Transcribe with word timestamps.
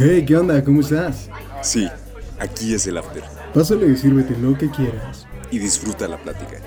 Hey, 0.00 0.24
¿qué 0.24 0.36
onda? 0.36 0.62
¿Cómo 0.62 0.80
estás? 0.80 1.28
Sí, 1.60 1.88
aquí 2.38 2.72
es 2.72 2.86
el 2.86 2.98
after. 2.98 3.24
Pásale 3.52 3.88
y 3.88 3.96
sírvete 3.96 4.38
lo 4.38 4.56
que 4.56 4.70
quieras. 4.70 5.26
Y 5.50 5.58
disfruta 5.58 6.06
la 6.06 6.16
plática. 6.16 6.60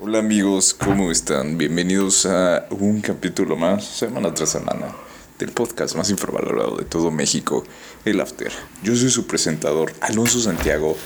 Hola 0.00 0.20
amigos, 0.20 0.72
¿cómo 0.72 1.10
están? 1.10 1.58
Bienvenidos 1.58 2.26
a 2.26 2.68
un 2.70 3.00
capítulo 3.00 3.56
más, 3.56 3.84
semana 3.84 4.32
tras 4.32 4.50
semana, 4.50 4.94
del 5.36 5.50
podcast 5.50 5.96
más 5.96 6.10
infravalorado 6.10 6.76
de 6.76 6.84
todo 6.84 7.10
México, 7.10 7.64
El 8.04 8.20
After. 8.20 8.52
Yo 8.84 8.94
soy 8.94 9.10
su 9.10 9.26
presentador, 9.26 9.92
Alonso 10.00 10.38
Santiago, 10.38 10.96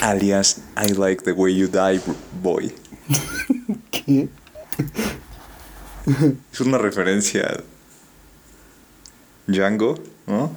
alias 0.00 0.60
I 0.76 0.92
Like 0.92 1.22
the 1.22 1.30
Way 1.30 1.56
You 1.56 1.68
Die 1.68 2.00
Boy. 2.42 2.74
¿Qué? 3.92 4.28
Es 6.52 6.60
una 6.60 6.78
referencia 6.78 7.62
Django, 9.52 9.98
¿no? 10.26 10.50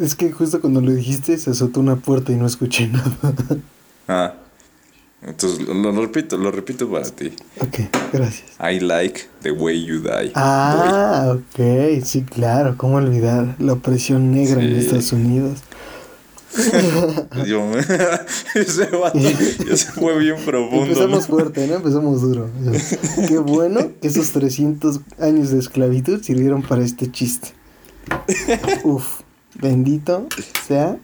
Es 0.00 0.14
que 0.14 0.30
justo 0.30 0.60
cuando 0.60 0.80
lo 0.80 0.92
dijiste 0.92 1.38
se 1.38 1.50
azotó 1.50 1.80
una 1.80 1.96
puerta 1.96 2.32
y 2.32 2.36
no 2.36 2.46
escuché 2.46 2.86
nada. 2.92 3.34
Ah, 4.08 4.34
entonces 5.22 5.66
lo, 5.66 5.74
lo 5.74 6.02
repito, 6.02 6.36
lo 6.36 6.50
repito 6.50 6.90
para 6.90 7.04
ti. 7.10 7.32
Ok, 7.60 7.78
gracias. 8.12 8.44
I 8.60 8.80
like 8.80 9.22
the 9.42 9.52
way 9.52 9.82
you 9.84 10.00
die. 10.00 10.32
Ah, 10.34 11.34
ok, 11.34 12.02
sí, 12.04 12.22
claro, 12.22 12.74
¿cómo 12.76 12.96
olvidar 12.96 13.54
la 13.58 13.74
opresión 13.74 14.32
negra 14.32 14.62
en 14.62 14.70
Sí. 14.74 14.78
Estados 14.80 15.12
Unidos? 15.12 15.58
boy. 17.32 17.46
Yo, 17.46 17.62
ese 18.54 18.86
vato 18.86 19.18
ya 19.18 19.76
se 19.76 19.92
fue 19.92 20.18
bien 20.18 20.36
profundo. 20.44 20.84
Empezamos 20.86 21.28
¿no? 21.28 21.36
fuerte, 21.36 21.66
¿no? 21.68 21.74
Empezamos 21.76 22.22
duro. 22.22 22.50
Qué 23.28 23.38
bueno 23.38 23.92
que 24.02 24.08
esos 24.08 24.30
300 24.32 25.00
años 25.20 25.50
de 25.50 25.58
esclavitud 25.60 26.22
sirvieron 26.22 26.62
para 26.62 26.82
este 26.82 27.10
chiste. 27.10 27.52
Uf, 28.84 29.20
bendito 29.60 30.26
sea 30.66 30.98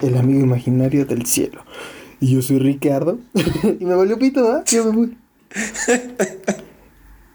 el 0.00 0.16
amigo 0.16 0.40
imaginario 0.40 1.06
del 1.06 1.26
cielo. 1.26 1.64
Y 2.20 2.34
yo 2.34 2.42
soy 2.42 2.58
Ricardo. 2.58 3.18
y 3.80 3.84
me 3.84 3.94
valió 3.94 4.18
pito, 4.18 4.50
¿ah? 4.50 4.64
Yo 4.66 4.84
me 4.84 4.90
voy. 4.90 5.16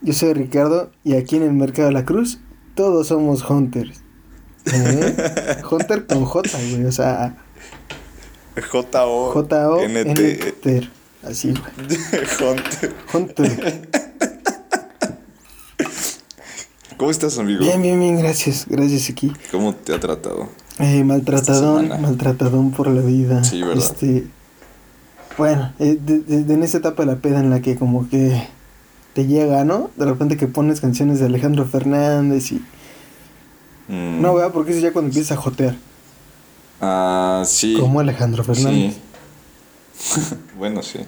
Yo 0.01 0.13
soy 0.13 0.33
Ricardo 0.33 0.91
y 1.03 1.15
aquí 1.15 1.35
en 1.37 1.43
el 1.43 1.53
Mercado 1.53 1.87
de 1.87 1.93
la 1.93 2.05
Cruz 2.05 2.39
todos 2.75 3.07
somos 3.07 3.47
hunters. 3.49 4.01
¿Eh? 4.65 5.61
Hunter 5.69 6.05
con 6.05 6.25
J, 6.25 6.49
güey. 6.69 6.85
O 6.85 6.91
sea, 6.91 7.35
J-O-N-T. 8.61 9.33
J-O-N-T. 9.33 10.89
Así, 11.23 11.53
güey. 11.53 11.99
Hunter. 12.53 12.95
Hunter. 13.13 13.89
¿Cómo 16.97 17.11
estás, 17.11 17.37
amigo? 17.37 17.59
Bien, 17.63 17.81
bien, 17.81 17.99
bien, 17.99 18.17
gracias. 18.17 18.65
Gracias 18.67 19.09
aquí. 19.09 19.31
¿Cómo 19.51 19.75
te 19.75 19.93
ha 19.93 19.99
tratado? 19.99 20.49
Eh, 20.79 21.03
maltratadón, 21.03 21.89
maltratadón 22.01 22.71
por 22.71 22.87
la 22.87 23.01
vida. 23.01 23.43
Sí, 23.43 23.61
¿verdad? 23.61 23.77
Este, 23.77 24.27
bueno, 25.37 25.73
eh, 25.79 25.97
de- 26.03 26.19
de- 26.19 26.43
de 26.43 26.53
en 26.55 26.63
esa 26.63 26.79
etapa 26.79 27.03
de 27.03 27.11
la 27.11 27.17
peda 27.17 27.39
en 27.39 27.49
la 27.51 27.61
que 27.61 27.75
como 27.75 28.09
que 28.09 28.47
te 29.13 29.27
llega, 29.27 29.63
¿no? 29.63 29.91
De 29.95 30.05
repente 30.05 30.37
que 30.37 30.47
pones 30.47 30.81
canciones 30.81 31.19
de 31.19 31.25
Alejandro 31.27 31.65
Fernández 31.65 32.51
y... 32.51 32.55
Mm. 33.87 34.21
No, 34.21 34.33
¿verdad? 34.35 34.51
Porque 34.51 34.71
eso 34.71 34.79
ya 34.81 34.91
cuando 34.91 35.09
empiezas 35.09 35.37
a 35.37 35.41
jotear. 35.41 35.75
Ah, 36.81 37.43
sí. 37.45 37.77
Como 37.79 37.99
Alejandro 37.99 38.43
Fernández. 38.43 38.95
Sí. 39.97 40.21
bueno, 40.57 40.81
sí. 40.83 40.99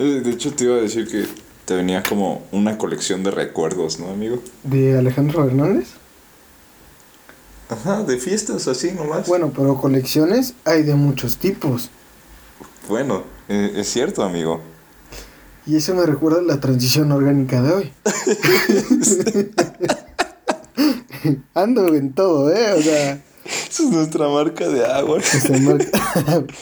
Eh, 0.00 0.20
De 0.24 0.30
hecho, 0.30 0.52
te 0.52 0.64
iba 0.64 0.74
a 0.76 0.80
decir 0.80 1.06
que 1.08 1.26
te 1.68 1.74
venía 1.74 2.02
como 2.02 2.40
una 2.50 2.78
colección 2.78 3.22
de 3.22 3.30
recuerdos, 3.30 4.00
¿no, 4.00 4.08
amigo? 4.08 4.42
¿De 4.62 4.96
Alejandro 4.96 5.44
Fernández? 5.44 5.88
Ajá, 7.68 8.02
de 8.04 8.16
fiestas 8.16 8.66
así 8.68 8.92
nomás. 8.92 9.28
Bueno, 9.28 9.52
pero 9.54 9.76
colecciones 9.78 10.54
hay 10.64 10.82
de 10.82 10.94
muchos 10.94 11.36
tipos. 11.36 11.90
Bueno, 12.88 13.24
eh, 13.50 13.72
es 13.76 13.86
cierto, 13.90 14.22
amigo. 14.22 14.62
Y 15.66 15.76
eso 15.76 15.94
me 15.94 16.06
recuerda 16.06 16.38
a 16.38 16.42
la 16.42 16.58
transición 16.58 17.12
orgánica 17.12 17.60
de 17.60 17.72
hoy. 17.74 17.92
Ando 21.52 21.94
en 21.94 22.14
todo, 22.14 22.50
¿eh? 22.50 22.72
O 22.72 22.80
sea... 22.80 23.22
Esa 23.44 23.82
es 23.82 23.90
nuestra 23.90 24.26
marca 24.30 24.66
de 24.68 24.86
agua. 24.86 25.18
Marca- 25.60 26.44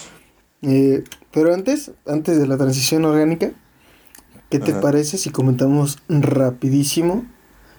Eh, 0.62 1.04
pero 1.32 1.54
antes, 1.54 1.92
antes 2.06 2.38
de 2.38 2.46
la 2.48 2.56
transición 2.56 3.04
orgánica, 3.04 3.52
¿qué 4.50 4.58
te 4.58 4.72
Ajá. 4.72 4.80
parece 4.80 5.18
si 5.18 5.30
comentamos 5.30 5.98
rapidísimo 6.08 7.24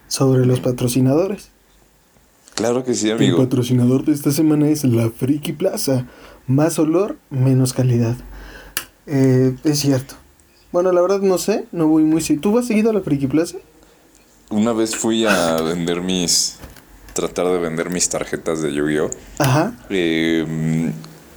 sobre 0.08 0.46
los 0.46 0.60
patrocinadores? 0.60 1.50
Claro 2.56 2.84
que 2.84 2.94
sí, 2.96 3.10
El 3.10 3.18
amigo. 3.18 3.38
patrocinador 3.38 4.04
de 4.06 4.14
esta 4.14 4.32
semana 4.32 4.68
es 4.70 4.84
la 4.84 5.10
Friki 5.10 5.54
Plaza. 5.54 6.08
Más 6.48 6.80
olor, 6.80 7.18
menos 7.30 7.74
calidad. 7.74 8.16
Eh, 9.06 9.56
es 9.64 9.80
cierto. 9.80 10.16
Bueno, 10.72 10.92
la 10.92 11.02
verdad 11.02 11.22
no 11.22 11.38
sé, 11.38 11.66
no 11.72 11.88
voy 11.88 12.04
muy... 12.04 12.22
¿Tú 12.22 12.52
vas 12.52 12.66
seguido 12.68 12.90
a 12.90 12.94
la 12.94 13.02
Friki 13.02 13.28
Plaza? 13.28 13.58
Una 14.50 14.74
vez 14.74 14.96
fui 14.96 15.26
a 15.26 15.62
vender 15.62 16.02
mis. 16.02 16.58
tratar 17.14 17.48
de 17.48 17.60
vender 17.60 17.90
mis 17.90 18.10
tarjetas 18.10 18.62
de 18.62 18.74
Yu-Gi-Oh! 18.74 19.10
Ajá. 19.40 19.74
Eh, 19.90 20.92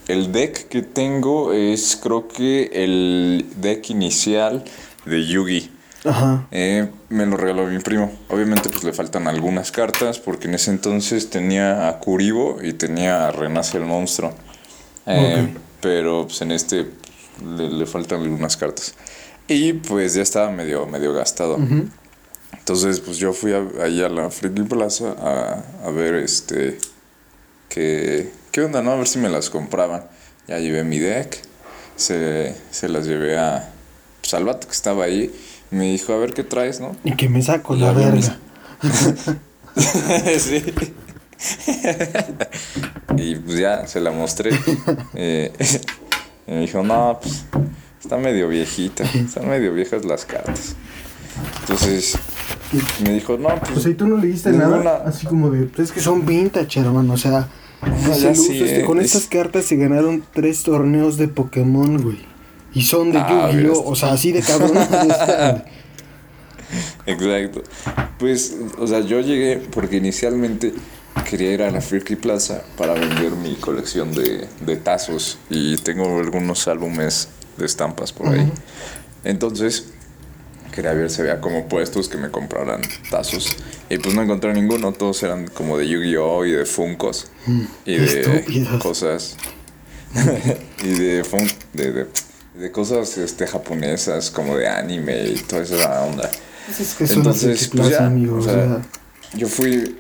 el 0.09 0.33
deck 0.33 0.69
que 0.69 0.83
tengo 0.83 1.53
es, 1.53 1.99
creo 2.03 2.29
que 2.29 2.71
el 2.73 3.47
deck 3.61 3.91
inicial 3.91 4.65
de 5.05 5.27
Yugi. 5.27 5.71
Ajá. 6.05 6.47
Eh, 6.51 6.89
me 7.11 7.27
lo 7.27 7.37
regaló 7.37 7.67
mi 7.67 7.79
primo. 7.79 8.13
Obviamente, 8.29 8.69
pues 8.69 8.85
le 8.85 8.93
faltan 8.93 9.29
algunas 9.29 9.71
cartas, 9.71 10.19
porque 10.19 10.49
en 10.49 10.55
ese 10.55 10.71
entonces 10.71 11.29
tenía 11.31 11.89
a 11.89 11.99
Kuribo 11.99 12.59
y 12.63 12.73
tenía 12.73 13.29
a 13.29 13.33
Renace 13.33 13.77
el 13.77 13.85
monstruo. 13.85 14.33
Eh. 15.07 15.55
Pero 15.81 16.27
pues 16.27 16.41
en 16.43 16.53
este 16.53 16.87
le, 17.57 17.69
le 17.71 17.87
faltan 17.87 18.23
algunas 18.23 18.57
cartas. 18.57 18.95
Y 19.49 19.73
pues 19.73 20.15
ya 20.15 20.23
estaba 20.23 20.51
medio, 20.51 20.87
medio 20.87 21.13
gastado. 21.13 21.59
Entonces, 22.57 23.01
pues 23.01 23.17
yo 23.17 23.33
fui 23.33 23.53
a, 23.53 23.67
ahí 23.83 24.03
a 24.03 24.09
la 24.09 24.31
Friki 24.31 24.63
Plaza 24.63 25.17
a, 25.19 25.65
a 25.87 25.91
ver 25.91 26.15
este. 26.15 26.79
Que, 27.69 28.31
¿Qué 28.53 28.63
onda, 28.63 28.83
no? 28.83 28.93
A 28.93 28.97
ver 28.97 29.09
si 29.09 29.19
me 29.19 29.29
las 29.29 29.51
compraban. 29.51 30.05
Ya 30.47 30.59
llevé 30.59 30.85
mi 30.85 30.99
deck. 30.99 31.37
Se, 31.97 32.55
se 32.71 32.89
las 32.89 33.07
llevé 33.07 33.39
a. 33.39 33.73
Pues 34.31 34.35
al 34.41 34.45
vato 34.45 34.69
que 34.69 34.73
estaba 34.75 35.05
ahí. 35.05 35.33
Me 35.73 35.91
dijo, 35.91 36.13
a 36.13 36.17
ver 36.19 36.33
qué 36.35 36.45
traes, 36.45 36.79
¿no? 36.81 36.95
Y 37.03 37.17
que 37.17 37.29
me 37.29 37.43
saco 37.43 37.75
la 37.75 37.93
verga. 37.93 38.39
sí. 40.39 40.65
y 43.17 43.35
pues 43.37 43.59
ya 43.59 43.87
se 43.89 44.01
la 44.01 44.11
mostré. 44.13 44.51
Eh, 45.15 45.53
y 46.47 46.51
me 46.53 46.61
dijo, 46.61 46.83
no, 46.85 47.19
pues 47.21 47.45
está 48.01 48.17
medio 48.19 48.49
viejita. 48.49 49.03
Están 49.05 49.49
medio 49.49 49.73
viejas 49.75 50.05
las 50.05 50.25
cartas. 50.25 50.75
Entonces 51.63 52.17
me 53.03 53.15
dijo, 53.15 53.37
no, 53.37 53.49
pues. 53.61 53.77
O 53.77 53.81
sea, 53.81 53.91
y 53.91 53.95
tú 53.95 54.07
no 54.07 54.17
leíste 54.17 54.51
Ninguna. 54.51 54.77
nada, 54.79 55.03
así 55.07 55.27
como 55.27 55.51
de, 55.51 55.67
pues 55.67 55.89
es 55.89 55.93
que 55.93 56.01
son 56.01 56.25
vintage, 56.27 56.79
hermano, 56.81 57.15
o 57.15 57.17
sea, 57.17 57.49
dice 58.07 58.21
ya 58.21 58.35
sí, 58.35 58.83
con 58.87 58.99
es- 59.01 59.07
estas 59.07 59.27
cartas 59.27 59.65
se 59.65 59.77
ganaron 59.77 60.23
tres 60.33 60.63
torneos 60.63 61.17
de 61.17 61.29
Pokémon, 61.29 62.01
güey, 62.03 62.19
y 62.75 62.83
son 62.83 63.13
de 63.13 63.19
Ah, 63.19 63.51
Yu-Gi-Oh, 63.53 63.69
mira, 63.71 63.73
o 63.85 63.95
sea, 63.95 64.13
así 64.13 64.33
de 64.33 64.41
cabrón. 64.43 64.73
Exacto. 67.07 67.63
Pues, 68.19 68.55
o 68.79 68.87
sea, 68.87 69.01
yo 69.01 69.21
llegué 69.21 69.57
porque 69.73 69.97
inicialmente 69.97 70.73
quería 71.29 71.53
ir 71.53 71.63
a 71.63 71.71
la 71.71 71.81
Friki 71.81 72.17
Plaza 72.17 72.63
para 72.77 72.95
vender 72.95 73.33
mi 73.33 73.55
colección 73.57 74.13
de, 74.15 74.47
de 74.65 74.77
tazos 74.77 75.39
y 75.49 75.77
tengo 75.79 76.19
algunos 76.21 76.69
álbumes 76.69 77.29
de 77.57 77.67
estampas 77.67 78.13
por 78.13 78.29
ahí. 78.29 78.51
Entonces, 79.25 79.87
quería 80.73 80.93
ver 80.93 81.11
si 81.11 81.23
había 81.23 81.41
como 81.41 81.67
puestos 81.67 82.09
que 82.09 82.17
me 82.19 82.31
compraran 82.31 82.81
tazos 83.11 83.57
y 83.89 83.99
pues 83.99 84.15
no 84.15 84.23
encontré 84.23 84.53
ninguno, 84.55 84.93
todos 84.93 85.21
eran 85.25 85.49
como 85.49 85.77
de 85.77 85.89
Yu-Gi-Oh! 85.89 86.45
y 86.47 86.53
de 86.53 86.65
Funkos 86.67 87.27
y 87.85 87.97
de 87.97 88.21
Estúpidos. 88.21 88.81
cosas 88.83 89.37
y 90.85 90.89
de, 90.89 91.25
fun- 91.25 91.51
de, 91.73 91.93
de, 91.93 92.07
de 92.61 92.71
cosas 92.71 93.17
este, 93.17 93.47
japonesas 93.47 94.31
como 94.31 94.57
de 94.57 94.69
anime 94.69 95.25
y 95.29 95.35
toda 95.37 95.63
esa 95.63 96.03
onda. 96.03 96.31
Es 96.69 96.95
que 96.95 97.07
son 97.07 97.19
Entonces, 97.19 97.69
pues 97.75 97.89
ya, 97.89 98.13
o 98.33 98.43
sea, 98.43 98.83
Yo 99.35 99.49
fui 99.49 99.99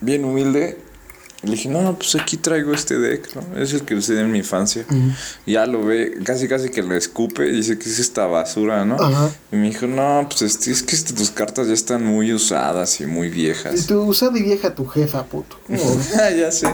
bien 0.00 0.24
humilde. 0.24 0.78
Le 1.44 1.52
dije, 1.52 1.68
no, 1.68 1.82
no, 1.82 1.96
pues 1.96 2.14
aquí 2.14 2.36
traigo 2.36 2.72
este 2.72 2.98
deck, 2.98 3.28
¿no? 3.34 3.58
Es 3.60 3.72
el 3.72 3.82
que 3.82 3.94
usé 3.94 4.20
en 4.20 4.30
mi 4.32 4.38
infancia. 4.38 4.84
Y 5.46 5.52
ya 5.52 5.66
lo 5.66 5.84
ve, 5.84 6.18
casi 6.24 6.48
casi 6.48 6.70
que 6.70 6.82
lo 6.82 6.94
escupe 6.94 7.46
y 7.48 7.52
dice 7.52 7.78
que 7.78 7.88
es 7.88 7.98
esta 7.98 8.26
basura, 8.26 8.84
¿no? 8.84 8.96
Ajá. 8.96 9.30
Y 9.52 9.56
me 9.56 9.68
dijo, 9.68 9.86
no, 9.86 10.26
pues 10.28 10.42
este, 10.42 10.70
es 10.70 10.82
que 10.82 10.96
este, 10.96 11.12
tus 11.12 11.30
cartas 11.30 11.68
ya 11.68 11.74
están 11.74 12.04
muy 12.04 12.32
usadas 12.32 13.00
y 13.00 13.06
muy 13.06 13.28
y 13.28 13.30
viejas. 13.30 13.86
tú 13.86 14.02
usa 14.02 14.30
de 14.30 14.42
vieja 14.42 14.74
tu 14.74 14.86
jefa, 14.86 15.24
puto. 15.24 15.56
Ah, 16.20 16.30
ya 16.30 16.50
sé. 16.52 16.68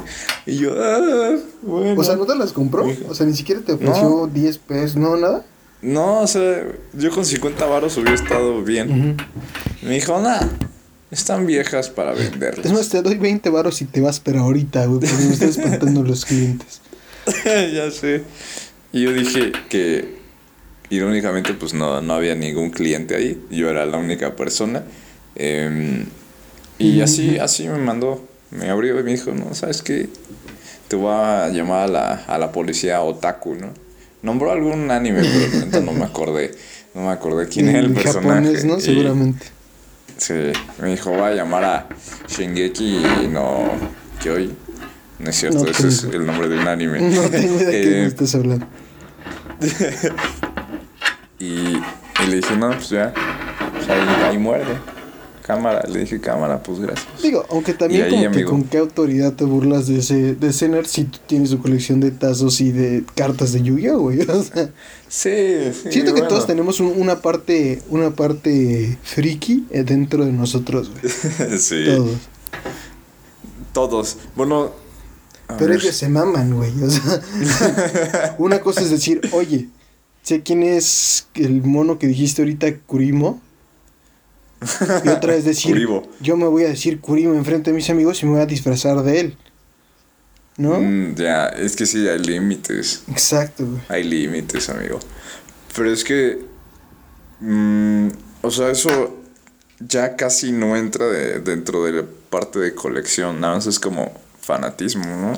Y 0.46 0.58
yo, 0.58 0.74
ah, 0.76 1.36
bueno. 1.62 2.00
O 2.00 2.04
sea, 2.04 2.16
¿no 2.16 2.26
te 2.26 2.34
las 2.34 2.52
compró? 2.52 2.86
O 3.08 3.14
sea, 3.14 3.26
ni 3.26 3.34
siquiera 3.34 3.60
te 3.60 3.72
ofreció 3.72 4.02
No. 4.02 4.26
10 4.26 4.58
pesos, 4.58 4.96
no, 4.96 5.16
nada. 5.16 5.44
No, 5.82 6.20
o 6.20 6.26
sea, 6.26 6.66
yo 6.92 7.10
con 7.10 7.24
50 7.24 7.64
varos 7.66 7.96
hubiera 7.96 8.14
estado 8.14 8.62
bien. 8.62 9.16
Me 9.82 9.94
dijo, 9.94 10.20
nada. 10.20 10.48
Están 11.10 11.46
viejas 11.46 11.90
para 11.90 12.12
venderlas. 12.12 12.64
Es 12.64 12.72
más, 12.72 12.88
te 12.88 13.02
doy 13.02 13.16
20 13.16 13.50
varos 13.50 13.82
y 13.82 13.84
te 13.84 14.00
vas, 14.00 14.20
pero 14.20 14.40
ahorita, 14.40 14.86
güey, 14.86 15.00
porque 15.00 15.24
me 15.24 15.32
están 15.32 15.48
espantando 15.48 16.02
los 16.04 16.24
clientes. 16.24 16.80
ya 17.44 17.90
sé. 17.90 18.22
Y 18.92 19.02
yo 19.02 19.12
dije 19.12 19.52
que 19.68 20.20
irónicamente 20.88 21.54
pues 21.54 21.74
no, 21.74 22.00
no 22.00 22.14
había 22.14 22.34
ningún 22.34 22.70
cliente 22.70 23.16
ahí. 23.16 23.42
Yo 23.50 23.68
era 23.70 23.86
la 23.86 23.98
única 23.98 24.36
persona. 24.36 24.84
Em, 25.34 26.06
y 26.78 27.00
así, 27.00 27.38
así 27.38 27.68
me 27.68 27.78
mandó. 27.78 28.26
Me 28.50 28.68
abrió 28.68 28.98
y 28.98 29.02
me 29.02 29.12
dijo, 29.12 29.32
no, 29.32 29.54
¿sabes 29.54 29.82
qué? 29.82 30.08
Te 30.88 30.96
voy 30.96 31.12
a 31.12 31.48
llamar 31.48 31.84
a 31.84 31.88
la, 31.88 32.12
a 32.26 32.38
la 32.38 32.52
policía 32.52 33.00
otaku, 33.02 33.54
¿no? 33.54 33.72
Nombró 34.22 34.50
algún 34.50 34.90
anime, 34.90 35.22
pero 35.70 35.84
no 35.84 35.92
me 35.92 36.04
acordé. 36.04 36.52
No 36.94 37.02
me 37.02 37.10
acordé 37.10 37.48
quién 37.48 37.68
era 37.68 37.78
el 37.78 37.92
personaje. 37.92 38.28
japonés, 38.28 38.64
¿no? 38.64 38.80
Seguramente. 38.80 39.46
Sí, 40.20 40.34
me 40.82 40.90
dijo, 40.90 41.10
voy 41.10 41.22
a 41.22 41.34
llamar 41.34 41.64
a 41.64 41.88
Shingeki 42.28 43.28
no 43.30 43.70
Kyoi. 44.22 44.54
No 45.18 45.30
es 45.30 45.36
cierto, 45.36 45.66
ese 45.66 45.88
es 45.88 46.04
el 46.04 46.26
nombre 46.26 46.46
de 46.46 46.58
un 46.58 46.68
anime. 46.68 47.00
No 47.10 47.22
tengo 47.30 47.54
idea 47.56 47.70
de 47.70 47.80
qué 47.80 47.90
me 47.90 48.06
estás 48.06 48.34
hablando. 48.34 48.66
y, 51.38 51.46
y, 51.46 52.26
le 52.28 52.36
dije, 52.36 52.54
no, 52.56 52.68
pues 52.70 52.90
ya, 52.90 53.14
pues 53.74 53.88
ahí, 53.88 54.28
ahí 54.28 54.38
muerde 54.38 54.99
cámara. 55.50 55.84
Le 55.88 56.00
dije, 56.00 56.20
cámara, 56.20 56.62
pues 56.62 56.78
gracias. 56.78 57.08
Digo, 57.22 57.44
aunque 57.50 57.74
también 57.74 58.08
como 58.08 58.30
que 58.30 58.44
con 58.44 58.64
qué 58.64 58.78
autoridad 58.78 59.32
te 59.32 59.44
burlas 59.44 59.88
de 59.88 59.98
ese, 59.98 60.34
de 60.34 60.48
ese 60.48 60.68
nerd 60.68 60.86
si 60.86 61.04
tú 61.04 61.18
tienes 61.26 61.50
su 61.50 61.60
colección 61.60 61.98
de 61.98 62.12
tazos 62.12 62.60
y 62.60 62.70
de 62.70 63.04
cartas 63.16 63.52
de 63.52 63.62
Yu-Gi-Oh, 63.62 63.98
güey. 63.98 64.20
O 64.30 64.42
sea, 64.42 64.70
sí, 65.08 65.90
Siento 65.90 66.14
que 66.14 66.22
todos 66.22 66.46
tenemos 66.46 66.78
una 66.80 67.20
parte, 67.20 67.82
una 67.88 68.10
parte 68.10 68.96
friki 69.02 69.66
eh, 69.70 69.82
dentro 69.82 70.24
de 70.24 70.32
nosotros, 70.32 70.90
güey. 70.90 71.58
sí. 71.58 71.84
Todos. 71.86 72.16
Todos. 73.72 74.16
Bueno. 74.36 74.70
Pero 75.58 75.74
ellos 75.74 75.96
se 75.96 76.08
maman, 76.08 76.54
güey. 76.54 76.70
O 76.80 76.88
sea, 76.88 78.36
una 78.38 78.60
cosa 78.60 78.82
es 78.82 78.90
decir, 78.90 79.20
oye, 79.32 79.68
sé 80.22 80.42
quién 80.42 80.62
es 80.62 81.26
el 81.34 81.62
mono 81.62 81.98
que 81.98 82.06
dijiste 82.06 82.42
ahorita, 82.42 82.72
Kurimo. 82.86 83.40
Y 85.04 85.08
otra 85.08 85.34
vez 85.34 85.44
decir, 85.44 85.88
yo 86.20 86.36
me 86.36 86.46
voy 86.46 86.64
a 86.64 86.68
decir 86.68 87.00
Kurimo 87.00 87.34
enfrente 87.34 87.70
de 87.70 87.76
mis 87.76 87.88
amigos 87.88 88.22
y 88.22 88.26
me 88.26 88.32
voy 88.32 88.40
a 88.42 88.46
disfrazar 88.46 89.02
de 89.02 89.20
él. 89.20 89.36
¿No? 90.56 90.78
Mm, 90.78 91.14
ya, 91.14 91.46
es 91.46 91.76
que 91.76 91.86
sí, 91.86 92.06
hay 92.06 92.18
límites. 92.18 93.04
Exacto, 93.08 93.66
Hay 93.88 94.04
límites, 94.04 94.68
amigo. 94.68 94.98
Pero 95.74 95.90
es 95.90 96.04
que. 96.04 96.44
Mm, 97.40 98.08
o 98.42 98.50
sea, 98.50 98.70
eso 98.70 99.16
ya 99.78 100.16
casi 100.16 100.52
no 100.52 100.76
entra 100.76 101.06
dentro 101.06 101.84
de 101.84 101.92
la 101.92 102.04
parte 102.28 102.58
de 102.58 102.74
colección. 102.74 103.40
Nada 103.40 103.54
más 103.54 103.66
es 103.66 103.78
como 103.78 104.12
fanatismo, 104.40 105.04
¿no? 105.04 105.32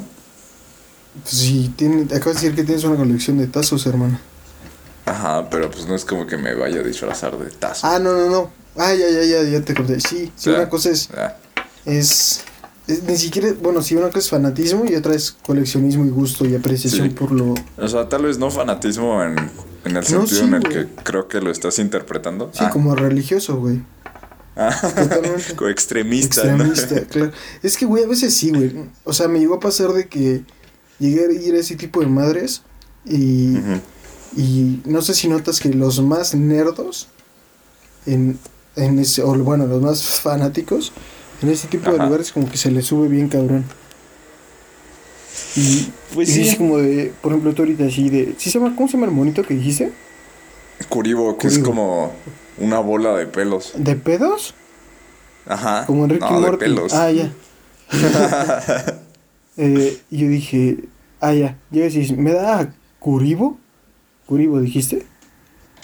Pues 1.22 1.34
sí, 1.34 1.72
tiene, 1.76 2.02
acabas 2.04 2.40
de 2.40 2.48
decir 2.48 2.54
que 2.54 2.64
tienes 2.64 2.82
una 2.84 2.96
colección 2.96 3.38
de 3.38 3.46
tazos, 3.46 3.86
hermano. 3.86 4.19
Ajá, 5.04 5.48
pero 5.50 5.70
pues 5.70 5.86
no 5.86 5.94
es 5.94 6.04
como 6.04 6.26
que 6.26 6.36
me 6.36 6.54
vaya 6.54 6.80
a 6.80 6.82
disfrazar 6.82 7.38
de 7.38 7.50
tazos. 7.50 7.84
Ah, 7.84 7.98
no, 7.98 8.12
no, 8.12 8.30
no. 8.30 8.61
Ah, 8.76 8.94
ya, 8.94 9.08
ya, 9.08 9.24
ya, 9.24 9.42
ya 9.42 9.60
te 9.62 9.74
conté. 9.74 10.00
Sí, 10.00 10.32
sí, 10.34 10.50
una 10.50 10.69
cosa 10.69 10.90
es, 10.90 11.10
es, 11.84 12.44
Ni 13.06 13.16
siquiera. 13.16 13.48
Bueno, 13.60 13.82
sí, 13.82 13.94
una 13.94 14.06
cosa 14.06 14.20
es 14.20 14.30
fanatismo 14.30 14.84
y 14.86 14.94
otra 14.94 15.14
es 15.14 15.32
coleccionismo 15.32 16.04
y 16.06 16.10
gusto 16.10 16.46
y 16.46 16.54
apreciación 16.54 17.10
por 17.10 17.32
lo. 17.32 17.54
O 17.76 17.88
sea, 17.88 18.08
tal 18.08 18.24
vez 18.24 18.38
no 18.38 18.50
fanatismo 18.50 19.22
en, 19.22 19.36
en 19.84 19.96
el 19.96 20.04
sentido 20.04 20.44
en 20.44 20.54
el 20.54 20.62
que 20.62 20.86
creo 21.02 21.28
que 21.28 21.40
lo 21.40 21.50
estás 21.50 21.78
interpretando. 21.78 22.50
Sí, 22.52 22.60
ah. 22.62 22.70
como 22.70 22.94
religioso, 22.94 23.56
güey. 23.56 23.82
Ah, 24.56 24.74
como 25.56 25.69
extremista. 25.69 26.42
Extremista, 26.42 27.00
claro. 27.10 27.32
Es 27.62 27.76
que, 27.76 27.84
güey, 27.84 28.04
a 28.04 28.08
veces 28.08 28.34
sí, 28.34 28.50
güey. 28.50 28.72
O 29.04 29.12
sea, 29.12 29.28
me 29.28 29.38
llegó 29.38 29.54
a 29.56 29.60
pasar 29.60 29.92
de 29.92 30.08
que 30.08 30.44
llegué 30.98 31.26
a 31.26 31.32
ir 31.32 31.54
a 31.54 31.58
ese 31.58 31.76
tipo 31.76 32.00
de 32.00 32.06
madres 32.06 32.62
y. 33.04 33.58
Y 34.34 34.80
no 34.86 35.02
sé 35.02 35.12
si 35.12 35.28
notas 35.28 35.60
que 35.60 35.69
los 35.69 36.00
más 36.00 36.34
nerdos 36.34 37.08
en, 38.06 38.38
en 38.76 38.98
ese, 38.98 39.22
o 39.22 39.34
bueno, 39.34 39.66
los 39.66 39.82
más 39.82 40.20
fanáticos, 40.20 40.92
en 41.42 41.50
ese 41.50 41.69
tipo 41.69 41.90
de 41.90 41.98
lugares 41.98 42.32
como 42.32 42.48
que 42.48 42.56
se 42.56 42.70
le 42.70 42.82
sube 42.82 43.08
bien 43.08 43.28
cabrón. 43.28 43.64
Y, 45.56 45.90
pues 46.14 46.32
sí. 46.32 46.48
es 46.48 46.56
como 46.56 46.78
de, 46.78 47.12
por 47.20 47.32
ejemplo, 47.32 47.52
tú 47.52 47.62
ahorita 47.62 47.84
así 47.84 48.08
de, 48.08 48.34
¿sí 48.38 48.50
se 48.50 48.58
llama, 48.58 48.74
¿cómo 48.74 48.88
se 48.88 48.94
llama 48.94 49.06
el 49.06 49.12
monito 49.12 49.42
que 49.42 49.54
dijiste? 49.54 49.92
Curibo, 50.88 51.36
que 51.36 51.48
es 51.48 51.58
como 51.58 52.12
una 52.58 52.80
bola 52.80 53.14
de 53.14 53.26
pelos. 53.26 53.72
¿De 53.76 53.94
pedos? 53.96 54.54
Ajá. 55.46 55.84
Como 55.86 56.04
Enrique 56.04 56.24
no, 56.28 56.40
De 56.40 56.56
pelos. 56.56 56.94
Ah, 56.94 57.10
ya. 57.10 57.32
eh, 59.56 59.98
yo 60.10 60.28
dije, 60.28 60.84
ah, 61.20 61.34
ya. 61.34 61.58
Yo 61.70 61.82
decís, 61.82 62.16
¿me 62.16 62.32
da 62.32 62.72
Curibo? 62.98 63.58
¿Curibo 64.26 64.60
dijiste? 64.60 65.06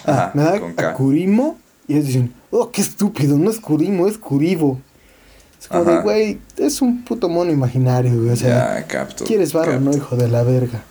Ah, 0.05 0.31
me 0.33 0.43
da 0.43 0.61
a 0.77 0.93
Curimo. 0.93 1.57
Y 1.89 1.93
ellos 1.93 2.05
dicen, 2.05 2.33
oh, 2.51 2.69
qué 2.69 2.81
estúpido, 2.81 3.35
no 3.39 3.49
es 3.49 3.59
Curimo, 3.59 4.07
es 4.07 4.19
Curibo. 4.19 4.79
Es 5.59 5.67
como 5.67 5.85
de, 5.85 6.01
güey, 6.01 6.39
es 6.55 6.83
un 6.83 7.03
puto 7.03 7.27
mono 7.27 7.51
imaginario, 7.51 8.15
güey. 8.15 8.29
O 8.29 8.35
sea, 8.35 8.85
¿quieres 9.25 9.53
varo 9.53 9.79
no, 9.79 9.91
hijo 9.91 10.15
de 10.15 10.27
la 10.27 10.43
verga? 10.43 10.83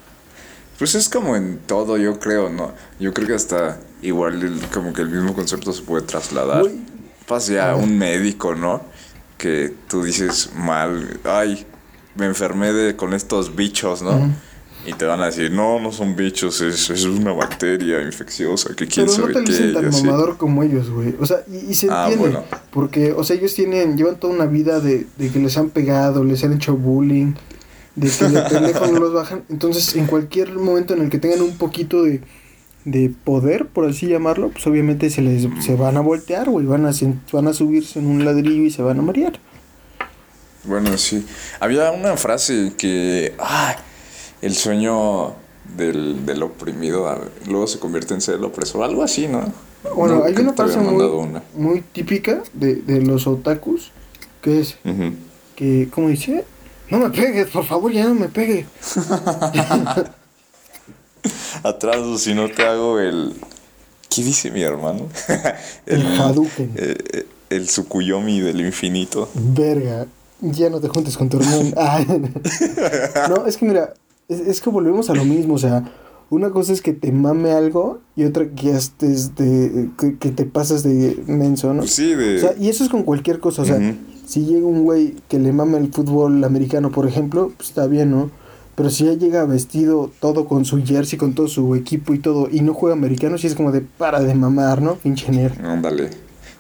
Pues 0.77 0.97
es 0.97 1.09
como 1.09 1.37
en 1.37 1.61
todo, 1.67 1.99
yo 1.99 2.19
creo, 2.19 2.51
¿no? 2.51 2.73
Yo 2.99 3.15
creo 3.15 3.29
que 3.29 3.35
hasta 3.35 3.79
igual 4.03 4.61
como 4.75 4.93
que 4.93 5.03
el 5.03 5.11
mismo 5.11 5.35
concepto 5.35 5.73
se 5.73 5.83
puede 5.83 6.05
trasladar. 6.05 6.65
Pase 7.29 7.61
a 7.61 7.77
un 7.77 7.97
médico, 7.97 8.57
¿no? 8.57 8.83
Que 9.37 9.73
tú 9.87 10.03
dices 10.03 10.51
mal, 10.57 11.21
ay, 11.23 11.65
me 12.17 12.27
enfermé 12.27 12.73
de, 12.73 12.97
con 12.97 13.15
estos 13.15 13.55
bichos, 13.55 14.03
¿no? 14.03 14.33
Y 14.87 14.93
te 14.95 15.05
van 15.05 15.21
a 15.21 15.27
decir, 15.27 15.51
no, 15.51 15.81
no 15.81 15.93
son 15.93 16.17
bichos, 16.17 16.61
es, 16.61 16.89
es 16.89 17.05
una 17.05 17.33
bacteria 17.33 18.01
infecciosa, 18.01 18.75
que 18.75 18.87
quién 18.87 19.07
Pero 19.07 19.29
no 19.29 19.33
te 19.33 19.41
dicen 19.43 19.75
tan 19.75 19.91
mamador 19.91 20.37
como 20.37 20.63
ellos, 20.63 20.89
güey. 20.89 21.15
O 21.21 21.27
sea, 21.27 21.39
y, 21.47 21.75
se 21.75 21.89
ah, 21.91 22.09
entiende. 22.11 22.39
Porque, 22.71 23.13
o 23.13 23.23
sea, 23.25 23.37
ellos 23.37 23.55
tienen, 23.55 23.97
llevan 23.97 24.19
toda 24.19 24.33
una 24.33 24.47
vida 24.47 24.81
de, 24.81 25.07
de 25.17 25.31
que 25.31 25.41
les 25.41 25.59
han 25.59 25.71
pegado, 25.71 26.25
les 26.25 26.43
han 26.45 26.55
hecho 26.55 26.77
bullying, 26.77 27.35
de 27.97 28.09
que 28.09 28.25
de 28.27 28.41
pendejo 28.51 28.87
no 28.87 28.99
los 28.99 29.13
bajan. 29.13 29.45
Entonces, 29.51 29.95
en 29.97 30.07
cualquier 30.07 30.53
momento 30.53 30.95
en 30.95 31.03
el 31.03 31.11
que 31.11 31.19
tengan 31.19 31.43
un 31.43 31.59
poquito 31.59 32.03
de, 32.05 32.23
de 32.85 33.11
poder, 33.25 33.67
por 33.67 33.87
así 33.87 34.07
llamarlo, 34.07 34.51
pues 34.51 34.67
obviamente 34.67 35.11
se 35.11 35.23
les 35.23 35.47
se 35.63 35.75
van 35.75 35.97
a 35.97 36.01
voltear, 36.01 36.49
güey. 36.49 36.65
Van 36.65 36.87
a, 36.87 36.93
van 37.33 37.49
a 37.49 37.53
subirse 37.53 37.99
en 37.99 38.07
un 38.07 38.25
ladrillo 38.25 38.63
y 38.63 38.71
se 38.71 38.83
van 38.83 38.99
a 39.01 39.03
marear. 39.03 39.39
Bueno, 40.65 40.97
sí. 40.97 41.27
Había 41.61 41.91
una 41.91 42.17
frase 42.17 42.73
que. 42.77 43.35
¡Ay! 43.39 43.75
El 44.43 44.55
sueño 44.55 45.35
del, 45.77 46.25
del 46.25 46.43
oprimido 46.43 47.07
luego 47.47 47.67
se 47.67 47.79
convierte 47.79 48.15
en 48.15 48.21
ser 48.21 48.37
el 48.37 48.45
opresor, 48.45 48.83
algo 48.85 49.03
así, 49.03 49.27
¿no? 49.29 49.53
Bueno, 49.95 50.25
hay 50.25 50.35
una 50.35 50.53
frase 50.53 50.79
muy, 51.55 51.83
típica 51.93 52.43
de, 52.53 52.77
de, 52.77 53.01
los 53.01 53.27
otakus, 53.27 53.93
que 54.43 54.61
es, 54.61 54.77
que, 55.55 55.89
¿cómo 55.91 56.09
dice? 56.09 56.45
No 56.91 56.99
me 56.99 57.11
pegues, 57.11 57.49
por 57.49 57.65
favor, 57.65 57.93
ya 57.93 58.07
no 58.07 58.15
me 58.15 58.29
pegue. 58.29 58.67
Atraso, 61.63 62.19
si 62.19 62.35
no 62.35 62.49
te 62.49 62.65
hago 62.65 62.99
el... 62.99 63.35
¿Qué 64.09 64.23
dice 64.25 64.51
mi 64.51 64.63
hermano? 64.63 65.07
el, 65.87 66.01
el 66.01 66.21
Hadouken. 66.21 66.73
El, 66.77 66.91
eh, 66.91 66.97
eh, 67.13 67.27
el 67.51 67.67
Tsukuyomi 67.67 68.41
del 68.41 68.61
infinito. 68.61 69.29
Verga, 69.35 70.07
ya 70.41 70.71
no 70.71 70.81
te 70.81 70.89
juntes 70.89 71.17
con 71.17 71.29
tu 71.29 71.39
hermano. 71.39 71.73
Ah. 71.77 73.29
no, 73.29 73.47
es 73.47 73.57
que 73.57 73.67
mira, 73.67 73.93
es, 74.29 74.41
es, 74.41 74.61
que 74.61 74.71
volvemos 74.71 75.11
a 75.11 75.15
lo 75.15 75.25
mismo, 75.25 75.55
o 75.55 75.59
sea, 75.59 75.85
una 76.31 76.51
cosa 76.51 76.73
es 76.73 76.83
que 76.83 76.93
te 76.93 77.11
mame 77.11 77.53
algo 77.53 78.01
y 78.15 78.25
otra 78.25 78.51
que 78.51 78.71
estés 78.71 79.35
de, 79.35 79.89
que, 80.21 80.31
te 80.31 80.45
pasas 80.45 80.83
de 80.83 81.23
menso, 81.27 81.73
¿no? 81.73 81.87
Sí, 81.87 82.15
de... 82.15 82.37
O 82.37 82.41
sea, 82.41 82.55
y 82.59 82.69
eso 82.69 82.85
es 82.85 82.91
con 82.91 83.03
cualquier 83.03 83.41
cosa, 83.41 83.63
o 83.63 83.65
sea, 83.65 83.79
si 84.27 84.45
llega 84.45 84.67
un 84.67 84.85
güey 84.85 85.15
que 85.29 85.39
le 85.39 85.53
mame 85.53 85.79
el 85.79 85.91
fútbol 85.91 86.45
americano, 86.45 86.91
por 86.91 87.07
ejemplo, 87.09 87.53
pues 87.57 87.71
está 87.71 87.87
bien, 87.87 88.11
¿no? 88.11 88.31
Pero 88.75 88.91
si 88.91 89.07
ya 89.07 89.15
llega 89.15 89.45
vestido 89.45 90.13
todo 90.21 90.45
con 90.45 90.65
su 90.65 90.85
jersey, 90.85 91.19
con 91.19 91.35
todo 91.35 91.49
su 91.49 91.75
equipo 91.75 92.15
y 92.15 92.19
todo, 92.19 92.49
y 92.53 92.61
no 92.61 92.75
juega 92.75 92.95
americano, 92.95 93.39
sí 93.39 93.47
es 93.47 93.55
como 93.55 93.73
de 93.73 93.81
para 93.81 94.21
de 94.21 94.35
mamar, 94.35 94.83
¿no? 94.83 94.95
Pinche 94.97 95.33
nerd. 95.33 95.59
Ándale. 95.65 96.11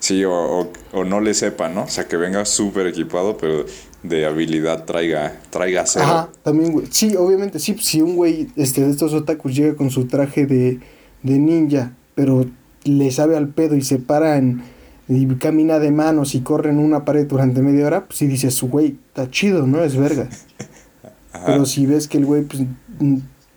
Sí, 0.00 0.25
o, 0.25 0.68
o, 0.92 1.04
no 1.04 1.20
le 1.20 1.34
sepa, 1.34 1.68
¿no? 1.68 1.82
O 1.82 1.88
sea, 1.88 2.08
que 2.08 2.16
venga 2.16 2.44
súper 2.44 2.87
equipado, 2.87 3.37
pero 3.37 3.66
de 4.02 4.26
habilidad 4.26 4.85
traiga, 4.85 5.40
traiga 5.50 5.85
cero. 5.87 6.05
Ajá, 6.07 6.28
también, 6.43 6.73
güey. 6.73 6.87
Sí, 6.90 7.17
obviamente, 7.17 7.59
sí, 7.59 7.76
si 7.81 8.00
un 8.00 8.17
güey 8.17 8.49
este, 8.57 8.83
de 8.83 8.90
estos 8.90 9.12
otakus 9.12 9.55
llega 9.55 9.75
con 9.75 9.90
su 9.90 10.07
traje 10.07 10.47
de, 10.47 10.81
de 11.23 11.38
ninja, 11.38 11.93
pero 12.14 12.47
le 12.85 13.11
sabe 13.11 13.37
al 13.37 13.49
pedo 13.49 13.75
y 13.75 13.83
se 13.83 13.99
para 13.99 14.37
en, 14.37 14.62
y 15.09 15.26
camina 15.37 15.78
de 15.78 15.90
manos 15.90 16.35
y 16.35 16.40
corre 16.40 16.71
en 16.71 16.78
una 16.78 17.05
pared 17.05 17.26
durante 17.26 17.62
media 17.62 17.87
hora, 17.87 18.05
pues 18.07 18.19
sí 18.19 18.26
dices, 18.26 18.61
güey, 18.62 18.99
está 19.09 19.31
chido, 19.31 19.67
¿no? 19.67 19.83
Es 19.83 19.97
verga. 19.97 20.28
Pero 21.47 21.67
si 21.67 21.87
ves 21.87 22.09
que 22.09 22.19
el 22.19 22.26
güey, 22.26 22.43
pues, 22.43 22.64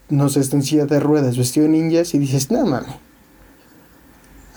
no 0.09 0.29
se 0.29 0.39
está 0.39 0.55
en 0.55 0.63
silla 0.63 0.85
de 0.85 0.99
ruedas, 0.99 1.37
vestido 1.37 1.65
de 1.65 1.71
ninja, 1.71 2.03
y 2.13 2.17
dices, 2.19 2.51
no 2.51 2.65
mames. 2.65 2.91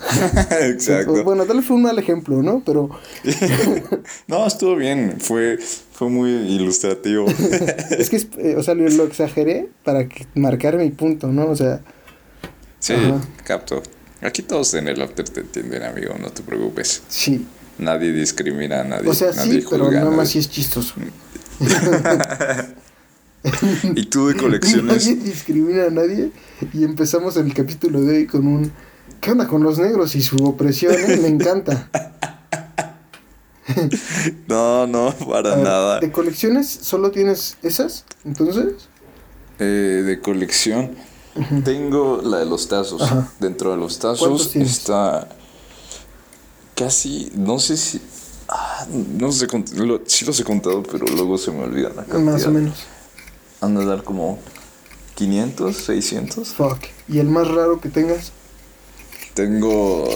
Exacto. 0.61 1.23
Bueno, 1.23 1.45
tal 1.45 1.57
vez 1.57 1.65
fue 1.65 1.75
un 1.77 1.83
mal 1.83 1.97
ejemplo, 1.99 2.41
¿no? 2.43 2.61
Pero 2.65 2.89
no, 4.27 4.45
estuvo 4.47 4.75
bien. 4.75 5.15
Fue, 5.19 5.57
fue 5.93 6.09
muy 6.09 6.31
ilustrativo. 6.31 7.25
es 7.97 8.09
que, 8.09 8.17
eh, 8.37 8.55
o 8.57 8.63
sea, 8.63 8.73
lo, 8.75 8.87
lo 8.89 9.03
exageré 9.05 9.69
para 9.83 10.07
que- 10.07 10.27
marcar 10.35 10.77
mi 10.77 10.89
punto, 10.91 11.27
¿no? 11.27 11.47
O 11.47 11.55
sea, 11.55 11.81
Sí, 12.79 12.93
Ajá. 12.93 13.19
capto. 13.43 13.81
Aquí 14.21 14.41
todos 14.43 14.73
en 14.75 14.87
el 14.87 15.01
after 15.01 15.27
te 15.27 15.39
entienden, 15.41 15.83
amigo, 15.83 16.13
no 16.19 16.29
te 16.29 16.41
preocupes. 16.43 17.01
sí. 17.07 17.45
Nadie 17.77 18.13
discrimina 18.13 18.79
a 18.79 18.83
nadie. 18.85 19.09
O 19.09 19.13
sea, 19.13 19.33
nadie 19.33 19.59
sí, 19.59 19.67
pero 19.69 19.91
nada 19.91 20.09
más 20.09 20.29
sí 20.29 20.39
es 20.39 20.49
chistoso. 20.49 20.93
¿Y 23.95 24.05
tú 24.05 24.27
de 24.27 24.35
colecciones? 24.35 25.07
Nadie 25.07 25.15
discrimina 25.17 25.85
a 25.85 25.89
nadie. 25.89 26.31
Y 26.73 26.83
empezamos 26.83 27.37
el 27.37 27.53
capítulo 27.53 28.01
de 28.01 28.17
hoy 28.17 28.25
con 28.27 28.47
un. 28.47 28.71
¿Qué 29.21 29.31
onda 29.31 29.47
con 29.47 29.63
los 29.63 29.79
negros 29.79 30.15
y 30.15 30.21
su 30.21 30.35
opresión? 30.45 30.93
eh? 30.93 31.17
Me 31.21 31.27
encanta. 31.27 31.89
No, 34.47 34.85
no, 34.87 35.11
para 35.27 35.55
ver, 35.55 35.63
nada. 35.65 35.99
¿De 35.99 36.11
colecciones 36.11 36.69
solo 36.69 37.11
tienes 37.11 37.57
esas? 37.63 38.05
Entonces. 38.23 38.87
Eh, 39.59 40.03
de 40.05 40.21
colección. 40.21 40.91
Tengo 41.65 42.21
la 42.23 42.37
de 42.39 42.45
los 42.45 42.67
tazos. 42.67 43.01
Ajá. 43.01 43.31
Dentro 43.39 43.71
de 43.71 43.77
los 43.77 43.97
¿Cuántos 43.97 44.19
tazos 44.53 44.55
está 44.55 45.27
casi, 46.75 47.31
no 47.35 47.57
sé 47.59 47.75
si, 47.75 47.99
ah, 48.49 48.85
no 48.89 49.31
sé, 49.31 49.47
lo- 49.75 50.01
sí 50.05 50.25
los 50.25 50.39
he 50.39 50.43
contado, 50.43 50.83
pero 50.83 51.05
luego 51.07 51.37
se 51.37 51.51
me 51.51 51.63
olvida 51.63 51.89
la 51.89 52.03
cantidad. 52.03 52.19
Más 52.21 52.45
o 52.45 52.51
menos. 52.51 52.77
Han 53.61 53.75
de 53.75 53.85
dar 53.85 54.03
como 54.03 54.39
500, 55.15 55.75
600. 55.75 56.49
Fuck. 56.49 56.77
¿Y 57.09 57.19
el 57.19 57.27
más 57.27 57.47
raro 57.47 57.81
que 57.81 57.89
tengas? 57.89 58.31
Tengo, 59.35 60.09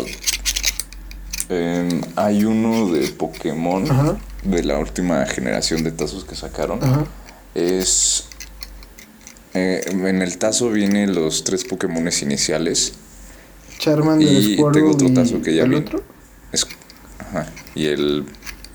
em, 1.49 2.01
hay 2.15 2.45
uno 2.45 2.91
de 2.91 3.09
Pokémon 3.09 3.89
Ajá. 3.91 4.17
de 4.43 4.63
la 4.63 4.79
última 4.79 5.25
generación 5.25 5.83
de 5.83 5.91
tazos 5.91 6.23
que 6.25 6.35
sacaron. 6.35 6.81
Ajá. 6.83 7.05
Es. 7.53 8.25
eh, 9.53 9.81
en 9.91 10.21
el 10.21 10.37
tazo 10.37 10.69
vienen 10.69 11.13
los 11.13 11.43
tres 11.43 11.65
Pokémones 11.65 12.21
iniciales. 12.21 12.93
Charmander, 13.77 14.27
Y 14.27 14.53
Squirtle 14.55 14.71
tengo 14.73 14.91
otro 14.91 15.13
tazo 15.13 15.41
que 15.41 15.53
ya 15.55 15.63
¿el 15.63 15.69
vi. 15.69 15.75
otro? 15.75 16.01
Es, 16.51 16.65
ajá, 17.19 17.47
y 17.75 17.85
el. 17.87 18.25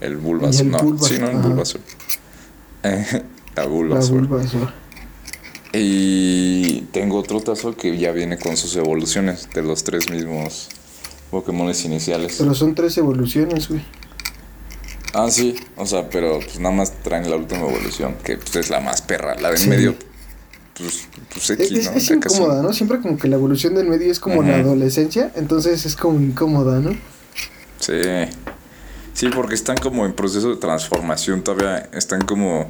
El 0.00 0.16
Bulbasaur. 0.18 0.54
Y 0.54 0.66
el 0.66 0.70
no, 0.72 0.78
Bulbasaur, 0.82 1.08
sí, 1.08 1.18
no, 1.22 1.30
el 1.30 1.36
ajá. 1.38 1.48
Bulbasaur. 1.48 1.80
Eh, 2.82 3.06
la 3.56 3.62
La 3.62 3.68
Bulbasaur. 3.68 4.26
Bulbasaur. 4.28 4.72
Y 5.74 6.82
tengo 6.92 7.18
otro 7.18 7.40
tazo 7.40 7.76
que 7.76 7.96
ya 7.98 8.12
viene 8.12 8.38
con 8.38 8.56
sus 8.56 8.76
evoluciones 8.76 9.48
de 9.54 9.62
los 9.62 9.82
tres 9.84 10.08
mismos 10.10 10.68
Pokémones 11.30 11.84
iniciales. 11.84 12.36
Pero 12.38 12.54
son 12.54 12.74
tres 12.74 12.96
evoluciones, 12.98 13.68
güey. 13.68 13.82
Ah, 15.14 15.30
sí, 15.30 15.54
o 15.76 15.86
sea, 15.86 16.08
pero 16.10 16.40
pues 16.40 16.58
nada 16.58 16.74
más 16.74 16.92
traen 17.02 17.28
la 17.30 17.36
última 17.36 17.60
evolución, 17.62 18.16
que 18.24 18.36
pues, 18.36 18.54
es 18.56 18.70
la 18.70 18.80
más 18.80 19.02
perra. 19.02 19.34
La 19.40 19.48
de 19.50 19.56
en 19.56 19.62
Sí. 19.62 19.68
medio, 19.68 19.94
pues, 20.76 21.06
pues 21.32 21.50
Es, 21.50 21.60
X, 21.60 21.70
es- 21.78 21.90
¿no? 21.90 21.96
es 21.98 22.06
Ya 22.08 22.18
casi- 22.20 22.36
incómoda, 22.36 22.62
¿no? 22.62 22.72
Siempre 22.72 23.00
como 23.00 23.16
que 23.18 23.28
la 23.28 23.36
evolución 23.36 23.74
del 23.74 23.88
medio 23.88 24.10
es 24.10 24.18
como 24.20 24.42
la 24.42 24.56
adolescencia, 24.56 25.30
entonces 25.36 25.86
es 25.86 25.94
como 25.96 26.18
incómoda, 26.20 26.80
¿no? 26.80 26.90
Sí. 27.78 27.92
Sí, 29.12 29.28
porque 29.32 29.54
están 29.54 29.76
como 29.76 30.04
en 30.06 30.12
proceso 30.14 30.50
de 30.50 30.56
transformación, 30.56 31.42
todavía 31.44 31.88
están 31.92 32.22
como 32.22 32.66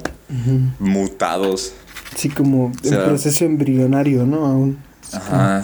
mutados. 0.79 1.73
Así 2.15 2.29
como 2.29 2.71
en 2.83 2.89
sea- 2.89 3.05
proceso 3.05 3.43
embrionario, 3.45 4.25
¿no? 4.25 4.45
Aún. 4.45 4.77
Ajá. 5.11 5.61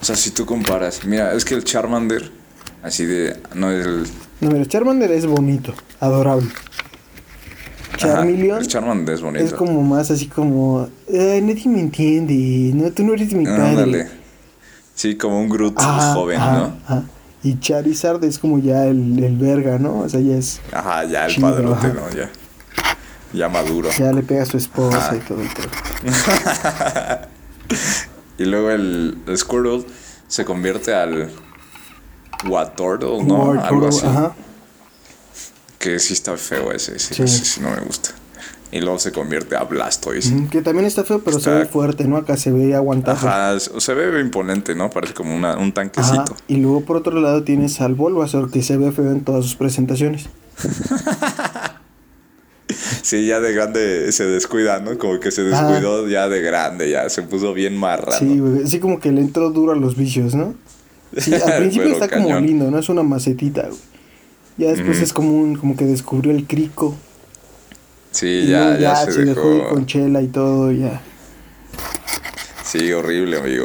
O 0.00 0.04
sea, 0.04 0.16
si 0.16 0.30
tú 0.30 0.46
comparas, 0.46 1.04
mira, 1.04 1.34
es 1.34 1.44
que 1.44 1.54
el 1.54 1.62
Charmander, 1.64 2.30
así 2.82 3.04
de, 3.04 3.36
no 3.54 3.70
el... 3.70 4.04
No, 4.40 4.50
mira, 4.50 4.64
Charmander 4.64 5.10
es 5.12 5.26
bonito, 5.26 5.74
adorable. 6.00 6.48
ajá, 7.88 7.98
Charmeleon 7.98 8.60
el 8.62 8.66
Charmander 8.66 9.14
es 9.14 9.20
bonito. 9.20 9.44
es 9.44 9.52
como 9.52 9.82
más 9.82 10.10
así 10.10 10.26
como, 10.26 10.88
"Ay, 11.08 11.42
nadie 11.42 11.68
me 11.68 11.80
entiende, 11.80 12.70
no, 12.74 12.90
tú 12.92 13.04
no 13.04 13.12
eres 13.12 13.32
mi 13.34 13.44
padre. 13.44 13.62
Ándale. 13.62 14.08
Sí, 14.94 15.16
como 15.16 15.38
un 15.40 15.48
Groot 15.50 15.74
Ajá, 15.78 16.14
joven, 16.14 16.40
ajá, 16.40 16.52
¿no? 16.58 16.64
ajá. 16.86 17.02
Y 17.42 17.58
Charizard 17.58 18.22
es 18.24 18.38
como 18.38 18.58
ya 18.58 18.86
el, 18.86 19.22
el 19.22 19.36
verga, 19.36 19.78
¿no? 19.78 20.00
O 20.00 20.08
sea, 20.08 20.20
ya 20.20 20.36
es, 20.36 20.60
Ajá, 20.72 21.04
ya 21.04 21.26
el 21.26 21.40
padrote, 21.40 21.86
ajá. 21.86 21.92
¿no? 21.94 22.10
Ya. 22.16 22.30
Ya 23.32 23.48
maduro. 23.48 23.88
ya 23.96 24.12
le 24.12 24.22
pega 24.22 24.42
a 24.42 24.46
su 24.46 24.56
esposa 24.56 24.98
Ajá. 24.98 25.16
y 25.16 25.20
todo 25.20 25.40
el 25.40 25.48
pedo. 25.48 25.68
Y 28.38 28.44
luego 28.46 28.70
el, 28.70 29.18
Squirtle 29.36 29.84
se 30.26 30.46
convierte 30.46 30.94
al 30.94 31.30
Watortle, 32.48 33.22
¿no? 33.22 33.52
Algo 33.52 33.88
así. 33.88 34.06
Ajá. 34.06 34.32
Que 35.78 35.98
sí 35.98 36.14
está 36.14 36.34
feo 36.38 36.72
ese, 36.72 36.98
sí, 36.98 37.12
Sí. 37.14 37.22
ese 37.22 37.44
sí 37.44 37.60
no 37.60 37.70
me 37.70 37.80
gusta. 37.80 38.10
Y 38.72 38.80
luego 38.80 38.98
se 38.98 39.12
convierte 39.12 39.56
a 39.56 39.64
Blastoise. 39.64 40.32
Ujú, 40.32 40.48
Que 40.48 40.62
también 40.62 40.86
está 40.86 41.04
feo, 41.04 41.20
pero 41.22 41.38
se 41.38 41.50
ve 41.50 41.66
fuerte, 41.66 42.04
¿no? 42.04 42.16
Acá 42.16 42.38
se 42.38 42.50
ve 42.50 42.74
aguantado. 42.74 43.18
Ajá, 43.28 43.60
se 43.60 43.78
se 43.78 43.92
ve 43.94 44.18
imponente, 44.20 44.74
¿no? 44.74 44.88
Parece 44.88 45.12
como 45.12 45.36
una, 45.36 45.58
un 45.58 45.72
tanquecito. 45.72 46.20
Ajá. 46.22 46.34
Y 46.48 46.56
luego 46.56 46.80
por 46.82 46.96
otro 46.96 47.20
lado 47.20 47.42
tienes 47.42 47.80
al 47.82 47.94
Bulbasaur 47.94 48.50
que 48.50 48.62
se 48.62 48.78
ve 48.78 48.90
feo 48.90 49.10
en 49.10 49.22
todas 49.22 49.44
sus 49.44 49.54
presentaciones. 49.54 50.26
Sí, 53.02 53.26
ya 53.26 53.40
de 53.40 53.52
grande 53.52 54.12
se 54.12 54.24
descuida, 54.26 54.80
¿no? 54.80 54.98
Como 54.98 55.20
que 55.20 55.30
se 55.30 55.42
descuidó 55.42 56.08
ya 56.08 56.28
de 56.28 56.40
grande, 56.40 56.90
ya 56.90 57.08
se 57.08 57.22
puso 57.22 57.52
bien 57.52 57.76
marrano. 57.76 58.18
Sí, 58.18 58.38
güey. 58.38 58.64
Así 58.64 58.78
como 58.78 59.00
que 59.00 59.12
le 59.12 59.20
entró 59.20 59.50
duro 59.50 59.72
a 59.72 59.76
los 59.76 59.96
vicios, 59.96 60.34
¿no? 60.34 60.54
Sí, 61.16 61.34
al 61.34 61.56
principio 61.58 61.92
está 61.92 62.08
como 62.08 62.38
lindo, 62.40 62.70
¿no? 62.70 62.78
Es 62.78 62.88
una 62.88 63.02
macetita, 63.02 63.68
güey. 63.68 63.80
Ya 64.56 64.70
después 64.70 65.00
es 65.00 65.12
como 65.12 65.32
un, 65.32 65.56
como 65.56 65.76
que 65.76 65.84
descubrió 65.84 66.32
el 66.32 66.46
crico. 66.46 66.94
Sí, 68.10 68.46
ya, 68.46 68.64
luego 68.64 68.80
ya, 68.80 68.96
se, 68.96 69.24
dejó. 69.24 69.54
ir 69.54 69.64
con 69.68 69.86
chela 69.86 70.20
y 70.20 70.26
todo, 70.26 70.70
ya. 70.72 71.00
Sí, 72.64 72.92
horrible, 72.92 73.38
amigo. 73.38 73.64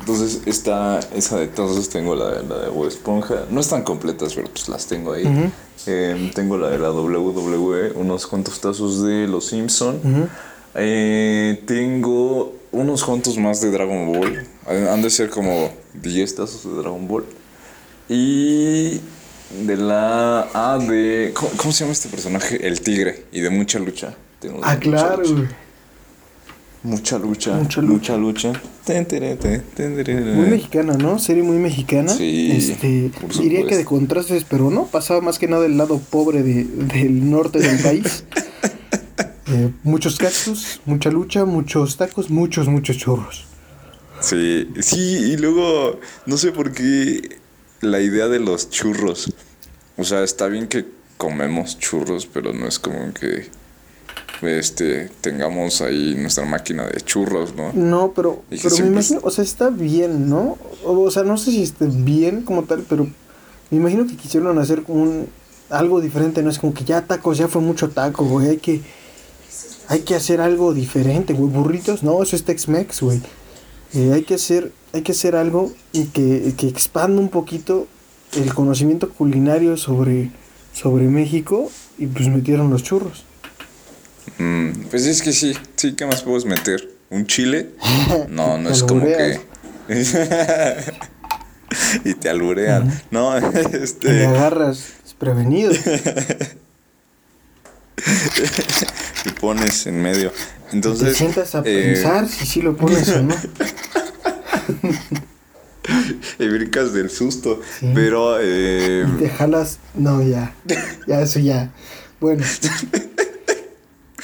Entonces, 0.00 0.42
esta, 0.46 1.00
esa 1.14 1.38
de 1.38 1.46
todos 1.46 1.88
tengo 1.88 2.14
la, 2.14 2.42
la 2.42 2.58
de 2.58 2.68
Bob 2.68 2.86
Esponja. 2.86 3.46
No 3.50 3.60
están 3.60 3.82
completas, 3.82 4.34
pero 4.34 4.48
pues 4.48 4.68
las 4.68 4.86
tengo 4.86 5.12
ahí. 5.12 5.24
Eh, 5.86 6.30
tengo 6.34 6.56
la 6.58 6.70
de 6.70 6.78
la 6.78 6.90
WWE, 6.90 7.92
unos 7.94 8.26
cuantos 8.26 8.60
tazos 8.60 9.02
de 9.02 9.26
Los 9.26 9.46
Simpson. 9.46 10.00
Eh, 10.74 11.62
tengo 11.66 12.54
unos 12.72 13.04
cuantos 13.04 13.36
más 13.38 13.60
de 13.60 13.70
Dragon 13.70 14.12
Ball. 14.12 14.46
Han 14.66 15.02
de 15.02 15.10
ser 15.10 15.30
como 15.30 15.70
10 15.94 16.34
tazos 16.34 16.64
de 16.64 16.80
Dragon 16.82 17.06
Ball. 17.06 17.24
Y 18.08 19.00
de 19.66 19.76
la... 19.76 20.48
Ah, 20.52 20.78
de... 20.78 21.32
¿Cómo, 21.34 21.50
cómo 21.56 21.72
se 21.72 21.80
llama 21.80 21.92
este 21.92 22.08
personaje? 22.08 22.66
El 22.66 22.80
tigre. 22.80 23.24
Y 23.32 23.40
de 23.40 23.50
mucha 23.50 23.78
lucha. 23.78 24.14
Tengo 24.40 24.60
Ah, 24.62 24.76
claro, 24.78 25.22
lucha. 25.22 25.56
Mucha 26.84 27.18
lucha. 27.18 27.54
Mucha 27.56 27.80
Mucha 27.80 28.16
lucha. 28.18 28.52
Ten, 28.84 29.06
tere, 29.06 29.36
Muy 30.34 30.48
mexicana, 30.50 30.92
¿no? 30.94 31.18
Serie 31.18 31.42
muy 31.42 31.56
mexicana. 31.56 32.12
Sí, 32.12 32.52
Este, 32.52 33.10
diría 33.40 33.66
que 33.66 33.76
de 33.78 33.86
contrastes, 33.86 34.44
pero 34.44 34.70
no, 34.70 34.84
pasaba 34.86 35.22
más 35.22 35.38
que 35.38 35.48
nada 35.48 35.62
del 35.62 35.78
lado 35.78 35.98
pobre 35.98 36.42
de- 36.42 36.64
del 36.64 37.30
norte 37.30 37.58
del 37.58 37.78
país. 37.80 38.24
Eh, 39.46 39.70
muchos 39.82 40.16
cactus, 40.16 40.80
mucha 40.86 41.10
lucha, 41.10 41.44
muchos 41.44 41.98
tacos, 41.98 42.30
muchos, 42.30 42.66
muchos 42.66 42.96
churros. 42.96 43.44
Sí, 44.18 44.66
sí, 44.80 44.98
y 44.98 45.36
luego 45.36 46.00
no 46.24 46.38
sé 46.38 46.50
por 46.50 46.72
qué 46.72 47.36
la 47.82 48.00
idea 48.00 48.26
de 48.28 48.40
los 48.40 48.70
churros. 48.70 49.34
O 49.98 50.04
sea, 50.04 50.24
está 50.24 50.46
bien 50.48 50.66
que 50.66 50.86
comemos 51.18 51.78
churros, 51.78 52.24
pero 52.26 52.54
no 52.54 52.66
es 52.66 52.78
como 52.78 53.12
que 53.12 53.48
este 54.46 55.10
tengamos 55.20 55.80
ahí 55.80 56.14
nuestra 56.16 56.44
máquina 56.44 56.86
de 56.86 57.00
churros, 57.00 57.54
¿no? 57.54 57.72
No, 57.72 58.12
pero, 58.14 58.42
Y 58.50 58.58
pero 58.58 58.76
me 58.78 58.86
imagino, 58.86 59.20
o 59.22 59.30
sea, 59.30 59.44
está 59.44 59.70
bien, 59.70 60.28
¿no? 60.28 60.58
O, 60.84 61.00
o 61.00 61.10
sea, 61.10 61.22
no 61.22 61.36
sé 61.36 61.50
si 61.50 61.62
esté 61.62 61.86
bien 61.86 62.42
como 62.42 62.64
tal, 62.64 62.84
pero 62.88 63.06
me 63.70 63.78
imagino 63.78 64.06
que 64.06 64.16
quisieron 64.16 64.58
hacer 64.58 64.82
un 64.88 65.28
algo 65.70 66.00
diferente, 66.00 66.42
¿no? 66.42 66.50
Es 66.50 66.58
como 66.58 66.74
que 66.74 66.84
ya 66.84 67.02
tacos, 67.02 67.38
ya 67.38 67.48
fue 67.48 67.62
mucho 67.62 67.90
taco, 67.90 68.24
güey, 68.24 68.48
hay 68.48 68.56
que 68.58 68.80
hay 69.88 70.00
que 70.00 70.14
hacer 70.14 70.40
algo 70.40 70.72
diferente, 70.72 71.34
güey, 71.34 71.50
burritos, 71.50 72.02
no, 72.02 72.22
eso 72.22 72.36
es 72.36 72.44
Tex-Mex, 72.44 73.02
güey. 73.02 73.20
Eh, 73.92 74.12
hay 74.12 74.22
que 74.22 74.34
hacer 74.34 74.72
hay 74.92 75.02
que 75.02 75.12
hacer 75.12 75.34
algo 75.36 75.72
y 75.92 76.06
que, 76.06 76.54
que 76.56 76.68
expanda 76.68 77.20
un 77.20 77.28
poquito 77.28 77.86
el 78.32 78.54
conocimiento 78.54 79.10
culinario 79.10 79.76
sobre 79.76 80.30
sobre 80.72 81.06
México 81.06 81.70
y 81.98 82.06
pues 82.06 82.28
metieron 82.28 82.70
los 82.70 82.82
churros. 82.82 83.24
Mm, 84.38 84.86
pues 84.90 85.06
es 85.06 85.22
que 85.22 85.32
sí, 85.32 85.56
sí, 85.76 85.94
¿qué 85.94 86.06
más 86.06 86.22
puedes 86.22 86.44
meter? 86.44 86.88
¿Un 87.10 87.26
chile? 87.26 87.70
No, 88.28 88.58
no 88.58 88.68
Te 88.68 88.74
es 88.74 88.82
como 88.82 89.04
que... 89.04 89.40
y 92.04 92.14
te 92.14 92.28
alburean. 92.28 93.02
No, 93.10 93.34
Que 93.34 93.68
me 93.78 93.84
este... 93.84 94.26
agarras 94.26 94.94
desprevenido. 95.02 95.72
Y 99.24 99.30
pones 99.40 99.86
en 99.86 100.02
medio. 100.02 100.32
Entonces... 100.72 101.08
te 101.10 101.14
sientas 101.14 101.54
a 101.54 101.60
eh, 101.60 101.94
pensar 101.94 102.28
si 102.28 102.46
sí 102.46 102.62
lo 102.62 102.76
pones 102.76 103.08
o 103.10 103.22
no. 103.22 103.34
y 106.38 106.48
brincas 106.48 106.92
del 106.92 107.10
susto. 107.10 107.60
Pero. 107.94 108.38
Eh... 108.40 109.06
Y 109.06 109.18
te 109.18 109.28
jalas. 109.28 109.78
No, 109.94 110.22
ya. 110.22 110.54
Ya, 111.06 111.20
eso 111.20 111.38
ya. 111.38 111.70
Bueno. 112.20 112.44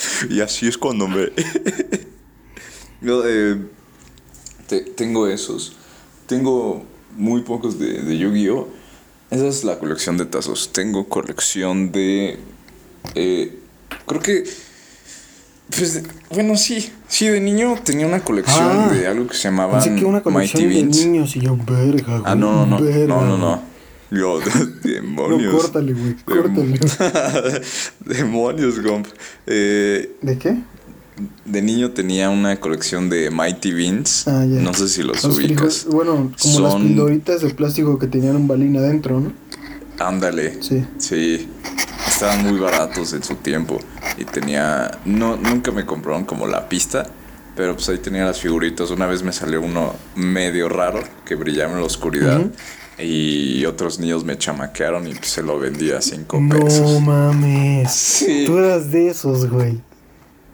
y 0.31 0.41
así 0.41 0.69
es 0.69 0.79
cuando 0.79 1.09
me. 1.09 1.31
Yo 3.01 3.23
eh, 3.27 3.57
tengo 4.97 5.27
esos. 5.27 5.75
Tengo 6.27 6.85
muy 7.17 7.43
pocos 7.43 7.79
de, 7.79 8.03
de 8.03 8.19
Yu-Gi-Oh! 8.19 8.69
Esa 9.31 9.47
es 9.47 9.65
la 9.65 9.79
colección 9.79 10.17
de 10.17 10.27
tazos. 10.27 10.73
Tengo 10.73 11.09
colección 11.09 11.93
de. 11.93 12.39
Eh, 13.15 13.59
creo 14.07 14.21
que. 14.21 14.45
Pues, 15.71 16.03
bueno, 16.31 16.57
sí. 16.57 16.93
Sí, 17.09 17.29
de 17.29 17.41
niño 17.41 17.77
tenía 17.85 18.07
una 18.07 18.21
colección 18.25 18.69
ah, 18.69 18.89
de 18.93 19.07
algo 19.07 19.29
que 19.29 19.37
se 19.37 19.45
llamaba 19.45 19.83
que 19.83 20.05
una 20.05 20.21
colección 20.21 20.69
de 20.69 20.83
niños 20.83 21.37
y 21.37 21.41
yo, 21.41 21.57
verga, 21.57 22.19
güey. 22.19 22.23
Ah, 22.25 22.35
no, 22.35 22.67
no, 22.67 22.81
no. 22.81 22.81
No, 22.81 23.25
no, 23.25 23.39
no. 23.39 23.70
Yo, 24.17 24.41
demonios. 24.83 25.53
No, 25.53 25.59
córtale, 25.59 25.93
güey. 25.93 26.17
Córtale. 26.25 26.81
demonios, 28.01 28.83
Gomp. 28.83 29.07
Eh, 29.47 30.17
¿De 30.21 30.39
qué? 30.39 30.57
De 31.45 31.63
niño 31.63 31.91
tenía 31.91 32.31
una 32.31 32.59
colección 32.59 33.09
de 33.09 33.31
Mighty 33.31 33.73
Beans. 33.73 34.27
Ah, 34.27 34.45
ya. 34.45 34.61
No 34.61 34.75
sé 34.75 34.89
si 34.89 35.03
los, 35.03 35.23
ubicas. 35.25 35.87
bueno, 35.87 36.33
como 36.41 36.61
las 36.61 36.75
pildoritas 36.77 37.43
de 37.43 37.51
plástico 37.51 37.99
que 37.99 38.07
tenían 38.07 38.37
un 38.37 38.49
balín 38.49 38.77
adentro, 38.77 39.21
¿no? 39.21 39.33
Ándale. 39.99 40.63
Sí. 40.63 40.85
Sí. 40.99 41.49
Estaban 42.09 42.43
muy 42.43 42.59
baratos 42.59 43.13
en 43.13 43.23
su 43.23 43.37
tiempo. 43.37 43.79
Y 44.17 44.25
tenía. 44.25 44.99
No, 45.05 45.37
nunca 45.37 45.71
me 45.73 45.85
compraron 45.85 46.25
como 46.25 46.47
la 46.47 46.69
pista. 46.69 47.07
Pero 47.55 47.75
pues 47.75 47.89
ahí 47.91 47.99
tenía 47.99 48.25
las 48.25 48.41
figuritas. 48.41 48.91
Una 48.91 49.07
vez 49.07 49.23
me 49.23 49.33
salió 49.33 49.61
uno 49.61 49.95
medio 50.15 50.69
raro 50.69 51.03
que 51.27 51.35
brillaba 51.35 51.73
en 51.73 51.81
la 51.81 51.85
oscuridad. 51.85 52.41
Y 52.99 53.65
otros 53.65 53.99
niños 53.99 54.25
me 54.25 54.37
chamaquearon 54.37 55.07
y 55.07 55.15
pues, 55.15 55.29
se 55.29 55.43
lo 55.43 55.59
vendía 55.59 55.99
a 55.99 56.03
cinco 56.03 56.41
pesos. 56.51 56.81
No 56.81 57.01
mames. 57.01 57.91
Sí. 57.91 58.45
Tú 58.47 58.59
eras 58.59 58.91
de 58.91 59.09
esos, 59.09 59.49
güey. 59.49 59.81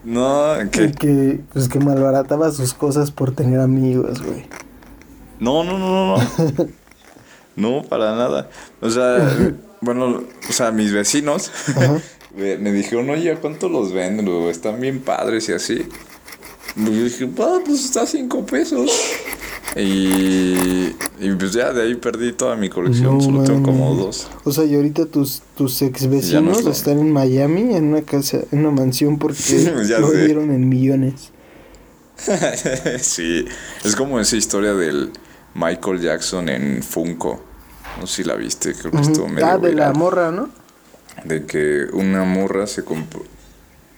No, 0.05 0.55
¿qué? 0.71 0.93
que, 0.93 1.40
pues 1.52 1.69
que 1.69 1.81
malbarataba 1.81 2.52
sus 2.52 2.73
cosas 2.73 3.11
por 3.11 3.35
tener 3.35 3.59
amigos, 3.59 4.23
güey. 4.23 4.47
No, 5.40 5.64
no, 5.64 5.78
no, 5.78 6.16
no. 6.16 6.69
no, 7.57 7.83
para 7.88 8.14
nada. 8.14 8.49
O 8.81 8.88
sea, 8.88 9.37
bueno, 9.81 10.23
o 10.49 10.52
sea, 10.52 10.71
mis 10.71 10.93
vecinos 10.93 11.50
me, 12.37 12.57
me, 12.59 12.73
dijeron, 12.73 13.11
oye, 13.11 13.35
¿cuánto 13.37 13.69
los 13.69 13.93
venden? 13.93 14.28
Están 14.49 14.81
bien 14.81 15.00
padres 15.00 15.49
y 15.49 15.55
así. 15.55 15.88
Y 16.76 16.85
yo 16.85 17.05
dije, 17.05 17.28
ah, 17.40 17.59
pues 17.64 17.85
está 17.85 18.02
a 18.02 18.07
cinco 18.07 18.47
pesos. 18.47 18.90
Y, 19.78 20.97
y 21.21 21.35
pues 21.38 21.52
ya 21.52 21.71
de 21.73 21.83
ahí 21.83 21.95
perdí 21.97 22.33
toda 22.33 22.56
mi 22.56 22.71
colección, 22.71 23.21
solo 23.21 23.42
tengo 23.45 23.62
como 23.62 23.95
dos. 23.95 24.26
O 24.45 24.52
sea, 24.52 24.64
y 24.64 24.75
ahorita 24.75 25.04
tus, 25.04 25.42
tus 25.54 25.83
ex 25.83 26.09
vecinos 26.09 26.64
están 26.64 26.99
en 26.99 27.12
Miami, 27.12 27.75
en 27.75 27.88
una 27.88 28.00
casa, 28.00 28.38
en 28.50 28.61
una 28.61 28.71
mansión 28.71 29.18
porque 29.18 29.42
lo 30.00 30.11
dieron 30.12 30.50
en 30.50 30.66
millones. 30.68 31.30
sí, 33.00 33.45
es 33.85 33.95
como 33.95 34.18
esa 34.18 34.37
historia 34.37 34.73
del 34.73 35.11
Michael 35.54 36.00
Jackson 36.00 36.49
en 36.49 36.83
Funko. 36.83 37.42
No 38.00 38.06
sé 38.06 38.23
si 38.23 38.25
la 38.25 38.35
viste, 38.35 38.73
creo 38.75 38.90
que 38.92 39.00
estuvo 39.00 39.28
medio 39.28 39.47
Ah, 39.47 39.59
de 39.59 39.75
la 39.75 39.92
morra, 39.92 40.30
¿no? 40.30 40.49
De 41.25 41.45
que 41.45 41.85
una 41.92 42.25
morra 42.25 42.66
se 42.66 42.83
compró 42.83 43.23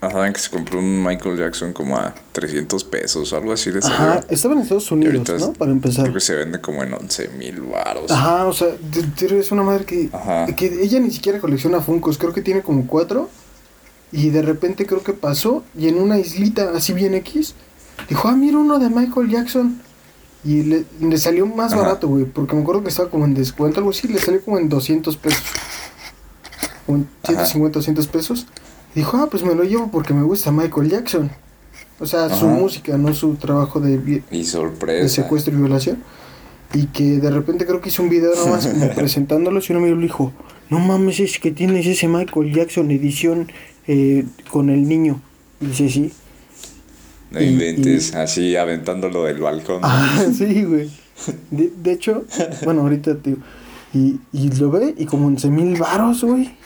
Ajá, 0.01 0.33
que 0.33 0.39
se 0.39 0.51
compró 0.51 0.79
un 0.79 1.03
Michael 1.03 1.37
Jackson 1.37 1.73
como 1.73 1.97
a 1.97 2.15
300 2.33 2.85
pesos 2.85 3.33
o 3.33 3.37
algo 3.37 3.53
así 3.53 3.71
de 3.73 3.81
Ajá, 3.81 4.25
estaba 4.29 4.55
en 4.55 4.61
Estados 4.61 4.91
Unidos, 4.93 5.29
¿no? 5.41 5.53
Para 5.55 5.73
empezar. 5.73 6.05
Creo 6.05 6.15
que 6.15 6.21
se 6.21 6.37
vende 6.37 6.61
como 6.61 6.85
en 6.85 6.95
11 6.95 7.31
mil 7.37 7.61
baros. 7.63 8.11
Ajá, 8.11 8.47
o 8.47 8.53
sea, 8.53 8.69
es 9.31 9.53
una 9.53 9.65
madre 9.65 9.85
que, 9.85 10.09
que 10.57 10.83
ella 10.83 11.01
ni 11.01 11.11
siquiera 11.11 11.41
colecciona 11.41 11.81
Funkos, 11.81 12.17
creo 12.17 12.33
que 12.33 12.43
tiene 12.43 12.63
como 12.63 12.87
cuatro. 12.87 13.29
Y 14.11 14.31
de 14.31 14.41
repente 14.41 14.87
creo 14.87 15.03
que 15.03 15.13
pasó 15.13 15.65
y 15.77 15.89
en 15.89 15.99
una 15.99 16.19
islita 16.19 16.71
así 16.75 16.95
bien 16.95 17.15
X, 17.15 17.55
dijo, 18.09 18.29
ah, 18.29 18.37
mira 18.37 18.57
uno 18.57 18.79
de 18.79 18.89
Michael 18.89 19.29
Jackson. 19.29 19.83
Y 20.45 20.63
le, 20.63 20.85
le 21.01 21.19
salió 21.19 21.45
más 21.47 21.75
barato, 21.75 22.07
güey, 22.09 22.25
porque 22.25 22.55
me 22.55 22.63
acuerdo 22.63 22.83
que 22.85 22.89
estaba 22.89 23.11
como 23.11 23.25
en 23.25 23.35
descuento, 23.35 23.81
algo 23.81 23.91
así, 23.91 24.07
le 24.07 24.21
salió 24.21 24.41
como 24.41 24.59
en 24.59 24.69
200 24.69 25.17
pesos. 25.17 25.43
Como 26.87 26.99
en 26.99 27.09
150, 27.25 27.81
200 27.81 28.07
pesos. 28.07 28.47
Dijo, 28.99 29.17
ah, 29.17 29.29
pues 29.31 29.45
me 29.45 29.55
lo 29.55 29.63
llevo 29.63 29.93
porque 29.93 30.13
me 30.13 30.25
gusta 30.25 30.51
Michael 30.51 30.91
Jackson. 30.91 31.31
O 32.01 32.07
sea, 32.07 32.35
su 32.35 32.47
música, 32.47 32.99
no 32.99 33.15
su 33.15 33.37
trabajo 33.37 33.79
de, 33.79 34.25
y 34.29 34.43
sorpresa. 34.43 35.03
de 35.05 35.09
secuestro 35.09 35.55
y 35.55 35.57
violación. 35.57 35.99
Y 36.75 36.87
que 36.87 37.21
de 37.21 37.31
repente 37.31 37.65
creo 37.65 37.81
que 37.81 37.91
hizo 37.91 38.03
un 38.03 38.09
video 38.09 38.35
nada 38.35 38.51
más 38.51 38.67
como 38.67 38.91
presentándolo 38.97 39.61
y 39.61 39.73
un 39.73 39.79
amigo 39.79 39.95
le 39.95 40.03
dijo, 40.03 40.33
no 40.69 40.81
mames, 40.81 41.21
es 41.21 41.39
que 41.39 41.53
tienes 41.53 41.87
ese 41.87 42.09
Michael 42.09 42.53
Jackson 42.53 42.91
edición 42.91 43.53
eh, 43.87 44.27
con 44.51 44.69
el 44.69 44.89
niño. 44.89 45.21
Y 45.61 45.67
dice, 45.67 45.89
sí. 45.89 46.13
No 47.31 47.41
inventes, 47.41 48.17
así 48.17 48.57
aventándolo 48.57 49.23
del 49.23 49.39
balcón. 49.39 49.79
Ah, 49.85 50.25
sí, 50.37 50.65
güey. 50.65 50.91
De, 51.53 51.71
de, 51.85 51.93
hecho, 51.93 52.25
bueno, 52.65 52.81
ahorita 52.81 53.17
te 53.19 53.37
y, 53.95 54.19
y 54.33 54.51
lo 54.59 54.73
ve 54.73 54.93
y 54.99 55.07
como 55.07 55.29
11 55.29 55.51
mil 55.51 55.79
varos, 55.79 56.25
güey. 56.25 56.58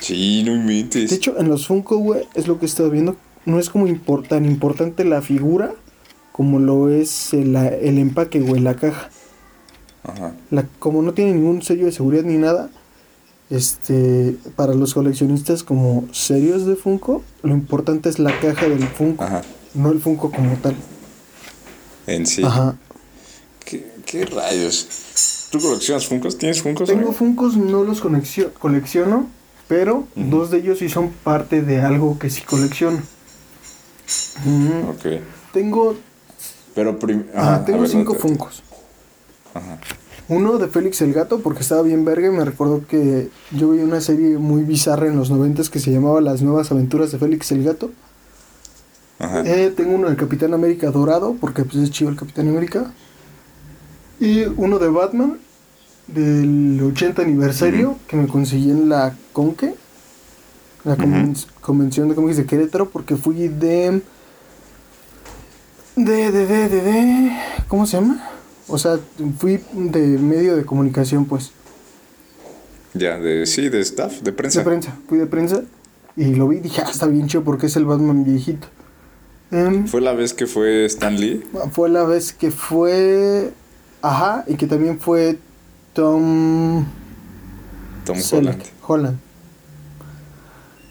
Sí, 0.00 0.42
no 0.44 0.54
inventes. 0.54 1.10
De 1.10 1.16
hecho, 1.16 1.38
en 1.38 1.48
los 1.48 1.66
Funko, 1.66 1.98
güey, 1.98 2.24
es 2.34 2.48
lo 2.48 2.58
que 2.58 2.66
he 2.66 2.68
estado 2.68 2.90
viendo. 2.90 3.16
No 3.44 3.58
es 3.58 3.70
como 3.70 3.86
tan 4.28 4.44
importante 4.44 5.04
la 5.04 5.22
figura 5.22 5.74
como 6.32 6.58
lo 6.58 6.88
es 6.88 7.34
el, 7.34 7.54
el 7.54 7.98
empaque, 7.98 8.40
güey, 8.40 8.62
la 8.62 8.74
caja. 8.74 9.10
Ajá. 10.04 10.34
La, 10.50 10.66
como 10.78 11.02
no 11.02 11.12
tiene 11.12 11.34
ningún 11.34 11.60
sello 11.60 11.84
de 11.84 11.92
seguridad 11.92 12.22
ni 12.22 12.38
nada, 12.38 12.70
este, 13.50 14.36
para 14.56 14.74
los 14.74 14.94
coleccionistas 14.94 15.62
como 15.62 16.08
serios 16.12 16.64
de 16.64 16.76
Funko, 16.76 17.22
lo 17.42 17.52
importante 17.52 18.08
es 18.08 18.18
la 18.18 18.32
caja 18.40 18.68
del 18.68 18.82
Funko, 18.86 19.22
Ajá. 19.22 19.42
no 19.74 19.90
el 19.90 20.00
Funko 20.00 20.30
como 20.30 20.54
tal. 20.56 20.76
En 22.06 22.26
sí. 22.26 22.42
Ajá. 22.42 22.78
¿Qué, 23.64 23.92
qué 24.06 24.24
rayos? 24.24 25.48
¿Tú 25.50 25.60
coleccionas 25.60 26.06
Funkos? 26.06 26.38
¿Tienes 26.38 26.62
Funkos? 26.62 26.88
Tengo 26.88 27.12
Funkos, 27.12 27.56
no 27.56 27.84
los 27.84 28.00
colecciono, 28.00 29.28
pero 29.70 30.08
dos 30.16 30.50
de 30.50 30.58
ellos 30.58 30.80
sí 30.80 30.88
son 30.88 31.10
parte 31.10 31.62
de 31.62 31.80
algo 31.80 32.18
que 32.18 32.28
sí 32.28 32.42
colecciono. 32.42 32.98
Ok. 34.88 35.22
Tengo. 35.52 35.94
Pero 36.74 36.98
Ajá, 37.36 37.64
tengo 37.64 37.86
cinco 37.86 38.14
Funcos. 38.14 38.64
Ajá. 39.54 39.78
Uno 40.28 40.58
de 40.58 40.66
Félix 40.66 41.00
el 41.02 41.12
Gato, 41.12 41.38
porque 41.38 41.60
estaba 41.60 41.82
bien 41.82 42.04
verga 42.04 42.26
y 42.26 42.32
me 42.32 42.44
recuerdo 42.44 42.84
que 42.88 43.28
yo 43.52 43.70
vi 43.70 43.78
una 43.78 44.00
serie 44.00 44.38
muy 44.38 44.64
bizarra 44.64 45.06
en 45.06 45.16
los 45.16 45.30
noventas 45.30 45.70
que 45.70 45.78
se 45.78 45.92
llamaba 45.92 46.20
Las 46.20 46.42
Nuevas 46.42 46.72
Aventuras 46.72 47.12
de 47.12 47.18
Félix 47.18 47.52
el 47.52 47.62
Gato. 47.62 47.92
Ajá. 49.20 49.42
Eh, 49.46 49.72
tengo 49.76 49.94
uno 49.94 50.08
del 50.08 50.16
Capitán 50.16 50.52
América 50.52 50.90
Dorado, 50.90 51.36
porque 51.40 51.62
pues 51.62 51.76
es 51.76 51.92
chido 51.92 52.10
el 52.10 52.16
Capitán 52.16 52.48
América. 52.48 52.92
Y 54.18 54.42
uno 54.56 54.80
de 54.80 54.88
Batman, 54.88 55.38
del 56.14 56.80
80 56.82 57.22
aniversario 57.22 57.96
que 58.06 58.16
me 58.16 58.26
conseguí 58.26 58.70
en 58.70 58.88
la 58.88 59.16
Conque, 59.32 59.74
la 60.84 60.96
convención 61.60 62.08
de 62.08 62.14
cómics 62.14 62.36
de 62.36 62.46
Querétaro, 62.46 62.88
porque 62.88 63.16
fui 63.16 63.48
de, 63.48 64.02
de, 65.96 66.32
de, 66.32 66.46
de, 66.46 66.68
de, 66.68 66.80
de, 66.80 67.32
¿cómo 67.68 67.86
se 67.86 67.98
llama? 67.98 68.28
O 68.66 68.78
sea, 68.78 68.98
fui 69.38 69.60
de 69.72 70.00
medio 70.00 70.56
de 70.56 70.64
comunicación, 70.64 71.24
pues. 71.26 71.52
Ya, 72.94 73.18
de, 73.18 73.46
sí, 73.46 73.68
de 73.68 73.80
staff, 73.80 74.20
de 74.22 74.32
prensa. 74.32 74.60
De 74.60 74.64
prensa, 74.64 74.96
fui 75.08 75.18
de 75.18 75.26
prensa 75.26 75.62
y 76.16 76.34
lo 76.34 76.48
vi 76.48 76.56
y 76.56 76.60
dije, 76.60 76.82
ah, 76.84 76.90
está 76.90 77.06
bien 77.06 77.26
chido 77.26 77.44
porque 77.44 77.66
es 77.66 77.76
el 77.76 77.84
Batman 77.84 78.24
viejito. 78.24 78.68
Em, 79.50 79.86
¿Fue 79.86 80.00
la 80.00 80.12
vez 80.12 80.34
que 80.34 80.46
fue 80.46 80.84
Stan 80.86 81.18
Lee? 81.18 81.42
Fue 81.72 81.88
la 81.88 82.04
vez 82.04 82.32
que 82.32 82.50
fue... 82.50 83.52
Ajá, 84.02 84.44
y 84.46 84.54
que 84.54 84.66
también 84.66 84.98
fue 84.98 85.38
Tom. 85.92 86.84
Tom 88.04 88.18
Holland. 88.32 88.62
Holland. 88.86 89.18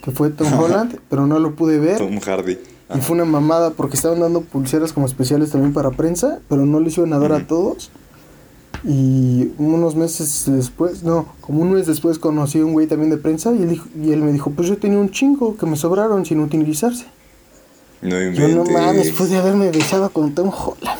Que 0.04 0.12
fue 0.12 0.30
Tom 0.30 0.52
Holland, 0.60 1.00
pero 1.10 1.28
no 1.28 1.40
lo 1.40 1.56
pude 1.56 1.80
ver. 1.80 1.98
Tom 1.98 2.20
Hardy. 2.20 2.58
Y 2.96 3.02
fue 3.02 3.16
una 3.16 3.26
mamada 3.26 3.72
porque 3.72 3.96
estaban 3.96 4.20
dando 4.20 4.42
pulseras 4.42 4.94
como 4.94 5.06
especiales 5.06 5.52
también 5.52 5.74
para 5.74 5.92
prensa, 5.92 6.40
pero 6.50 6.66
no 6.66 6.80
les 6.80 6.98
iban 6.98 7.14
a 7.14 7.20
dar 7.20 7.34
a 7.34 7.46
todos. 7.46 7.92
Y 8.84 9.52
unos 9.58 9.96
meses 9.96 10.46
después, 10.48 11.04
no, 11.04 11.28
como 11.42 11.62
un 11.62 11.74
mes 11.74 11.86
después 11.86 12.18
conocí 12.18 12.60
a 12.60 12.66
un 12.66 12.74
güey 12.74 12.88
también 12.88 13.12
de 13.12 13.18
prensa 13.18 13.54
y 13.54 13.62
él, 13.62 13.70
dijo, 13.70 13.88
y 14.02 14.12
él 14.12 14.22
me 14.22 14.32
dijo, 14.32 14.52
pues 14.52 14.70
yo 14.70 14.78
tenía 14.78 14.98
un 14.98 15.12
chingo 15.12 15.58
que 15.58 15.66
me 15.66 15.76
sobraron 15.76 16.26
sin 16.26 16.40
utilizarse. 16.40 17.06
No 18.02 18.18
Yo 18.32 18.48
no 18.48 18.64
mames, 18.64 19.12
pude 19.12 19.38
haberme 19.38 19.70
besado 19.70 20.10
con 20.10 20.34
Tom 20.34 20.50
Holland. 20.50 21.00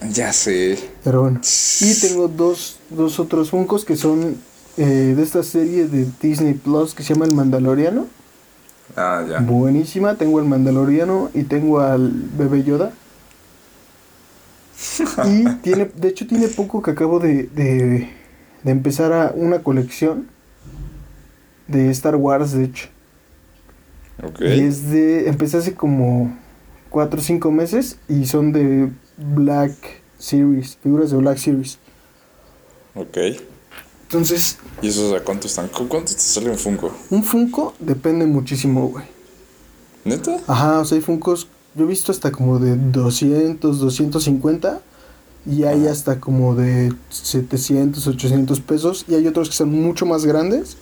Ya 0.00 0.32
sé. 0.32 0.78
Pero 1.02 1.22
bueno. 1.22 1.40
Y 1.80 1.94
tengo 2.00 2.28
dos, 2.28 2.78
dos 2.90 3.18
otros 3.18 3.50
Funcos 3.50 3.84
que 3.84 3.96
son 3.96 4.36
eh, 4.76 5.14
de 5.16 5.22
esta 5.22 5.42
serie 5.42 5.86
de 5.86 6.06
Disney 6.20 6.54
Plus 6.54 6.94
que 6.94 7.02
se 7.02 7.14
llama 7.14 7.26
El 7.26 7.32
Mandaloriano. 7.32 8.06
Ah, 8.96 9.24
ya. 9.28 9.40
Buenísima. 9.40 10.16
Tengo 10.16 10.38
el 10.38 10.46
Mandaloriano 10.46 11.30
y 11.34 11.44
tengo 11.44 11.80
al 11.80 12.10
bebé 12.12 12.62
Yoda. 12.62 12.92
Y 15.24 15.44
tiene, 15.62 15.90
de 15.94 16.08
hecho 16.08 16.26
tiene 16.26 16.48
poco 16.48 16.82
que 16.82 16.90
acabo 16.90 17.18
de, 17.18 17.44
de, 17.44 18.10
de 18.62 18.70
empezar 18.70 19.12
a 19.12 19.32
una 19.34 19.62
colección 19.62 20.28
de 21.66 21.90
Star 21.90 22.16
Wars, 22.16 22.52
de 22.52 22.64
hecho. 22.64 22.88
Ok. 24.22 24.40
Y 24.40 24.60
es 24.60 24.90
de, 24.90 25.28
empecé 25.28 25.58
hace 25.58 25.74
como 25.74 26.36
4 26.90 27.20
o 27.20 27.22
5 27.22 27.50
meses 27.50 27.98
y 28.08 28.26
son 28.26 28.52
de 28.52 28.90
Black 29.16 29.74
Series, 30.18 30.76
figuras 30.82 31.10
de 31.10 31.16
Black 31.18 31.38
Series. 31.38 31.78
Ok. 32.94 33.16
Entonces, 34.04 34.58
¿Y 34.82 34.88
esos 34.88 35.12
a 35.14 35.22
cuánto 35.24 35.46
están? 35.46 35.68
¿Cu- 35.68 35.88
¿Cuánto 35.88 36.12
te 36.12 36.20
sale 36.20 36.50
un 36.50 36.58
Funko? 36.58 36.92
un 37.10 37.22
Funko 37.24 37.74
depende 37.80 38.24
muchísimo, 38.26 38.88
güey. 38.88 39.04
¿Neta? 40.04 40.36
Ajá, 40.46 40.78
o 40.80 40.84
sea, 40.84 40.96
hay 40.96 41.02
Funkos, 41.02 41.48
yo 41.74 41.84
he 41.84 41.88
visto 41.88 42.12
hasta 42.12 42.30
como 42.30 42.58
de 42.60 42.76
200, 42.76 43.80
250 43.80 44.80
y 45.44 45.64
hay 45.64 45.82
Ajá. 45.82 45.90
hasta 45.92 46.20
como 46.20 46.54
de 46.54 46.92
700, 47.10 48.06
800 48.06 48.60
pesos 48.60 49.04
y 49.08 49.14
hay 49.14 49.26
otros 49.26 49.48
que 49.50 49.56
son 49.56 49.70
mucho 49.70 50.06
más 50.06 50.24
grandes. 50.24 50.76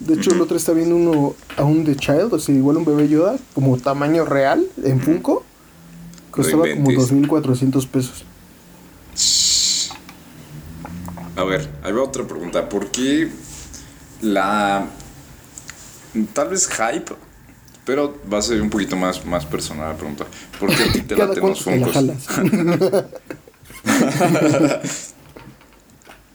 De 0.00 0.14
hecho, 0.14 0.30
el 0.32 0.40
otro 0.40 0.56
está 0.56 0.72
viendo 0.72 0.96
uno 0.96 1.34
aún 1.56 1.84
de 1.84 1.96
Child, 1.96 2.32
o 2.32 2.38
sea, 2.38 2.54
igual 2.54 2.78
un 2.78 2.84
bebé 2.86 3.08
Yoda, 3.08 3.36
como 3.54 3.76
tamaño 3.78 4.24
real 4.24 4.66
en 4.82 5.00
Funko. 5.00 5.42
Costaba 6.36 6.62
como 6.62 6.90
inventes. 6.90 7.08
2400 7.08 7.86
pesos. 7.86 8.24
A 11.36 11.44
ver, 11.44 11.68
ahí 11.82 11.92
va 11.92 12.02
otra 12.02 12.26
pregunta. 12.26 12.68
¿Por 12.68 12.90
qué 12.90 13.30
la. 14.20 14.86
Tal 16.32 16.48
vez 16.48 16.68
hype, 16.68 17.14
pero 17.84 18.18
va 18.32 18.38
a 18.38 18.42
ser 18.42 18.60
un 18.62 18.70
poquito 18.70 18.96
más, 18.96 19.24
más 19.26 19.44
personal 19.44 19.90
la 19.90 19.96
pregunta. 19.96 20.26
¿Por 20.58 20.74
qué 20.74 20.82
a 20.82 20.92
ti 20.92 21.00
te 21.02 21.16
laten 21.16 21.46
los 21.46 21.62
jalas. 21.62 22.26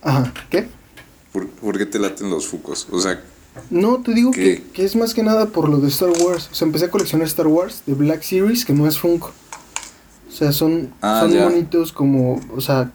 Ajá, 0.01 0.33
¿qué? 0.49 0.67
¿Por, 1.31 1.47
por 1.47 1.77
qué 1.77 1.85
te 1.85 1.99
laten 1.99 2.29
los 2.29 2.47
Funkos? 2.47 2.87
O 2.91 2.99
sea, 2.99 3.21
No, 3.69 4.01
te 4.01 4.13
digo 4.13 4.31
que, 4.31 4.63
que 4.73 4.83
es 4.83 4.95
más 4.95 5.13
que 5.13 5.23
nada 5.23 5.47
por 5.47 5.69
lo 5.69 5.77
de 5.77 5.89
Star 5.89 6.09
Wars. 6.09 6.49
O 6.51 6.55
sea, 6.55 6.65
empecé 6.65 6.85
a 6.85 6.89
coleccionar 6.91 7.27
Star 7.27 7.47
Wars 7.47 7.83
de 7.85 7.93
Black 7.93 8.21
Series, 8.23 8.65
que 8.65 8.73
no 8.73 8.87
es 8.87 8.97
Funko. 8.97 9.31
O 10.31 10.33
sea, 10.33 10.51
son, 10.51 10.93
Ah, 11.01 11.21
son 11.21 11.31
ya. 11.33 11.93
como, 11.93 12.39
o 12.55 12.61
sea, 12.61 12.91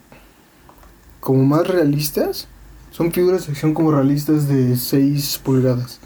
como 1.21 1.45
más 1.45 1.67
realistas. 1.67 2.49
Son 2.93 3.13
figuras 3.13 3.47
de 3.47 3.53
acción 3.53 3.75
como 3.75 3.91
realistas 3.93 4.49
de 4.49 4.75
6 4.77 5.41
pulgadas. 5.45 6.01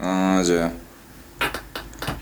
ah, 0.00 0.42
ya. 0.44 0.72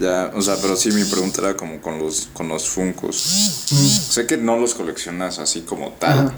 Ya, 0.01 0.33
o 0.35 0.43
sea, 0.43 0.57
pero 0.61 0.75
sí 0.77 0.91
mi 0.91 1.05
pregunta 1.05 1.41
era 1.41 1.57
como 1.57 1.81
con 1.81 1.99
los, 2.01 2.29
con 2.35 2.49
los 2.49 2.69
Funkos. 2.69 3.17
Sé 3.17 4.27
que 4.27 4.37
no 4.37 4.59
los 4.59 4.75
coleccionas 4.75 5.39
así 5.39 5.61
como 5.63 5.91
tal, 5.93 6.19
Ajá. 6.29 6.35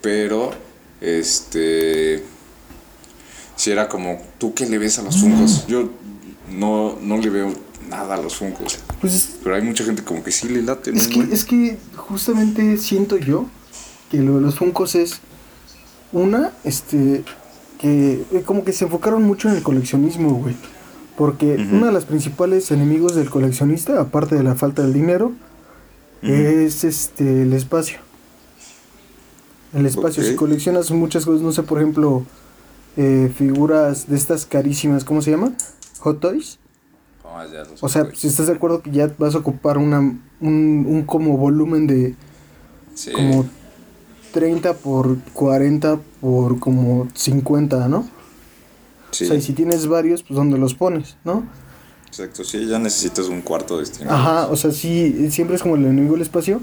pero 0.00 0.50
este. 1.00 2.24
Si 3.56 3.70
era 3.70 3.88
como, 3.88 4.20
¿tú 4.38 4.54
qué 4.54 4.66
le 4.66 4.78
ves 4.78 4.98
a 4.98 5.02
los 5.02 5.16
Funkos? 5.20 5.66
Yo 5.66 5.90
no, 6.50 6.96
no 7.00 7.18
le 7.18 7.28
veo 7.30 7.52
nada 7.88 8.16
los 8.16 8.36
Funkos. 8.36 8.78
Pues 9.00 9.38
Pero 9.42 9.54
hay 9.54 9.62
mucha 9.62 9.84
gente 9.84 10.02
como 10.02 10.22
que 10.22 10.32
sí 10.32 10.48
le 10.48 10.62
late, 10.62 10.92
¿no? 10.92 10.98
es 10.98 11.08
que, 11.08 11.20
es 11.20 11.44
que 11.44 11.78
justamente 11.96 12.76
siento 12.78 13.16
yo 13.16 13.46
que 14.10 14.18
lo 14.18 14.36
de 14.36 14.40
los 14.40 14.56
Funkos 14.56 14.94
es 14.94 15.20
una, 16.12 16.52
este, 16.64 17.24
que 17.78 18.24
eh, 18.32 18.42
como 18.44 18.64
que 18.64 18.72
se 18.72 18.84
enfocaron 18.84 19.22
mucho 19.22 19.48
en 19.48 19.56
el 19.56 19.62
coleccionismo, 19.62 20.30
güey. 20.30 20.54
Porque 21.16 21.56
uno 21.72 21.86
de 21.86 21.92
los 21.92 22.04
principales 22.04 22.70
enemigos 22.70 23.14
del 23.14 23.30
coleccionista, 23.30 23.98
aparte 23.98 24.34
de 24.34 24.42
la 24.42 24.54
falta 24.54 24.82
del 24.82 24.92
dinero, 24.92 25.32
es 26.20 26.84
este 26.84 27.42
el 27.42 27.54
espacio. 27.54 27.98
El 29.72 29.86
espacio, 29.86 30.22
si 30.22 30.34
coleccionas 30.34 30.90
muchas 30.90 31.24
cosas, 31.24 31.40
no 31.40 31.52
sé, 31.52 31.62
por 31.62 31.78
ejemplo, 31.78 32.24
eh, 32.98 33.32
figuras 33.34 34.08
de 34.08 34.16
estas 34.16 34.44
carísimas, 34.44 35.04
¿cómo 35.04 35.22
se 35.22 35.30
llaman? 35.30 35.56
Hot 36.00 36.20
Toys. 36.20 36.58
Ya 37.44 37.64
los 37.64 37.82
O 37.82 37.88
sea, 37.88 38.08
si 38.14 38.28
estás 38.28 38.46
de 38.46 38.54
acuerdo 38.54 38.82
que 38.82 38.90
ya 38.90 39.12
vas 39.18 39.34
a 39.34 39.38
ocupar 39.38 39.78
una, 39.78 40.00
un, 40.00 40.20
un 40.88 41.02
como 41.04 41.36
volumen 41.36 41.86
de 41.86 42.14
sí. 42.94 43.12
como 43.12 43.46
30 44.32 44.74
por 44.74 45.18
40 45.34 45.98
por 46.20 46.58
como 46.58 47.08
50, 47.14 47.88
¿no? 47.88 48.08
sí, 49.10 49.24
O 49.24 49.28
sea, 49.28 49.36
y 49.36 49.42
si 49.42 49.52
tienes 49.52 49.86
varios, 49.86 50.22
pues 50.22 50.36
¿dónde 50.36 50.58
los 50.58 50.74
pones, 50.74 51.16
no? 51.24 51.44
exacto, 52.06 52.44
sí, 52.44 52.66
ya 52.66 52.78
necesitas 52.78 53.26
un 53.26 53.42
cuarto 53.42 53.78
destinado. 53.78 54.16
Ajá, 54.16 54.46
o 54.48 54.56
sea, 54.56 54.72
sí, 54.72 55.30
siempre 55.30 55.56
es 55.56 55.62
como 55.62 55.76
el 55.76 55.84
enemigo 55.84 56.14
del 56.14 56.22
espacio. 56.22 56.60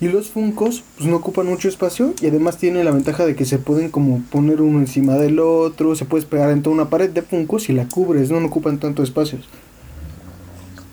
Y 0.00 0.08
los 0.08 0.30
Funcos, 0.30 0.82
pues 0.96 1.08
no 1.10 1.16
ocupan 1.16 1.46
mucho 1.46 1.68
espacio 1.68 2.14
y 2.22 2.26
además 2.26 2.56
tienen 2.56 2.86
la 2.86 2.90
ventaja 2.90 3.26
de 3.26 3.36
que 3.36 3.44
se 3.44 3.58
pueden 3.58 3.90
como 3.90 4.22
poner 4.30 4.62
uno 4.62 4.78
encima 4.78 5.14
del 5.16 5.38
otro, 5.40 5.94
se 5.94 6.06
puedes 6.06 6.24
pegar 6.24 6.50
en 6.50 6.62
toda 6.62 6.74
una 6.74 6.88
pared 6.88 7.10
de 7.10 7.20
Funcos 7.20 7.68
y 7.68 7.74
la 7.74 7.86
cubres, 7.86 8.30
no, 8.30 8.40
no 8.40 8.46
ocupan 8.46 8.78
tanto 8.78 9.02
espacios. 9.02 9.46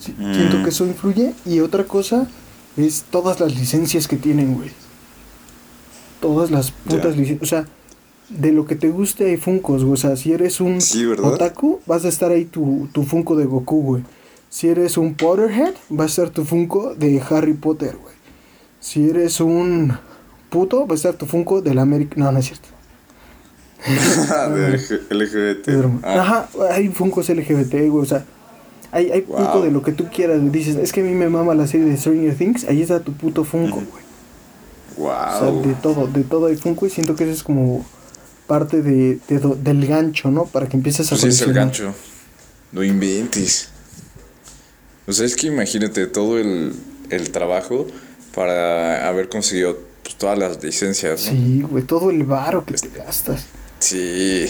Sí, 0.08 0.16
Mm. 0.18 0.34
Siento 0.36 0.64
que 0.64 0.70
eso 0.70 0.86
influye. 0.86 1.34
Y 1.46 1.60
otra 1.60 1.84
cosa 1.86 2.28
es 2.76 3.06
todas 3.10 3.40
las 3.40 3.56
licencias 3.56 4.08
que 4.08 4.18
tienen, 4.18 4.56
güey. 4.56 4.70
Todas 6.22 6.50
las 6.52 6.72
putas 6.72 7.16
licencias. 7.16 7.42
O 7.44 7.46
sea, 7.46 7.66
de 8.30 8.52
lo 8.52 8.66
que 8.66 8.76
te 8.76 8.90
guste 8.90 9.26
hay 9.30 9.38
Funcos, 9.38 9.84
güey. 9.84 9.94
O 9.94 9.98
sea, 9.98 10.16
si 10.16 10.34
eres 10.34 10.60
un 10.60 10.80
otaku, 11.24 11.80
vas 11.86 12.06
a 12.06 12.10
estar 12.10 12.32
ahí 12.32 12.46
tu, 12.46 12.90
tu 12.92 13.04
Funko 13.04 13.36
de 13.36 13.46
Goku, 13.46 13.82
güey. 13.84 14.04
Si 14.50 14.68
eres 14.68 14.98
un 14.98 15.14
Potterhead, 15.16 15.74
va 15.98 16.06
a 16.06 16.08
estar 16.08 16.30
tu 16.30 16.44
Funko 16.46 16.96
de 16.96 17.22
Harry 17.30 17.54
Potter, 17.54 17.98
güey. 18.02 18.16
Si 18.80 19.10
eres 19.10 19.40
un 19.42 19.94
puto, 20.50 20.88
va 20.88 20.94
a 20.94 20.96
estar 20.96 21.14
tu 21.16 21.26
Funko 21.26 21.62
del 21.62 21.78
América. 21.80 22.14
No, 22.18 22.32
no 22.32 22.40
es 22.40 22.46
cierto. 22.46 22.70
de 23.88 24.78
LG- 24.78 25.02
LGBT. 25.12 26.04
Ah, 26.04 26.22
Ajá, 26.22 26.50
hay 26.72 26.88
Funkos 26.90 27.30
LGBT, 27.30 27.74
güey. 27.90 28.04
O 28.04 28.06
sea, 28.06 28.26
hay, 28.92 29.12
hay 29.12 29.22
Wow. 29.22 29.38
Funko 29.38 29.62
de 29.62 29.72
lo 29.72 29.82
que 29.82 29.92
tú 29.92 30.08
quieras. 30.14 30.40
Dices, 30.52 30.76
es 30.76 30.92
que 30.92 31.02
a 31.02 31.04
mí 31.04 31.12
me 31.12 31.30
mama 31.30 31.54
la 31.56 31.68
serie 31.68 31.88
de 31.88 31.98
Stranger 31.98 32.36
Things. 32.36 32.66
Ahí 32.66 32.82
está 32.82 33.00
tu 33.02 33.14
puto 33.14 33.44
Funko, 33.44 33.78
güey. 33.78 34.08
O 35.00 35.12
sea, 35.12 35.50
wow. 35.50 35.62
de 35.62 35.74
todo, 35.76 36.08
de 36.08 36.24
todo 36.24 36.48
hay 36.48 36.56
Funko. 36.56 36.88
Y 36.88 36.90
siento 36.90 37.16
que 37.16 37.24
eso 37.24 37.34
es 37.34 37.44
como 37.44 37.86
parte 38.48 38.82
de, 38.82 39.20
de 39.28 39.40
del 39.40 39.86
gancho, 39.86 40.32
¿no? 40.32 40.46
Para 40.46 40.68
que 40.68 40.78
empieces 40.78 41.08
a 41.08 41.10
Pues 41.12 41.24
es 41.24 41.42
el 41.42 41.54
gancho. 41.54 41.94
No 42.72 42.84
inventes. 42.84 43.70
O 45.08 45.14
sea, 45.14 45.26
es 45.26 45.36
que 45.36 45.48
imagínate 45.48 46.08
todo 46.08 46.38
el, 46.38 46.74
el 47.10 47.32
trabajo 47.32 47.88
para 48.36 49.08
haber 49.08 49.30
conseguido 49.30 49.78
pues, 50.04 50.16
todas 50.16 50.38
las 50.38 50.64
licencias, 50.64 51.26
¿no? 51.26 51.32
Sí, 51.32 51.62
güey, 51.62 51.84
todo 51.84 52.10
el 52.10 52.24
varo 52.24 52.66
que 52.66 52.74
te 52.74 52.90
gastas. 52.90 53.46
Sí. 53.80 54.48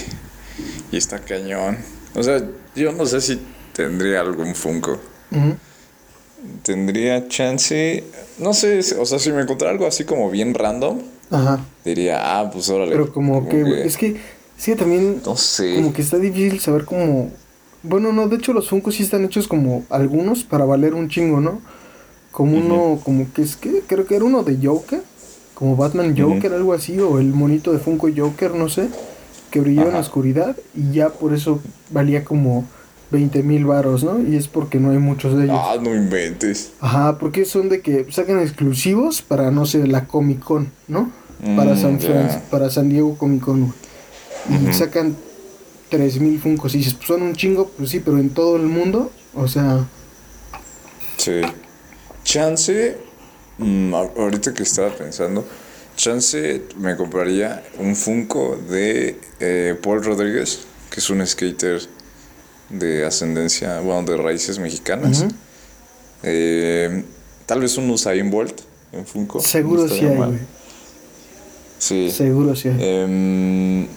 Y 0.91 0.97
está 0.97 1.19
cañón. 1.19 1.78
O 2.15 2.23
sea, 2.23 2.43
yo 2.76 2.91
no 2.91 3.06
sé 3.06 3.21
si 3.21 3.39
tendría 3.78 4.22
algún 4.22 4.56
Funko. 4.56 4.98
Tendría 6.63 7.28
chance. 7.28 8.04
No 8.40 8.54
sé, 8.54 8.80
o 9.00 9.06
sea, 9.06 9.20
si 9.20 9.32
me 9.32 9.42
encontrara 9.42 9.72
algo 9.72 9.86
así 9.86 10.04
como 10.04 10.32
bien 10.32 10.56
random, 10.56 11.00
Ajá. 11.30 11.63
diría, 11.86 12.40
ah, 12.40 12.50
pues 12.50 12.70
órale. 12.70 12.92
Pero 12.92 13.13
como, 13.13 13.48
que, 13.48 13.86
es 13.86 13.98
que, 13.98 14.20
sí, 14.58 14.76
también 14.76 15.22
No 15.24 15.38
sé. 15.38 15.76
como 15.76 15.94
que 15.94 16.02
está 16.02 16.18
difícil 16.18 16.60
saber 16.60 16.86
cómo... 16.86 17.32
Bueno, 17.84 18.12
no, 18.12 18.28
de 18.28 18.38
hecho 18.38 18.52
los 18.52 18.68
Funkos 18.68 18.96
sí 18.96 19.04
están 19.04 19.24
hechos 19.24 19.48
como 19.48 19.86
algunos 19.90 20.44
para 20.44 20.66
valer 20.66 20.96
un 20.96 21.08
chingo, 21.08 21.40
¿no? 21.40 21.62
Como 22.32 22.58
uno, 22.58 23.00
como 23.04 23.32
que 23.32 23.44
es 23.44 23.56
que, 23.56 23.84
creo 23.86 24.06
que 24.08 24.16
era 24.16 24.26
uno 24.26 24.44
de 24.44 24.58
Joker, 24.62 25.02
como 25.54 25.76
Batman 25.76 26.16
Joker, 26.18 26.54
algo 26.54 26.74
así, 26.74 27.00
o 27.00 27.20
el 27.20 27.28
monito 27.28 27.72
de 27.72 27.80
Funko 27.80 28.10
Joker, 28.16 28.56
no 28.56 28.70
sé, 28.70 28.90
que 29.52 29.60
brillaba 29.60 29.90
en 29.90 29.94
la 29.94 30.02
oscuridad 30.02 30.58
y 30.76 30.94
ya 30.94 31.10
por 31.10 31.34
eso 31.34 31.62
valía 31.92 32.26
como 32.26 32.66
20 33.12 33.41
mil 33.43 33.65
varos, 33.65 34.04
¿no? 34.04 34.20
Y 34.22 34.36
es 34.36 34.48
porque 34.48 34.80
no 34.80 34.91
hay 34.91 34.98
muchos 34.98 35.38
de 35.38 35.46
ellos. 35.46 35.58
Ah, 35.60 35.78
no 35.82 35.96
inventes. 35.96 36.72
Ajá, 36.82 37.17
porque 37.17 37.46
son 37.46 37.70
de 37.70 37.82
que 37.82 38.06
sacan 38.12 38.39
exclusivos 38.39 39.22
para, 39.22 39.50
no 39.52 39.65
sé, 39.65 39.88
la 39.88 40.06
Comic 40.08 40.39
Con, 40.43 40.72
¿no? 40.88 41.12
para, 41.56 41.74
Mm, 41.76 41.82
San. 41.82 42.00
Fran- 42.00 42.41
para 42.50 42.70
San 42.70 42.89
Diego 42.89 43.17
Comic 43.17 43.43
Con. 43.43 43.74
Y 44.50 44.74
sacan 44.74 45.15
3000 45.89 46.39
Funkos. 46.39 46.74
Y 46.76 46.80
dices, 46.80 46.93
pues 46.96 47.08
son 47.08 47.22
un 47.22 47.36
chingo, 47.36 47.70
pues 47.78 47.89
sí, 47.91 48.00
pero 48.00 48.17
en 48.17 48.30
todo 48.32 48.56
el 48.58 48.63
mundo, 48.63 49.12
o 49.36 49.48
sea, 49.48 49.86
Sí. 51.17 51.41
Chance, 52.24 52.98
mm, 53.58 53.93
ahorita 53.93 54.54
que 54.54 54.63
estaba 54.63 54.89
pensando, 54.96 55.46
chance 55.96 56.63
me 56.78 56.96
compraría 56.96 57.63
un 57.80 57.96
Funko 57.96 58.58
de 58.70 59.20
eh, 59.39 59.76
Paul 59.82 60.04
Rodríguez, 60.04 60.60
que 60.89 61.00
es 61.00 61.10
un 61.10 61.26
skater 61.26 61.82
de 62.69 63.06
ascendencia, 63.06 63.80
bueno, 63.82 64.03
de 64.03 64.17
raíces 64.17 64.60
mexicanas. 64.60 65.21
Ujú. 65.21 65.32
Eh, 66.23 67.03
tal 67.45 67.62
vez 67.62 67.77
un 67.77 67.89
Usain 67.89 68.30
Bolt 68.30 68.62
en 68.91 69.06
Funko. 69.06 69.39
seguro 69.41 69.84
no 69.88 69.93
sí 69.93 70.06
hay, 70.06 70.15
güey. 70.15 70.39
Sí. 71.80 72.12
Seguro 72.12 72.56
sí 72.56 72.69
hay. 72.69 72.75
Em, 72.80 73.88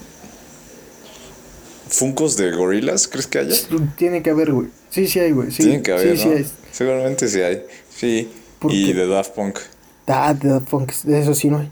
Funkos 1.89 2.37
de 2.37 2.51
gorilas, 2.51 3.07
¿crees 3.09 3.27
que 3.27 3.39
haya? 3.39 3.55
Tiene 3.97 4.23
que 4.23 4.29
haber, 4.29 4.53
güey. 4.53 4.67
Sí, 4.89 5.07
sí 5.07 5.19
hay, 5.19 5.31
güey. 5.31 5.51
Sí, 5.51 5.63
Tiene 5.63 5.81
que 5.81 5.91
haber, 5.91 6.15
sí, 6.17 6.23
sí 6.23 6.29
¿no? 6.29 6.35
hay. 6.35 6.45
Seguramente 6.71 7.27
sí 7.27 7.41
hay. 7.41 7.63
Sí. 7.93 8.31
¿Por 8.59 8.71
Y 8.73 8.87
qué? 8.87 8.93
de 8.93 9.07
Daft 9.07 9.31
Punk. 9.31 9.59
Ah, 10.07 10.33
de 10.33 10.47
Daft 10.49 10.69
Punk, 10.69 10.93
de 11.03 11.19
eso 11.21 11.33
sí 11.35 11.49
no 11.49 11.59
hay. 11.59 11.69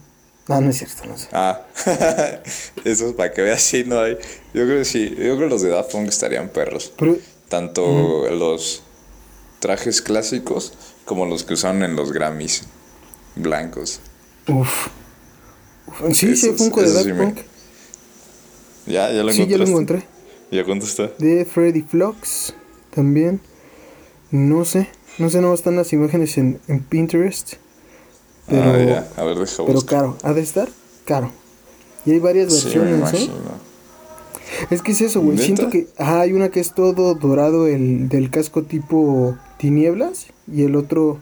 No, 0.50 0.60
no 0.62 0.70
es 0.72 0.78
cierto, 0.80 1.06
no 1.06 1.18
sé. 1.18 1.28
Ah, 1.32 1.62
eso 2.84 3.08
es 3.08 3.14
para 3.14 3.32
que 3.32 3.42
veas 3.44 3.62
si 3.62 3.84
no 3.86 4.00
hay. 4.02 4.16
Yo 4.54 4.66
creo 4.66 4.80
que 4.80 4.86
sí, 4.86 5.10
yo 5.12 5.16
creo 5.16 5.38
que 5.40 5.46
los 5.48 5.62
de 5.62 5.70
Daft 5.70 5.92
Punk 5.92 6.08
estarían 6.10 6.50
perros. 6.50 6.92
Pero, 6.98 7.18
Tanto 7.48 8.30
los 8.32 8.82
trajes 9.60 10.02
clásicos 10.02 10.74
como 11.06 11.26
los 11.26 11.44
que 11.44 11.54
usaron 11.54 11.84
en 11.84 11.96
los 11.96 12.12
Grammys 12.12 12.64
blancos. 13.36 14.02
uff. 14.48 14.88
Sí, 16.14 16.36
sí, 16.36 16.48
Esos- 16.50 16.58
Funko 16.58 16.82
de 16.82 16.94
Daft 16.94 17.06
sí 17.06 17.14
me- 17.14 17.24
Punk. 17.24 17.38
¿Ya? 18.86 19.12
¿Ya 19.12 19.24
lo 19.24 19.32
Sí, 19.32 19.46
ya 19.48 19.58
lo 19.58 19.66
encontré. 19.66 20.04
¿Ya 20.52 20.64
cuánto 20.66 20.86
está? 20.86 21.12
De 21.20 21.46
Freddy 21.46 21.82
Flux 21.84 22.54
también. 22.94 23.40
No 24.32 24.66
sé, 24.66 24.90
no 25.20 25.30
sé, 25.30 25.42
no 25.42 25.54
están 25.54 25.76
las 25.76 25.94
imágenes 25.94 26.38
en, 26.38 26.60
en 26.68 26.80
Pinterest. 26.82 27.54
Pero, 28.50 28.72
ah, 28.74 28.78
ya. 28.80 29.08
A 29.18 29.24
ver, 29.24 29.38
deja 29.38 29.58
pero 29.58 29.74
buscar. 29.74 30.00
caro, 30.00 30.18
ha 30.24 30.34
de 30.34 30.42
estar 30.42 30.68
caro. 31.06 31.32
Y 32.06 32.12
hay 32.12 32.20
varias 32.20 32.54
Sí, 32.54 32.64
versiones, 32.66 33.14
¿eh? 33.14 33.30
Es 34.70 34.82
que 34.82 34.92
es 34.94 35.02
eso, 35.02 35.22
güey. 35.22 35.38
Siento 35.38 35.70
que 35.70 35.88
ajá, 35.98 36.22
hay 36.22 36.34
una 36.34 36.50
que 36.50 36.60
es 36.60 36.74
todo 36.74 37.14
dorado 37.14 37.68
el 37.68 38.10
del 38.10 38.30
casco 38.32 38.64
tipo 38.64 39.38
tinieblas 39.58 40.28
y 40.52 40.64
el 40.64 40.76
otro 40.76 41.20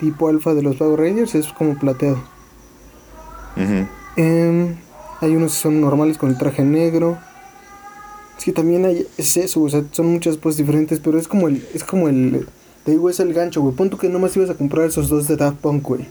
tipo 0.00 0.28
alfa 0.28 0.54
de 0.54 0.62
los 0.62 0.76
Power 0.76 0.98
Rangers 0.98 1.34
es 1.34 1.46
como 1.52 1.78
plateado. 1.78 2.18
Em, 4.16 4.76
hay 5.20 5.36
unos 5.36 5.52
que 5.52 5.58
son 5.58 5.80
normales 5.80 6.18
con 6.18 6.30
el 6.30 6.38
traje 6.38 6.62
negro. 6.64 7.18
Es 8.38 8.44
que 8.44 8.52
también 8.52 8.84
hay, 8.84 9.06
es 9.16 9.36
eso, 9.36 9.62
o 9.62 9.68
sea, 9.68 9.82
son 9.90 10.06
muchas 10.06 10.36
pues 10.36 10.56
diferentes, 10.56 11.00
pero 11.00 11.18
es 11.18 11.26
como 11.26 11.48
el, 11.48 11.66
es 11.74 11.82
como 11.82 12.08
el, 12.08 12.46
te 12.84 12.92
digo, 12.92 13.10
es 13.10 13.18
el 13.18 13.34
gancho, 13.34 13.60
güey. 13.62 13.74
Pon 13.74 13.90
tú 13.90 13.98
que 13.98 14.08
nomás 14.08 14.36
ibas 14.36 14.50
a 14.50 14.54
comprar 14.54 14.86
esos 14.86 15.08
dos 15.08 15.26
de 15.26 15.36
Daft 15.36 15.58
Punk, 15.58 15.82
güey. 15.82 16.06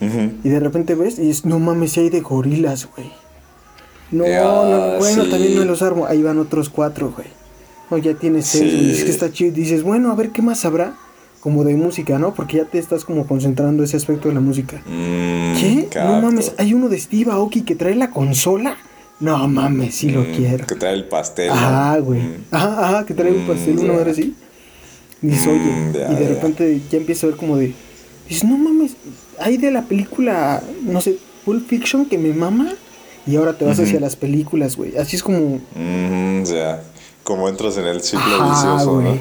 Y 0.00 0.48
de 0.48 0.60
repente 0.60 0.94
ves 0.94 1.18
y 1.18 1.30
es, 1.30 1.44
no 1.44 1.58
mames, 1.58 1.92
si 1.92 2.00
hay 2.00 2.10
de 2.10 2.20
gorilas, 2.20 2.88
güey. 2.94 3.10
No, 4.10 4.24
no, 4.26 4.98
bueno, 4.98 5.24
sí. 5.24 5.30
también 5.30 5.58
me 5.58 5.64
los 5.64 5.82
armo. 5.82 6.06
Ahí 6.06 6.22
van 6.22 6.38
otros 6.38 6.68
cuatro, 6.68 7.12
güey. 7.16 7.28
No, 7.90 7.98
ya 7.98 8.14
tienes 8.14 8.46
seis, 8.46 8.70
Sí. 8.72 8.90
Es 8.92 9.04
que 9.04 9.10
está 9.10 9.32
chido. 9.32 9.48
Y 9.50 9.52
dices, 9.52 9.82
bueno, 9.82 10.10
a 10.12 10.14
ver 10.14 10.30
qué 10.30 10.42
más 10.42 10.64
habrá. 10.64 10.94
Como 11.40 11.62
de 11.64 11.74
música, 11.76 12.18
¿no? 12.18 12.32
Porque 12.32 12.56
ya 12.58 12.64
te 12.64 12.78
estás 12.78 13.04
como 13.04 13.26
concentrando 13.26 13.82
ese 13.84 13.98
aspecto 13.98 14.28
de 14.28 14.34
la 14.34 14.40
música. 14.40 14.78
Mm, 14.86 15.54
¿Qué? 15.60 15.88
capto. 15.90 16.10
No 16.14 16.22
mames, 16.22 16.52
hay 16.56 16.72
uno 16.72 16.88
de 16.88 16.98
Steve 16.98 17.30
Aoki 17.30 17.62
que 17.62 17.74
trae 17.74 17.94
la 17.94 18.10
consola. 18.10 18.76
No 19.20 19.46
mames, 19.46 19.94
sí 19.94 20.08
lo 20.10 20.22
Mm, 20.22 20.32
quiero. 20.34 20.66
Que 20.66 20.74
trae 20.74 20.94
el 20.94 21.04
pastel. 21.04 21.50
Ajá, 21.50 21.98
güey. 21.98 22.20
Mm. 22.22 22.34
Ajá, 22.50 22.84
ajá, 22.88 23.06
que 23.06 23.12
trae 23.14 23.30
un 23.32 23.44
Mm, 23.44 23.46
pastel, 23.46 23.78
una 23.78 23.92
hora 23.92 24.10
así. 24.10 24.34
Dices, 25.20 25.46
Mm, 25.46 25.50
oye, 25.50 25.98
ya, 25.98 26.12
y 26.12 26.14
de 26.16 26.28
repente 26.28 26.80
ya 26.90 26.96
empieza 26.98 27.26
a 27.26 27.30
ver 27.30 27.38
como 27.38 27.56
de. 27.58 27.74
Dices, 28.28 28.44
no 28.44 28.56
mames, 28.56 28.96
hay 29.38 29.56
de 29.56 29.70
la 29.70 29.82
película, 29.82 30.62
no 30.82 31.00
sé, 31.00 31.18
Pulp 31.44 31.66
Fiction 31.68 32.06
que 32.06 32.18
me 32.18 32.32
mama. 32.32 32.72
Y 33.26 33.36
ahora 33.36 33.56
te 33.56 33.64
vas 33.64 33.80
hacia 33.80 33.98
las 34.00 34.16
películas, 34.16 34.76
güey. 34.76 34.96
Así 34.98 35.16
es 35.16 35.22
como. 35.22 35.58
Mm, 35.74 36.42
ya. 36.44 36.82
Como 37.22 37.48
entras 37.48 37.78
en 37.78 37.86
el 37.86 38.02
ciclo 38.02 38.50
vicioso. 38.50 39.00
¿no? 39.00 39.18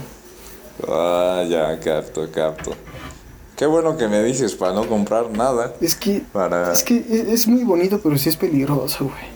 Ah, 0.90 1.44
ya, 1.50 1.80
capto, 1.80 2.30
capto. 2.32 2.72
Qué 3.56 3.66
bueno 3.66 3.96
que 3.96 4.08
me 4.10 4.22
dices 4.24 4.56
para 4.56 4.74
no 4.74 4.88
comprar 4.88 5.32
nada. 5.32 5.74
Es 5.80 5.96
que. 5.96 6.22
Para... 6.34 6.74
Es 6.74 6.84
que 6.84 6.98
es, 6.98 7.28
es 7.30 7.48
muy 7.48 7.64
bonito, 7.64 8.02
pero 8.04 8.18
sí 8.18 8.28
es 8.28 8.36
peligroso, 8.36 9.06
güey. 9.06 9.16
Yo 9.24 9.32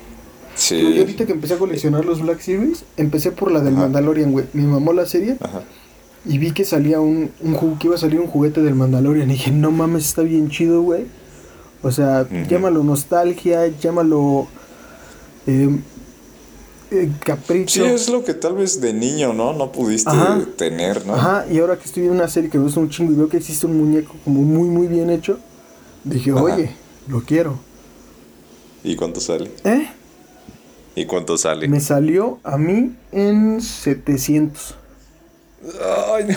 Sí. 0.55 0.97
ahorita 0.99 1.25
que 1.25 1.31
empecé 1.33 1.53
a 1.53 1.57
coleccionar 1.57 2.03
los 2.03 2.19
Black 2.21 2.41
Series, 2.41 2.83
empecé 2.97 3.31
por 3.31 3.51
la 3.51 3.59
del 3.61 3.73
Ajá. 3.75 3.83
Mandalorian, 3.83 4.31
güey. 4.31 4.47
Me 4.53 4.63
mamó 4.63 4.91
la 4.91 5.05
serie. 5.05 5.37
Ajá. 5.39 5.61
Y 6.27 6.37
vi 6.39 6.51
que 6.51 6.65
salía 6.65 6.99
un, 6.99 7.31
un 7.41 7.77
que 7.77 7.87
iba 7.87 7.95
a 7.95 7.99
salir 7.99 8.19
un 8.19 8.27
juguete 8.27 8.61
del 8.61 8.75
Mandalorian. 8.75 9.29
Y 9.29 9.33
dije, 9.33 9.51
no 9.51 9.71
mames, 9.71 10.05
está 10.05 10.21
bien 10.23 10.49
chido, 10.49 10.81
güey. 10.81 11.05
O 11.83 11.91
sea, 11.91 12.27
llámalo 12.49 12.83
nostalgia, 12.83 13.67
llámalo 13.67 14.47
eh, 15.45 15.69
eh, 16.91 17.09
Sí, 17.09 17.11
capricho. 17.19 17.85
es 17.85 18.09
lo 18.09 18.23
que 18.23 18.33
tal 18.33 18.55
vez 18.55 18.81
de 18.81 18.93
niño, 18.93 19.33
¿no? 19.33 19.53
No 19.53 19.71
pudiste 19.71 20.09
Ajá. 20.09 20.41
tener, 20.57 21.05
¿no? 21.05 21.13
Ajá, 21.15 21.45
y 21.51 21.59
ahora 21.59 21.77
que 21.77 21.85
estoy 21.85 22.01
viendo 22.03 22.19
una 22.19 22.29
serie 22.29 22.49
que 22.49 22.57
me 22.57 22.63
gusta 22.65 22.79
un 22.79 22.89
chingo 22.89 23.11
y 23.11 23.15
veo 23.15 23.29
que 23.29 23.37
existe 23.37 23.65
un 23.65 23.77
muñeco 23.77 24.15
como 24.23 24.41
muy, 24.41 24.69
muy 24.69 24.87
bien 24.87 25.09
hecho, 25.09 25.37
dije, 26.03 26.31
Ajá. 26.31 26.41
oye, 26.41 26.71
lo 27.07 27.21
quiero. 27.21 27.59
¿Y 28.83 28.95
cuánto 28.95 29.19
sale? 29.19 29.51
¿Eh? 29.63 29.87
¿Y 30.95 31.05
cuánto 31.05 31.37
sale? 31.37 31.67
Me 31.67 31.79
salió 31.79 32.39
a 32.43 32.57
mí 32.57 32.95
en 33.11 33.61
700. 33.61 34.75
Ay, 36.13 36.26
no. 36.26 36.36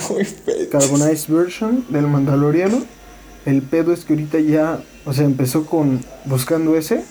Carbonized 0.71 1.29
version 1.33 1.85
del 1.91 2.07
Mandaloriano. 2.07 2.83
El 3.47 3.63
pedo 3.63 3.93
es 3.93 4.05
que 4.05 4.15
ahorita 4.15 4.39
ya, 4.41 4.83
o 5.05 5.13
sea, 5.13 5.25
empezó 5.25 5.67
con 5.67 6.05
buscando 6.25 6.77
ese. 6.77 7.05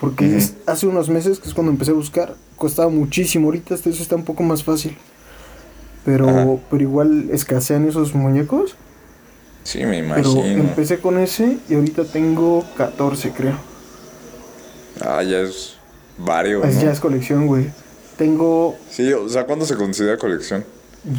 Porque 0.00 0.36
es- 0.36 0.54
hace 0.66 0.86
unos 0.86 1.08
meses, 1.08 1.38
que 1.38 1.48
es 1.48 1.54
cuando 1.54 1.70
empecé 1.72 1.92
a 1.92 1.94
buscar, 1.94 2.34
costaba 2.56 2.90
muchísimo. 2.90 3.46
Ahorita 3.46 3.74
este- 3.74 3.90
eso 3.90 4.02
está 4.02 4.16
un 4.16 4.24
poco 4.24 4.42
más 4.42 4.62
fácil. 4.64 4.96
Pero, 6.04 6.28
Ajá. 6.28 6.46
pero 6.70 6.82
igual 6.82 7.28
escasean 7.32 7.88
esos 7.88 8.14
muñecos. 8.14 8.76
Sí, 9.62 9.78
me 9.86 10.02
Pero 10.02 10.20
imagino. 10.30 10.60
empecé 10.62 10.98
con 10.98 11.18
ese 11.18 11.56
y 11.70 11.74
ahorita 11.74 12.04
tengo 12.04 12.64
14, 12.76 13.30
creo. 13.30 13.56
Ah, 15.00 15.22
ya 15.22 15.40
es 15.40 15.76
varios, 16.18 16.60
Pues 16.62 16.74
¿no? 16.76 16.82
ya 16.82 16.92
es 16.92 17.00
colección, 17.00 17.46
güey. 17.46 17.66
Tengo, 18.18 18.76
Sí, 18.90 19.10
o 19.12 19.28
sea, 19.28 19.46
¿cuándo 19.46 19.64
se 19.64 19.74
considera 19.76 20.18
colección? 20.18 20.64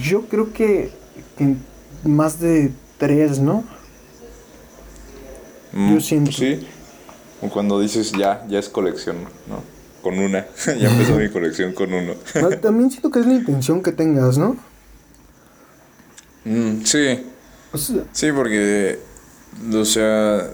Yo 0.03 0.27
creo 0.27 0.51
que, 0.53 0.91
que 1.37 1.55
más 2.03 2.39
de 2.39 2.71
tres, 2.97 3.39
¿no? 3.39 3.63
Mm, 5.73 5.93
Yo 5.93 6.01
siento. 6.01 6.31
sí. 6.31 6.65
O 7.41 7.49
cuando 7.49 7.79
dices 7.81 8.13
ya, 8.13 8.45
ya 8.47 8.59
es 8.59 8.69
colección, 8.69 9.17
¿no? 9.47 9.61
Con 10.01 10.17
una. 10.19 10.47
ya 10.65 10.89
empezó 10.89 11.17
mi 11.17 11.29
colección 11.29 11.73
con 11.73 11.93
uno. 11.93 12.13
No, 12.41 12.49
También 12.61 12.89
siento 12.89 13.11
que 13.11 13.19
es 13.19 13.25
la 13.25 13.33
intención 13.33 13.83
que 13.83 13.91
tengas, 13.91 14.37
¿no? 14.37 14.55
Mm, 16.45 16.83
sí, 16.83 17.23
O 17.73 17.77
sea, 17.77 18.03
sí, 18.13 18.31
porque, 18.31 18.99
o 19.73 19.83
sea, 19.85 20.49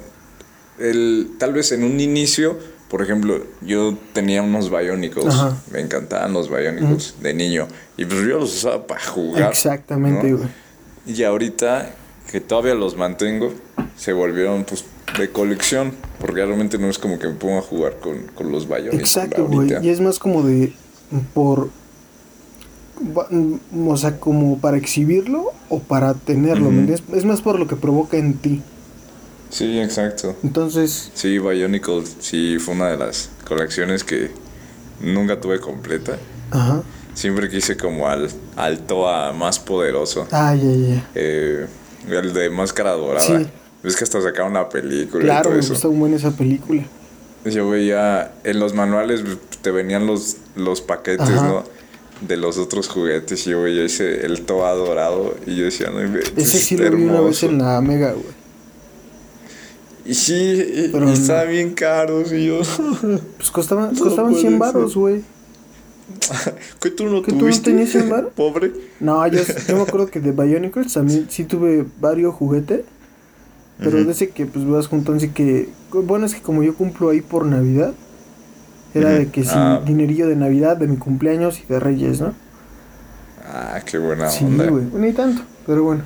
el, 0.80 1.32
tal 1.38 1.54
vez 1.54 1.72
en 1.74 1.84
un 1.84 2.00
inicio, 2.00 2.58
por 2.92 3.02
ejemplo, 3.02 3.42
yo 3.62 3.98
tenía 4.12 4.44
unos 4.44 4.70
Ajá. 4.70 5.58
me 5.72 5.80
encantaban 5.80 6.34
los 6.34 6.50
biónicos 6.50 7.16
de 7.22 7.34
niño, 7.34 7.70
y 7.96 8.04
pues 8.04 8.20
yo 8.20 8.40
los 8.40 8.54
usaba 8.54 8.86
para 8.86 9.02
jugar. 9.02 9.50
Exactamente, 9.50 10.30
¿no? 10.30 10.40
güey. 10.40 10.50
Y 11.08 11.24
ahorita 11.24 11.96
que 12.30 12.42
todavía 12.42 12.76
los 12.76 12.98
mantengo, 12.98 13.54
se 13.96 14.12
volvieron 14.12 14.66
pues 14.66 14.84
de 15.18 15.30
colección, 15.30 15.94
porque 16.20 16.46
realmente 16.46 16.78
no 16.78 16.90
es 16.90 17.00
como 17.00 17.18
que 17.18 17.28
me 17.28 17.36
ponga 17.36 17.60
a 17.60 17.62
jugar 17.62 17.98
con, 18.02 18.24
con 18.36 18.52
los 18.52 18.68
biónicos. 18.68 19.00
Exacto, 19.00 19.46
güey. 19.46 19.72
Y 19.82 19.88
es 19.88 20.02
más 20.02 20.20
como 20.20 20.44
de. 20.44 20.74
Por. 21.34 21.70
mm, 23.30 23.88
O 23.88 23.96
sea, 23.96 24.20
como 24.20 24.60
para 24.60 24.76
exhibirlo 24.76 25.46
o 25.70 25.80
para 25.80 26.14
tenerlo. 26.14 26.70
Es 27.14 27.24
más 27.24 27.42
por 27.42 27.58
lo 27.58 27.70
que 27.70 27.78
provoca 27.78 28.18
en 28.18 28.34
ti. 28.34 28.62
Sí, 29.52 29.80
exacto. 29.80 30.36
Entonces, 30.44 31.12
Sí, 31.14 31.38
Bionicle 31.38 32.04
sí 32.20 32.58
fue 32.60 32.74
una 32.74 32.90
de 32.90 32.98
las 32.98 33.30
colecciones 33.48 34.04
que 34.04 34.32
nunca 35.02 35.40
tuve 35.40 35.60
completa. 35.60 36.18
ajá. 36.52 36.82
Siempre 37.14 37.50
quise 37.50 37.76
como 37.76 38.08
al, 38.08 38.30
al 38.56 38.80
Toa 38.88 39.34
más 39.34 39.60
poderoso. 39.60 40.26
Ah, 40.32 40.56
ya, 40.56 40.72
ya. 40.72 41.10
Eh, 41.14 41.68
el 42.10 42.34
de 42.34 42.50
Máscara 42.50 42.92
Dorada. 42.94 43.20
Sí. 43.40 43.48
Ves 43.84 43.98
que 43.98 44.06
hasta 44.06 44.22
sacaron 44.22 44.52
una 44.52 44.70
película 44.70 45.22
y 45.22 45.26
Claro, 45.26 45.50
todo 45.50 45.60
me 45.62 45.68
gusta 45.68 45.88
un 45.90 46.00
buen 46.00 46.14
esa 46.14 46.32
película. 46.32 46.84
Yo 47.44 47.70
veía 47.70 48.32
en 48.46 48.60
los 48.62 48.74
manuales 48.74 49.24
te 49.62 49.72
venían 49.72 50.08
los, 50.08 50.38
los 50.56 50.80
paquetes, 50.82 51.28
Ajá. 51.30 51.48
¿no? 51.48 51.64
De 52.26 52.38
los 52.38 52.58
otros 52.58 52.88
juguetes. 52.88 53.46
Y 53.46 53.50
yo 53.50 53.62
veía 53.64 53.84
ese, 53.84 54.26
el 54.26 54.44
Toa 54.44 54.72
dorado. 54.72 55.36
Y 55.46 55.58
yo 55.58 55.66
decía, 55.66 55.90
no 55.90 56.02
inventes, 56.02 56.32
Ese 56.38 56.60
sí 56.60 56.78
lo 56.78 56.90
vi 56.92 57.04
una 57.04 57.20
vez 57.20 57.44
hermoso". 57.44 57.46
en 57.48 57.58
la 57.58 57.82
Mega, 57.82 58.14
güey. 58.14 58.41
Y 60.06 60.14
sí, 60.16 60.34
y, 60.34 60.90
Pero 60.92 61.06
y 61.06 61.08
no. 61.08 61.14
estaban 61.14 61.50
bien 61.50 61.74
caros. 61.74 62.32
Y 62.34 62.46
yo, 62.48 62.62
Pues 63.38 63.52
costaban, 63.52 63.94
No 63.94 64.00
costaban 64.00 64.32
puede 64.32 64.42
100 64.42 64.52
ser. 64.54 64.60
baros, 64.60 64.96
güey. 64.96 65.22
¿qué 66.82 66.90
tú 66.92 67.06
no 67.06 67.22
¿Que 67.22 67.32
tú 67.32 67.36
no 67.38 67.42
tuviste? 67.44 67.72
tenías 67.72 67.90
100 67.90 68.10
varos? 68.10 68.34
Pobre. 68.36 68.72
No, 69.00 69.26
yo, 69.28 69.42
yo 69.68 69.76
me 69.76 69.82
acuerdo 69.84 70.08
que 70.08 70.20
de 70.20 70.32
Bionicles 70.32 70.94
también 70.94 71.28
sí 71.30 71.44
tuve 71.46 71.86
varios 72.00 72.34
juguetes. 72.36 72.82
Pero 73.80 74.04
de 74.04 74.12
ese 74.12 74.30
que 74.30 74.46
pues 74.46 74.64
vas 74.68 74.86
juntando 74.88 75.18
así 75.18 75.30
que... 75.30 75.68
Bueno, 75.92 76.28
es 76.28 76.36
que 76.36 76.42
como 76.42 76.62
yo 76.62 76.76
cumplo 76.76 77.10
ahí 77.10 77.22
por 77.22 77.46
Navidad. 77.48 77.94
Era 78.94 79.10
de 79.10 79.30
que 79.30 79.44
sí, 79.44 79.50
Ah. 79.54 79.82
dinerillo 79.84 80.28
de 80.28 80.36
Navidad, 80.36 80.78
de 80.78 80.86
mi 80.88 80.98
cumpleaños 80.98 81.60
y 81.60 81.66
de 81.66 81.80
Reyes, 81.80 82.22
¿no? 82.22 82.34
Ah, 83.44 83.80
qué 83.84 83.98
buena 83.98 84.30
sí, 84.30 84.46
onda. 84.46 84.68
güey. 84.68 84.84
Ni 84.94 85.14
tanto, 85.14 85.42
pero 85.66 85.84
bueno. 85.84 86.04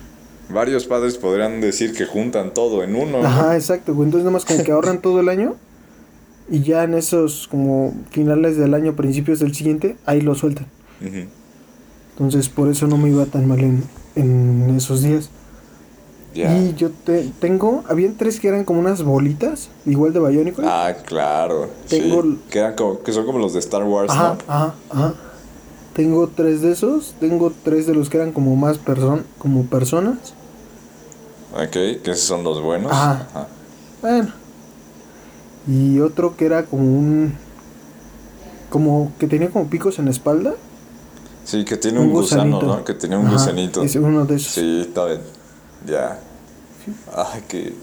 Varios 0.50 0.86
padres 0.86 1.18
podrían 1.18 1.62
decir 1.62 1.94
que 1.94 2.06
juntan 2.06 2.54
todo 2.54 2.84
en 2.84 2.96
uno. 2.96 3.22
¿no? 3.22 3.28
Ajá, 3.28 3.56
exacto, 3.56 3.94
güey. 3.94 4.06
Entonces 4.06 4.26
nada 4.26 4.34
más 4.34 4.46
como 4.46 4.64
que 4.64 4.72
ahorran 4.72 5.02
todo 5.02 5.20
el 5.20 5.30
año. 5.30 5.56
Y 6.50 6.62
ya 6.62 6.84
en 6.84 6.94
esos 6.94 7.48
como 7.48 7.94
finales 8.12 8.56
del 8.58 8.74
año, 8.74 8.96
principios 8.96 9.40
del 9.40 9.56
siguiente, 9.56 9.98
ahí 10.06 10.22
lo 10.22 10.36
sueltan. 10.36 10.68
Entonces 12.12 12.50
por 12.50 12.70
eso 12.70 12.88
no 12.88 12.98
me 12.98 13.10
iba 13.10 13.26
tan 13.26 13.48
mal 13.48 13.60
en, 13.60 13.84
en 14.16 14.76
esos 14.76 15.02
días. 15.02 15.30
Y 16.36 16.74
yo 16.76 16.92
te, 16.92 17.32
tengo, 17.40 17.84
habían 17.88 18.16
tres 18.16 18.40
que 18.40 18.50
eran 18.50 18.66
como 18.66 18.82
unas 18.82 19.04
bolitas, 19.04 19.70
igual 19.86 20.12
de 20.12 20.20
Bionicle. 20.20 20.66
Ah, 20.68 20.94
claro. 21.06 21.70
Tengo 21.88 22.22
sí. 22.24 22.40
Que, 22.50 22.60
eran 22.60 22.76
como, 22.76 23.02
que 23.02 23.14
son 23.14 23.26
como 23.26 23.40
los 23.40 23.54
de 23.54 23.60
Star 23.60 23.84
Wars, 23.84 24.12
Ajá, 24.12 24.38
¿no? 24.46 24.54
ajá, 24.54 24.76
ajá. 24.90 25.14
Tengo 25.96 26.28
tres 26.28 26.62
de 26.62 26.74
esos, 26.74 27.16
tengo 27.22 27.54
tres 27.64 27.88
de 27.88 27.94
los 27.94 28.10
que 28.10 28.18
eran 28.18 28.34
como 28.34 28.58
más 28.58 28.78
person 28.78 29.24
como 29.38 29.64
personas. 29.64 30.34
Ok, 31.54 31.72
que 31.72 32.12
esos 32.12 32.26
son 32.26 32.44
los 32.44 32.62
buenos. 32.62 32.92
Ajá. 32.92 33.30
Ajá. 33.34 33.48
Bueno. 34.02 34.34
Y 35.70 36.02
otro 36.02 36.36
que 36.36 36.48
era 36.48 36.66
como 36.66 36.84
un 36.84 37.34
como 38.70 39.14
que 39.20 39.28
tenía 39.28 39.50
como 39.50 39.70
picos 39.70 39.98
en 39.98 40.06
la 40.06 40.12
espalda. 40.12 40.56
Sí, 41.46 41.64
que 41.64 41.78
tiene 41.78 42.02
un, 42.02 42.12
gusano, 42.12 42.62
¿no? 42.62 42.84
Que 42.84 42.94
tiene 42.94 43.16
un 43.16 43.28
Ajá, 43.28 43.36
gusanito. 43.36 43.82
Es 43.82 43.96
uno 43.96 44.26
de 44.26 44.36
esos. 44.36 44.52
Sí, 44.52 44.82
está 44.82 45.06
bien. 45.06 45.22
Ya. 45.88 46.20
Ay, 47.16 47.42
qué, 47.48 47.74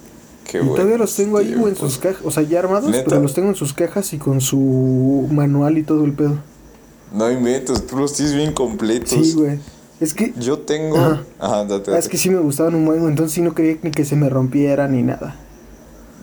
qué 0.45 0.59
y 0.59 0.61
bueno. 0.61 0.75
todavía 0.75 0.99
los 0.99 1.17
tengo 1.17 1.39
ahí, 1.39 1.55
en 1.55 1.77
sus 1.77 1.97
cajas. 1.97 2.21
O 2.27 2.31
sea, 2.31 2.43
ya 2.43 2.59
armados, 2.59 2.91
¿Neta? 2.91 3.05
pero 3.09 3.23
los 3.23 3.33
tengo 3.33 3.49
en 3.49 3.55
sus 3.55 3.73
cajas 3.73 4.13
y 4.13 4.19
con 4.19 4.43
su 4.43 5.27
manual 5.31 5.79
y 5.79 5.83
todo 5.83 6.05
el 6.05 6.13
pedo. 6.13 6.37
No 7.13 7.31
inventes, 7.31 7.87
tú 7.87 7.97
los 7.99 8.13
tienes 8.15 8.35
bien 8.35 8.53
completos. 8.53 9.11
Sí, 9.11 9.33
güey. 9.35 9.59
Es 10.01 10.15
que, 10.15 10.33
Yo 10.39 10.59
tengo. 10.59 10.97
Ajá. 10.99 11.23
Ajá, 11.39 11.59
date, 11.65 11.91
date. 11.91 11.99
es 11.99 12.09
que 12.09 12.17
sí 12.19 12.29
me 12.31 12.39
gustaban 12.41 12.75
un 12.75 12.85
buen, 12.87 13.05
entonces 13.07 13.33
sí 13.35 13.41
no 13.41 13.55
quería 13.55 13.77
ni 13.83 13.91
que 13.91 14.05
se 14.05 14.17
me 14.17 14.29
rompiera 14.29 14.89
ni 14.89 15.03
nada. 15.03 15.37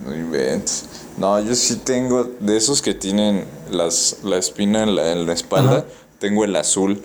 No 0.05 0.15
inventes. 0.15 0.85
No, 1.17 1.39
yo 1.41 1.53
sí 1.55 1.75
tengo 1.77 2.23
de 2.39 2.57
esos 2.57 2.81
que 2.81 2.93
tienen 2.93 3.45
las, 3.71 4.17
la 4.23 4.37
espina 4.37 4.83
en 4.83 4.95
la, 4.95 5.11
en 5.11 5.25
la 5.25 5.33
espalda. 5.33 5.77
Ajá. 5.79 5.85
Tengo 6.19 6.43
el 6.43 6.55
azul, 6.55 7.01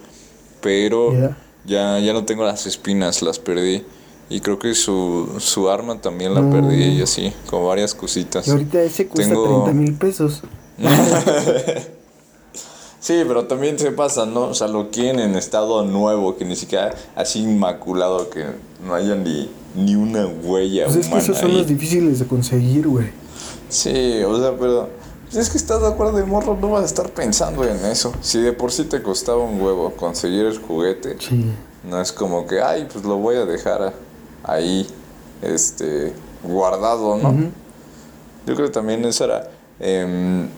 pero 0.60 1.12
Ya. 1.12 1.36
ya, 1.64 1.98
ya 2.00 2.12
no 2.12 2.24
tengo 2.24 2.44
las 2.44 2.66
espinas, 2.66 3.22
las 3.22 3.38
perdí. 3.38 3.84
Y 4.30 4.40
creo 4.40 4.58
que 4.58 4.74
su, 4.74 5.28
su 5.38 5.68
arma 5.68 6.00
también 6.00 6.32
la 6.34 6.40
No. 6.40 6.50
perdí 6.50 6.82
y 6.84 7.02
así, 7.02 7.32
como 7.50 7.66
varias 7.66 7.94
cositas. 7.94 8.48
Y 8.48 8.50
ahorita 8.52 8.82
ese 8.82 9.06
cuesta 9.06 9.34
Tengo- 9.34 9.64
30 9.64 9.72
mil 9.80 9.94
pesos. 9.94 10.42
Sí, 13.04 13.22
pero 13.28 13.44
también 13.44 13.78
se 13.78 13.92
pasa, 13.92 14.24
¿no? 14.24 14.44
O 14.44 14.54
sea, 14.54 14.66
lo 14.66 14.90
quieren 14.90 15.20
en 15.20 15.36
estado 15.36 15.84
nuevo, 15.84 16.38
que 16.38 16.46
ni 16.46 16.56
siquiera 16.56 16.94
así 17.14 17.42
inmaculado, 17.42 18.30
que 18.30 18.46
no 18.82 18.94
haya 18.94 19.14
ni, 19.14 19.50
ni 19.76 19.94
una 19.94 20.26
huella 20.26 20.84
Pues 20.86 20.96
es 20.96 21.02
que 21.02 21.06
humana 21.08 21.22
esos 21.22 21.36
son 21.36 21.52
los 21.52 21.66
difíciles 21.66 22.18
de 22.18 22.26
conseguir, 22.26 22.88
güey. 22.88 23.10
Sí, 23.68 24.22
o 24.26 24.40
sea, 24.40 24.56
pero 24.58 24.88
si 25.28 25.38
es 25.38 25.50
que 25.50 25.58
estás 25.58 25.82
de 25.82 25.88
acuerdo 25.88 26.16
de 26.16 26.24
morro, 26.24 26.56
no 26.58 26.70
vas 26.70 26.84
a 26.84 26.86
estar 26.86 27.10
pensando 27.10 27.62
en 27.64 27.76
eso. 27.84 28.10
Si 28.22 28.40
de 28.40 28.54
por 28.54 28.72
sí 28.72 28.84
te 28.84 29.02
costaba 29.02 29.42
un 29.44 29.60
huevo 29.60 29.90
conseguir 29.90 30.46
el 30.46 30.56
juguete, 30.56 31.16
Sí. 31.20 31.44
no 31.86 32.00
es 32.00 32.10
como 32.10 32.46
que, 32.46 32.62
ay, 32.62 32.88
pues 32.90 33.04
lo 33.04 33.18
voy 33.18 33.36
a 33.36 33.44
dejar 33.44 33.92
ahí, 34.44 34.86
este, 35.42 36.14
guardado, 36.42 37.18
¿no? 37.18 37.34
Yo 38.46 38.54
creo 38.54 38.68
que 38.68 38.72
también 38.72 39.04
eso 39.04 39.24
era 39.24 39.50
em, 39.78 40.48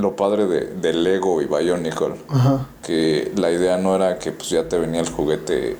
lo 0.00 0.16
padre 0.16 0.46
de, 0.46 0.66
de 0.66 0.92
Lego 0.92 1.40
y 1.42 1.46
Bionicle, 1.46 2.14
Ajá. 2.28 2.66
que 2.82 3.32
la 3.36 3.50
idea 3.50 3.76
no 3.76 3.94
era 3.94 4.18
que 4.18 4.32
pues 4.32 4.50
ya 4.50 4.68
te 4.68 4.78
venía 4.78 5.00
el 5.00 5.08
juguete 5.08 5.76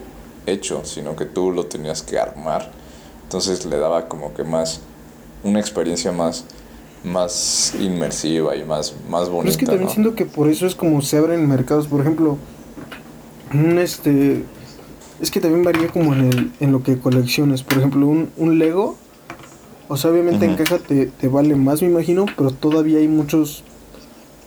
hecho, 0.47 0.83
sino 0.85 1.17
que 1.17 1.25
tú 1.27 1.51
lo 1.53 1.67
tenías 1.67 2.03
que 2.03 2.19
armar. 2.19 2.71
Entonces 3.25 3.65
le 3.67 3.79
daba 3.79 4.09
como 4.09 4.35
que 4.35 4.43
más, 4.45 4.81
una 5.45 5.61
experiencia 5.61 6.13
más, 6.13 6.45
más 7.05 7.75
inmersiva 7.79 8.57
y 8.57 8.65
más, 8.65 8.95
más 9.09 9.23
Pero 9.25 9.33
bonita. 9.37 9.51
es 9.51 9.57
que 9.57 9.67
también 9.67 9.87
¿no? 9.87 9.93
siento 9.93 10.15
que 10.15 10.27
por 10.27 10.49
eso 10.49 10.67
es 10.67 10.75
como 10.75 11.01
se 11.03 11.17
abren 11.17 11.49
mercados. 11.49 11.87
Por 11.87 12.01
ejemplo, 12.01 12.37
un 13.55 13.79
este. 13.79 14.45
Es 15.21 15.31
que 15.31 15.41
también 15.41 15.63
varía 15.65 15.89
como 15.89 16.15
en, 16.15 16.25
el, 16.25 16.53
en 16.61 16.73
lo 16.73 16.83
que 16.83 16.99
colecciones. 16.99 17.63
Por 17.63 17.79
ejemplo, 17.79 18.07
un, 18.07 18.31
un 18.37 18.59
Lego. 18.59 18.97
O 19.89 19.97
sea, 19.97 20.11
obviamente 20.11 20.45
en 20.45 20.55
Ujú. 20.55 20.65
caja 20.65 20.79
te, 20.79 21.07
te 21.07 21.29
vale 21.29 21.57
más, 21.57 21.83
me 21.83 21.89
imagino. 21.89 22.27
Pero 22.37 22.51
todavía 22.53 22.99
hay 22.99 23.09
muchos 23.09 23.65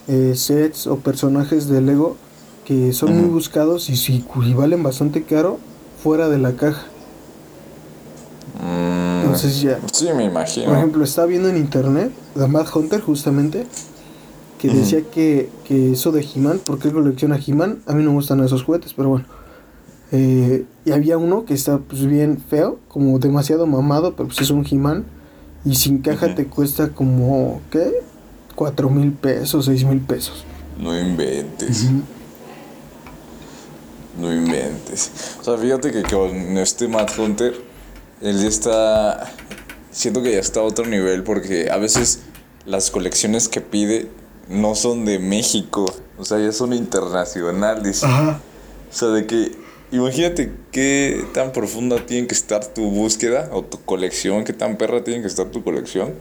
eh, 0.07 0.33
sets 0.35 0.87
o 0.87 0.97
personajes 0.97 1.67
de 1.67 1.81
Lego 1.81 2.17
que 2.65 2.93
son 2.93 3.17
muy 3.17 3.29
buscados 3.29 3.89
y, 3.89 4.23
y 4.43 4.53
valen 4.53 4.83
bastante 4.83 5.23
caro 5.23 5.59
fuera 6.01 6.29
de 6.29 6.37
la 6.37 6.53
caja. 6.53 6.85
Mm, 8.61 9.21
Entonces 9.23 9.61
ya. 9.61 9.79
sí, 9.91 10.07
me 10.15 10.25
imagino. 10.25 10.67
Por 10.67 10.77
ejemplo, 10.77 11.03
estaba 11.03 11.27
viendo 11.27 11.49
en 11.49 11.57
internet, 11.57 12.11
The 12.35 12.47
Mad 12.47 12.67
Hunter 12.73 13.01
justamente, 13.01 13.65
que 14.59 14.69
decía 14.69 15.01
que, 15.01 15.49
que 15.65 15.91
eso 15.91 16.13
de 16.13 16.21
He-Man, 16.21 16.61
porque 16.65 16.87
él 16.87 16.93
colecciona 16.93 17.37
He-Man, 17.37 17.79
a 17.85 17.93
mí 17.93 18.03
no 18.03 18.11
me 18.11 18.15
gustan 18.15 18.41
esos 18.43 18.63
juguetes, 18.63 18.93
pero 18.93 19.09
bueno. 19.09 19.25
Eh, 20.13 20.65
y 20.85 20.91
había 20.91 21.17
uno 21.17 21.43
que 21.43 21.53
está 21.53 21.79
pues 21.79 22.05
bien 22.05 22.37
feo, 22.37 22.79
como 22.87 23.19
demasiado 23.19 23.65
mamado, 23.65 24.15
pero 24.15 24.27
pues 24.27 24.39
es 24.39 24.51
un 24.51 24.65
He-Man, 24.69 25.03
y 25.65 25.75
sin 25.75 25.97
caja 25.97 26.33
te 26.35 26.45
cuesta 26.45 26.89
como, 26.89 27.61
¿qué? 27.71 27.91
Cuatro 28.55 28.89
mil 28.89 29.11
pesos, 29.11 29.65
seis 29.65 29.83
mil 29.83 29.99
pesos. 29.99 30.45
No 30.77 30.97
inventes. 30.97 31.85
No 34.19 34.31
inventes. 34.31 35.11
O 35.39 35.43
sea, 35.43 35.57
fíjate 35.57 35.91
que 35.91 36.03
con 36.03 36.57
este 36.57 36.87
Matt 36.87 37.17
Hunter, 37.17 37.55
él 38.21 38.39
ya 38.39 38.47
está. 38.47 39.31
Siento 39.91 40.21
que 40.21 40.31
ya 40.31 40.39
está 40.39 40.59
a 40.59 40.63
otro 40.63 40.85
nivel 40.85 41.23
porque 41.23 41.69
a 41.69 41.77
veces 41.77 42.21
las 42.65 42.91
colecciones 42.91 43.47
que 43.47 43.61
pide 43.61 44.09
no 44.49 44.75
son 44.75 45.05
de 45.05 45.19
México. 45.19 45.85
O 46.17 46.25
sea, 46.25 46.39
ya 46.39 46.51
son 46.51 46.73
internacionales. 46.73 48.03
Ajá. 48.03 48.39
O 48.91 48.95
sea, 48.95 49.09
de 49.09 49.25
que. 49.25 49.63
Imagínate 49.91 50.51
qué 50.71 51.23
tan 51.35 51.51
profunda 51.51 52.03
tiene 52.03 52.25
que 52.25 52.33
estar 52.33 52.65
tu 52.65 52.89
búsqueda 52.89 53.49
o 53.51 53.63
tu 53.63 53.79
colección, 53.83 54.43
qué 54.43 54.51
tan 54.51 54.75
perra 54.77 55.03
tiene 55.03 55.21
que 55.21 55.27
estar 55.27 55.51
tu 55.51 55.63
colección 55.63 56.15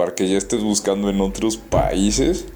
para 0.00 0.14
que 0.14 0.26
ya 0.26 0.38
estés 0.38 0.62
buscando 0.62 1.10
en 1.10 1.20
otros 1.20 1.58
países 1.58 2.46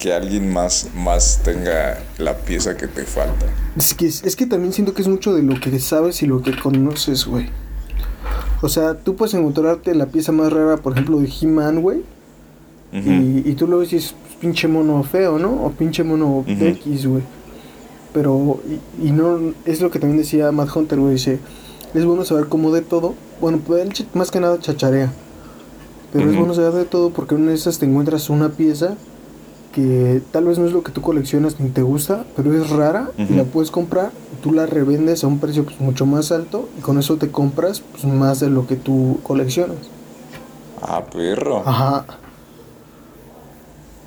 que 0.00 0.12
alguien 0.12 0.52
más, 0.52 0.88
más 0.96 1.40
tenga 1.44 2.02
la 2.18 2.38
pieza 2.38 2.76
que 2.76 2.88
te 2.88 3.04
falta. 3.04 3.46
Es 3.76 3.94
que, 3.94 4.06
es 4.08 4.34
que 4.34 4.46
también 4.46 4.72
siento 4.72 4.92
que 4.92 5.02
es 5.02 5.06
mucho 5.06 5.32
de 5.32 5.44
lo 5.44 5.60
que 5.60 5.78
sabes 5.78 6.24
y 6.24 6.26
lo 6.26 6.42
que 6.42 6.58
conoces, 6.58 7.24
güey. 7.24 7.46
O 8.62 8.68
sea, 8.68 8.94
tú 8.98 9.14
puedes 9.14 9.32
encontrarte 9.34 9.94
la 9.94 10.06
pieza 10.06 10.32
más 10.32 10.52
rara, 10.52 10.78
por 10.78 10.94
ejemplo, 10.94 11.20
de 11.20 11.30
He-Man, 11.40 11.82
güey. 11.82 11.98
Ujú. 12.92 13.10
y, 13.10 13.42
y 13.46 13.54
tú 13.54 13.68
lo 13.68 13.78
ves 13.78 13.92
y 13.92 13.96
dices, 13.98 14.16
pues, 14.24 14.34
pinche 14.40 14.66
mono 14.66 15.04
feo, 15.04 15.38
¿no? 15.38 15.64
O 15.64 15.70
pinche 15.70 16.02
mono 16.02 16.38
Ujú. 16.38 16.64
X, 16.64 17.06
güey. 17.06 17.22
Pero, 18.12 18.60
y, 19.00 19.06
y 19.06 19.12
no, 19.12 19.54
es 19.64 19.80
lo 19.80 19.92
que 19.92 20.00
también 20.00 20.18
decía 20.18 20.50
Matt 20.50 20.74
Hunter, 20.74 20.98
güey. 20.98 21.12
Dice, 21.12 21.38
es 21.94 22.04
bueno 22.04 22.24
saber 22.24 22.46
cómo 22.48 22.72
de 22.72 22.82
todo. 22.82 23.14
Bueno, 23.40 23.60
pues 23.64 23.82
él 23.82 24.06
más 24.14 24.32
que 24.32 24.40
nada 24.40 24.58
chacharea. 24.58 25.12
Pero 26.16 26.30
es 26.30 26.36
bueno 26.36 26.54
saber 26.54 26.72
de 26.72 26.84
todo 26.84 27.10
porque 27.10 27.34
en 27.34 27.42
una 27.42 27.50
de 27.50 27.56
esas 27.56 27.78
te 27.78 27.86
encuentras 27.86 28.30
una 28.30 28.50
pieza 28.50 28.94
que 29.72 30.22
tal 30.32 30.46
vez 30.46 30.58
no 30.58 30.66
es 30.66 30.72
lo 30.72 30.82
que 30.82 30.90
tú 30.90 31.02
coleccionas 31.02 31.60
ni 31.60 31.68
te 31.68 31.82
gusta, 31.82 32.24
pero 32.34 32.54
es 32.54 32.70
rara 32.70 33.10
y 33.18 33.34
la 33.34 33.44
puedes 33.44 33.70
comprar. 33.70 34.10
y 34.32 34.42
Tú 34.42 34.52
la 34.52 34.64
revendes 34.64 35.22
a 35.22 35.26
un 35.26 35.38
precio 35.38 35.64
pues, 35.64 35.78
mucho 35.80 36.06
más 36.06 36.32
alto 36.32 36.68
y 36.78 36.80
con 36.80 36.98
eso 36.98 37.16
te 37.16 37.30
compras 37.30 37.80
pues, 37.80 38.04
más 38.04 38.40
de 38.40 38.48
lo 38.48 38.66
que 38.66 38.76
tú 38.76 39.20
coleccionas. 39.22 39.76
Ah, 40.80 41.04
perro. 41.04 41.62
Ajá. 41.66 42.06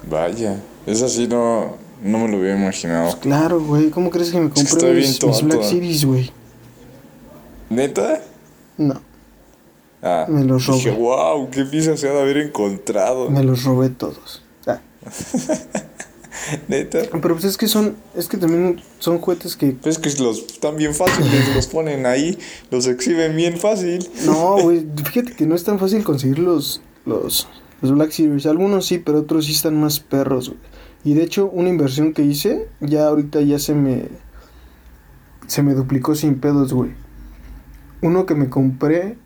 Vaya. 0.09 0.59
Es 0.87 1.03
así, 1.03 1.27
no, 1.27 1.75
no 2.01 2.17
me 2.17 2.27
lo 2.29 2.37
había 2.37 2.55
imaginado. 2.55 3.15
Claro, 3.19 3.61
güey. 3.63 3.91
¿Cómo 3.91 4.09
crees 4.09 4.31
que 4.31 4.39
me 4.39 4.49
compré 4.49 4.93
mis, 4.93 5.23
mis. 5.23 5.43
Black 5.43 5.63
Series, 5.63 6.05
güey? 6.05 6.31
¿Neta? 7.69 8.21
No, 8.77 8.99
Ah, 10.01 10.25
Me 10.29 10.43
los 10.45 10.65
dije, 10.67 10.91
robé. 10.91 11.01
wow, 11.01 11.49
qué 11.49 11.65
pieza 11.65 11.97
se 11.97 12.07
ha 12.09 12.13
de 12.13 12.21
haber 12.21 12.37
encontrado. 12.37 13.29
me 13.29 13.43
los 13.43 13.63
robé 13.63 13.89
todos. 13.89 14.43
Ah, 14.65 14.79
¿Neta? 16.67 16.99
Pero 17.11 17.33
pues 17.35 17.43
es 17.43 17.57
que 17.57 17.67
son, 17.67 17.95
es 18.15 18.27
que 18.27 18.37
también 18.37 18.81
son 18.99 19.19
juguetes 19.19 19.55
que... 19.55 19.71
Pues 19.73 19.97
es 19.99 20.15
que 20.17 20.23
los 20.23 20.39
están 20.39 20.77
bien 20.77 20.95
fáciles, 20.95 21.53
los 21.53 21.67
ponen 21.67 22.05
ahí, 22.05 22.37
los 22.71 22.87
exhiben 22.87 23.35
bien 23.35 23.57
fácil. 23.57 24.07
No, 24.25 24.57
güey, 24.61 24.87
fíjate 25.05 25.33
que 25.33 25.45
no 25.45 25.53
es 25.55 25.63
tan 25.63 25.79
fácil 25.79 26.03
conseguir 26.03 26.39
los, 26.39 26.81
los, 27.05 27.47
los 27.81 27.91
Black 27.93 28.11
Series. 28.11 28.45
Algunos 28.45 28.85
sí, 28.85 28.99
pero 28.99 29.19
otros 29.19 29.45
sí 29.45 29.51
están 29.51 29.79
más 29.79 29.99
perros, 29.99 30.49
güey. 30.49 30.59
Y 31.03 31.13
de 31.13 31.23
hecho, 31.23 31.49
una 31.51 31.69
inversión 31.69 32.13
que 32.13 32.23
hice, 32.23 32.67
ya 32.79 33.07
ahorita 33.07 33.41
ya 33.41 33.59
se 33.59 33.73
me... 33.73 34.07
Se 35.47 35.61
me 35.63 35.73
duplicó 35.73 36.13
sin 36.15 36.39
pedos, 36.39 36.73
güey. 36.73 36.91
Uno 38.01 38.25
que 38.25 38.35
me 38.35 38.49
compré 38.49 39.17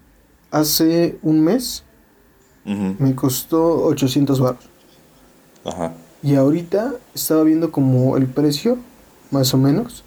hace 0.53 1.17
un 1.23 1.41
mes, 1.41 1.83
me 2.63 3.13
costó 3.15 3.83
800 3.85 4.39
baros. 4.39 4.63
Ajá. 5.65 5.93
Y 6.21 6.35
ahorita 6.35 6.93
estaba 7.13 7.43
viendo 7.43 7.71
como 7.71 8.15
el 8.15 8.27
precio, 8.27 8.77
más 9.31 9.53
o 9.53 9.57
menos, 9.57 10.03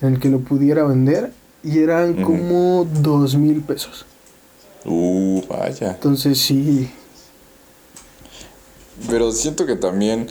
en 0.00 0.14
el 0.14 0.20
que 0.20 0.28
lo 0.28 0.40
pudiera 0.40 0.84
vender. 0.84 1.32
Y 1.64 1.78
eran 1.78 2.22
como 2.22 2.86
dos 3.00 3.36
mil 3.36 3.62
pesos. 3.62 4.04
Uh, 4.84 5.40
vaya. 5.48 5.92
Entonces 5.92 6.38
sí. 6.38 6.90
Pero 9.08 9.32
siento 9.32 9.64
que 9.64 9.76
también 9.76 10.28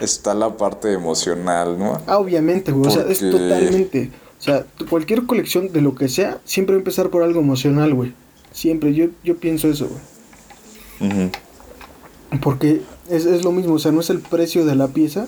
está 0.00 0.34
la 0.34 0.56
parte 0.56 0.92
emocional, 0.92 1.78
¿no? 1.78 2.02
Ah, 2.08 2.18
obviamente, 2.18 2.72
güey. 2.72 2.88
O 2.88 2.90
sea, 2.90 3.04
es 3.04 3.20
totalmente. 3.20 4.10
O 4.40 4.42
sea, 4.42 4.66
cualquier 4.90 5.24
colección 5.24 5.72
de 5.72 5.80
lo 5.80 5.94
que 5.94 6.08
sea, 6.08 6.40
siempre 6.44 6.74
va 6.74 6.78
a 6.78 6.80
empezar 6.80 7.10
por 7.10 7.22
algo 7.22 7.38
emocional, 7.38 7.94
güey. 7.94 8.12
Siempre, 8.52 8.94
yo, 8.94 9.06
yo 9.24 9.36
pienso 9.36 9.68
eso, 9.68 9.88
güey. 9.88 11.30
Porque 12.40 12.82
es, 13.10 13.26
es 13.26 13.44
lo 13.44 13.52
mismo, 13.52 13.74
o 13.74 13.78
sea, 13.78 13.92
no 13.92 14.00
es 14.00 14.10
el 14.10 14.20
precio 14.20 14.64
de 14.64 14.76
la 14.76 14.88
pieza, 14.88 15.26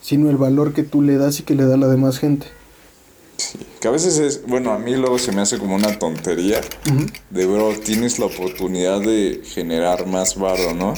sino 0.00 0.30
el 0.30 0.36
valor 0.36 0.72
que 0.72 0.82
tú 0.82 1.02
le 1.02 1.16
das 1.16 1.40
y 1.40 1.42
que 1.42 1.54
le 1.54 1.64
da 1.64 1.76
la 1.76 1.88
demás 1.88 2.18
gente. 2.18 2.46
Sí, 3.36 3.58
que 3.80 3.88
a 3.88 3.90
veces 3.90 4.18
es, 4.18 4.46
bueno, 4.46 4.72
a 4.72 4.78
mí 4.78 4.94
luego 4.94 5.18
se 5.18 5.32
me 5.32 5.40
hace 5.40 5.58
como 5.58 5.74
una 5.74 5.98
tontería 5.98 6.60
de, 7.30 7.46
bro, 7.46 7.72
tienes 7.82 8.18
la 8.18 8.26
oportunidad 8.26 9.00
de 9.00 9.42
generar 9.44 10.06
más 10.06 10.38
varo, 10.38 10.72
¿no? 10.72 10.94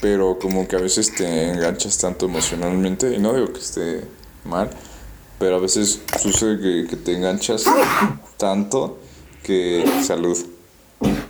Pero 0.00 0.38
como 0.38 0.68
que 0.68 0.76
a 0.76 0.80
veces 0.80 1.14
te 1.14 1.50
enganchas 1.50 1.98
tanto 1.98 2.26
emocionalmente, 2.26 3.14
y 3.14 3.18
no 3.18 3.34
digo 3.34 3.52
que 3.52 3.58
esté 3.58 4.04
mal, 4.44 4.70
pero 5.38 5.56
a 5.56 5.58
veces 5.58 6.00
sucede 6.20 6.60
que, 6.60 6.88
que 6.88 6.96
te 6.96 7.16
enganchas 7.16 7.64
tanto 8.36 8.98
que... 9.44 9.84
Salud. 10.04 10.36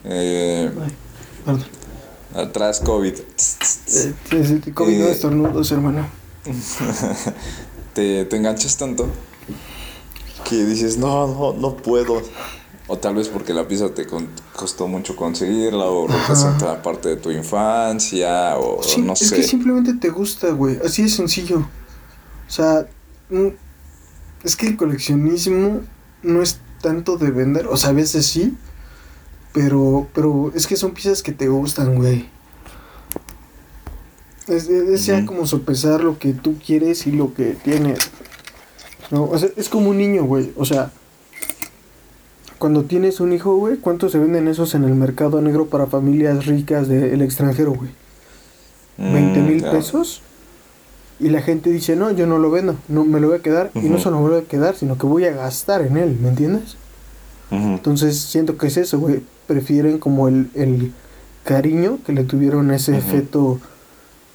Eh, 0.05 0.71
perdón. 1.45 1.65
atrás 2.35 2.81
COVID. 2.81 3.12
Eh, 3.15 3.23
sí, 3.37 4.15
sí, 4.31 4.73
COVID 4.73 4.99
no 4.99 5.05
Eh, 5.07 5.12
estornudos, 5.12 5.71
hermano. 5.73 6.07
te, 7.95 8.25
te 8.25 8.37
enganchas 8.37 8.77
tanto 8.77 9.09
que 10.45 10.65
dices, 10.65 10.99
no, 10.99 11.27
no, 11.27 11.53
no 11.55 11.77
puedo. 11.77 12.23
O 12.87 12.99
tal 12.99 13.15
vez 13.15 13.29
porque 13.29 13.55
la 13.55 13.67
pieza 13.67 13.89
te 13.95 14.07
costó 14.55 14.87
mucho 14.89 15.17
conseguirla, 15.17 15.87
o 15.87 16.07
representa 16.07 16.83
parte 16.83 17.09
de 17.09 17.17
tu 17.17 17.31
infancia, 17.31 18.59
o 18.59 18.83
Sí, 18.83 19.01
no 19.01 19.15
es 19.15 19.21
sé. 19.21 19.37
que 19.37 19.43
simplemente 19.43 19.95
te 19.95 20.11
gusta, 20.11 20.51
güey. 20.51 20.79
Así 20.85 21.03
de 21.05 21.09
sencillo. 21.09 21.61
O 22.47 22.51
sea, 22.51 22.87
mm, 23.31 23.49
es 24.45 24.55
que 24.55 24.67
el 24.67 24.77
coleccionismo 24.77 25.81
no 26.23 26.43
es 26.43 26.61
tanto 26.85 27.16
de 27.16 27.30
vender. 27.30 27.66
O 27.68 27.76
sea, 27.78 27.91
a 27.91 27.93
veces 27.95 28.26
sí. 28.26 28.55
Pero, 29.55 30.07
pero 30.14 30.53
es 30.55 30.66
que 30.66 30.76
son 30.76 30.93
piezas 30.93 31.22
que 31.22 31.32
te 31.32 31.49
gustan, 31.49 31.95
güey. 31.97 32.28
Es, 34.47 34.68
es- 34.68 35.07
ya 35.07 35.24
como 35.24 35.47
sopesar 35.47 36.05
lo 36.05 36.18
que 36.18 36.32
tú 36.35 36.57
quieres 36.64 37.07
y 37.07 37.12
lo 37.12 37.32
que 37.32 37.55
tienes. 37.64 37.99
No, 39.11 39.24
o 39.24 39.39
sea, 39.39 39.49
es 39.57 39.68
como 39.68 39.91
un 39.91 39.99
niño, 39.99 40.24
güey. 40.24 40.53
O 40.57 40.64
sea, 40.66 40.91
cuando 42.59 42.85
tienes 42.85 43.20
un 43.20 43.32
hijo, 43.32 43.57
güey, 43.57 43.76
¿cuánto 43.78 44.09
se 44.09 44.18
venden 44.18 44.49
esos 44.49 44.74
en 44.74 44.85
el 44.85 44.95
mercado 44.95 45.41
negro 45.41 45.66
para 45.66 45.87
familias 45.87 46.47
ricas 46.47 46.89
del 46.89 47.22
extranjero, 47.22 47.72
güey? 47.72 47.91
Mm, 48.99 49.12
20 49.12 49.41
mil 49.41 49.62
ya. 49.62 49.70
pesos. 49.70 50.20
Y 51.21 51.29
la 51.29 51.43
gente 51.43 51.71
dice, 51.71 51.95
no, 51.97 52.11
yo 52.11 52.27
no 52.27 52.39
lo 52.39 52.51
vendo, 52.51 52.77
no 52.89 53.05
me 53.05 53.21
lo 53.21 53.29
voy 53.29 53.39
a 53.39 53.43
quedar. 53.43 53.71
Y 53.75 53.89
no 53.89 53.99
solo 53.99 54.17
me 54.21 54.29
lo 54.29 54.35
voy 54.35 54.43
a 54.45 54.49
quedar, 54.49 54.75
sino 54.75 54.99
que 54.99 55.07
voy 55.07 55.25
a 55.27 55.33
gastar 55.33 55.83
en 55.83 55.97
él, 55.97 56.19
¿me 56.21 56.29
entiendes? 56.29 56.77
Entonces 57.51 58.19
siento 58.19 58.57
que 58.59 58.67
es 58.67 58.77
eso, 58.77 58.99
güey. 58.99 59.23
Prefieren 59.47 59.99
como 59.99 60.27
el, 60.27 60.51
el 60.55 60.93
cariño 61.45 61.99
que 62.05 62.12
le 62.12 62.25
tuvieron 62.25 62.71
a 62.71 62.77
ese 62.77 62.93
Ujú. 62.93 63.01
efecto 63.01 63.61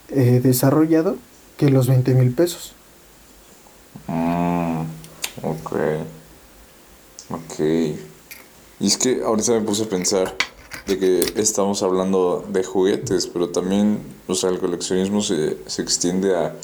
eh, 0.10 0.40
desarrollado 0.42 1.18
que 1.58 1.70
los 1.70 1.88
20 1.88 2.14
mil 2.14 2.32
pesos. 2.32 2.74
Mm, 4.08 4.82
ok. 5.44 5.74
Ok. 7.32 7.60
Y 8.80 8.88
es 8.88 8.98
que 8.98 9.22
ahorita 9.24 9.52
me 9.54 9.62
puse 9.62 9.84
a 9.84 9.90
pensar 9.90 10.34
de 10.90 10.98
que 10.98 11.34
estamos 11.42 11.82
hablando 11.84 12.46
de 12.52 12.64
juguetes, 12.64 13.28
pero 13.28 13.50
también, 13.50 14.00
o 14.28 14.36
sea, 14.36 14.50
el 14.50 14.60
coleccionismo 14.60 15.22
se, 15.22 15.58
se 15.68 15.82
extiende 15.82 16.36
a 16.36 16.56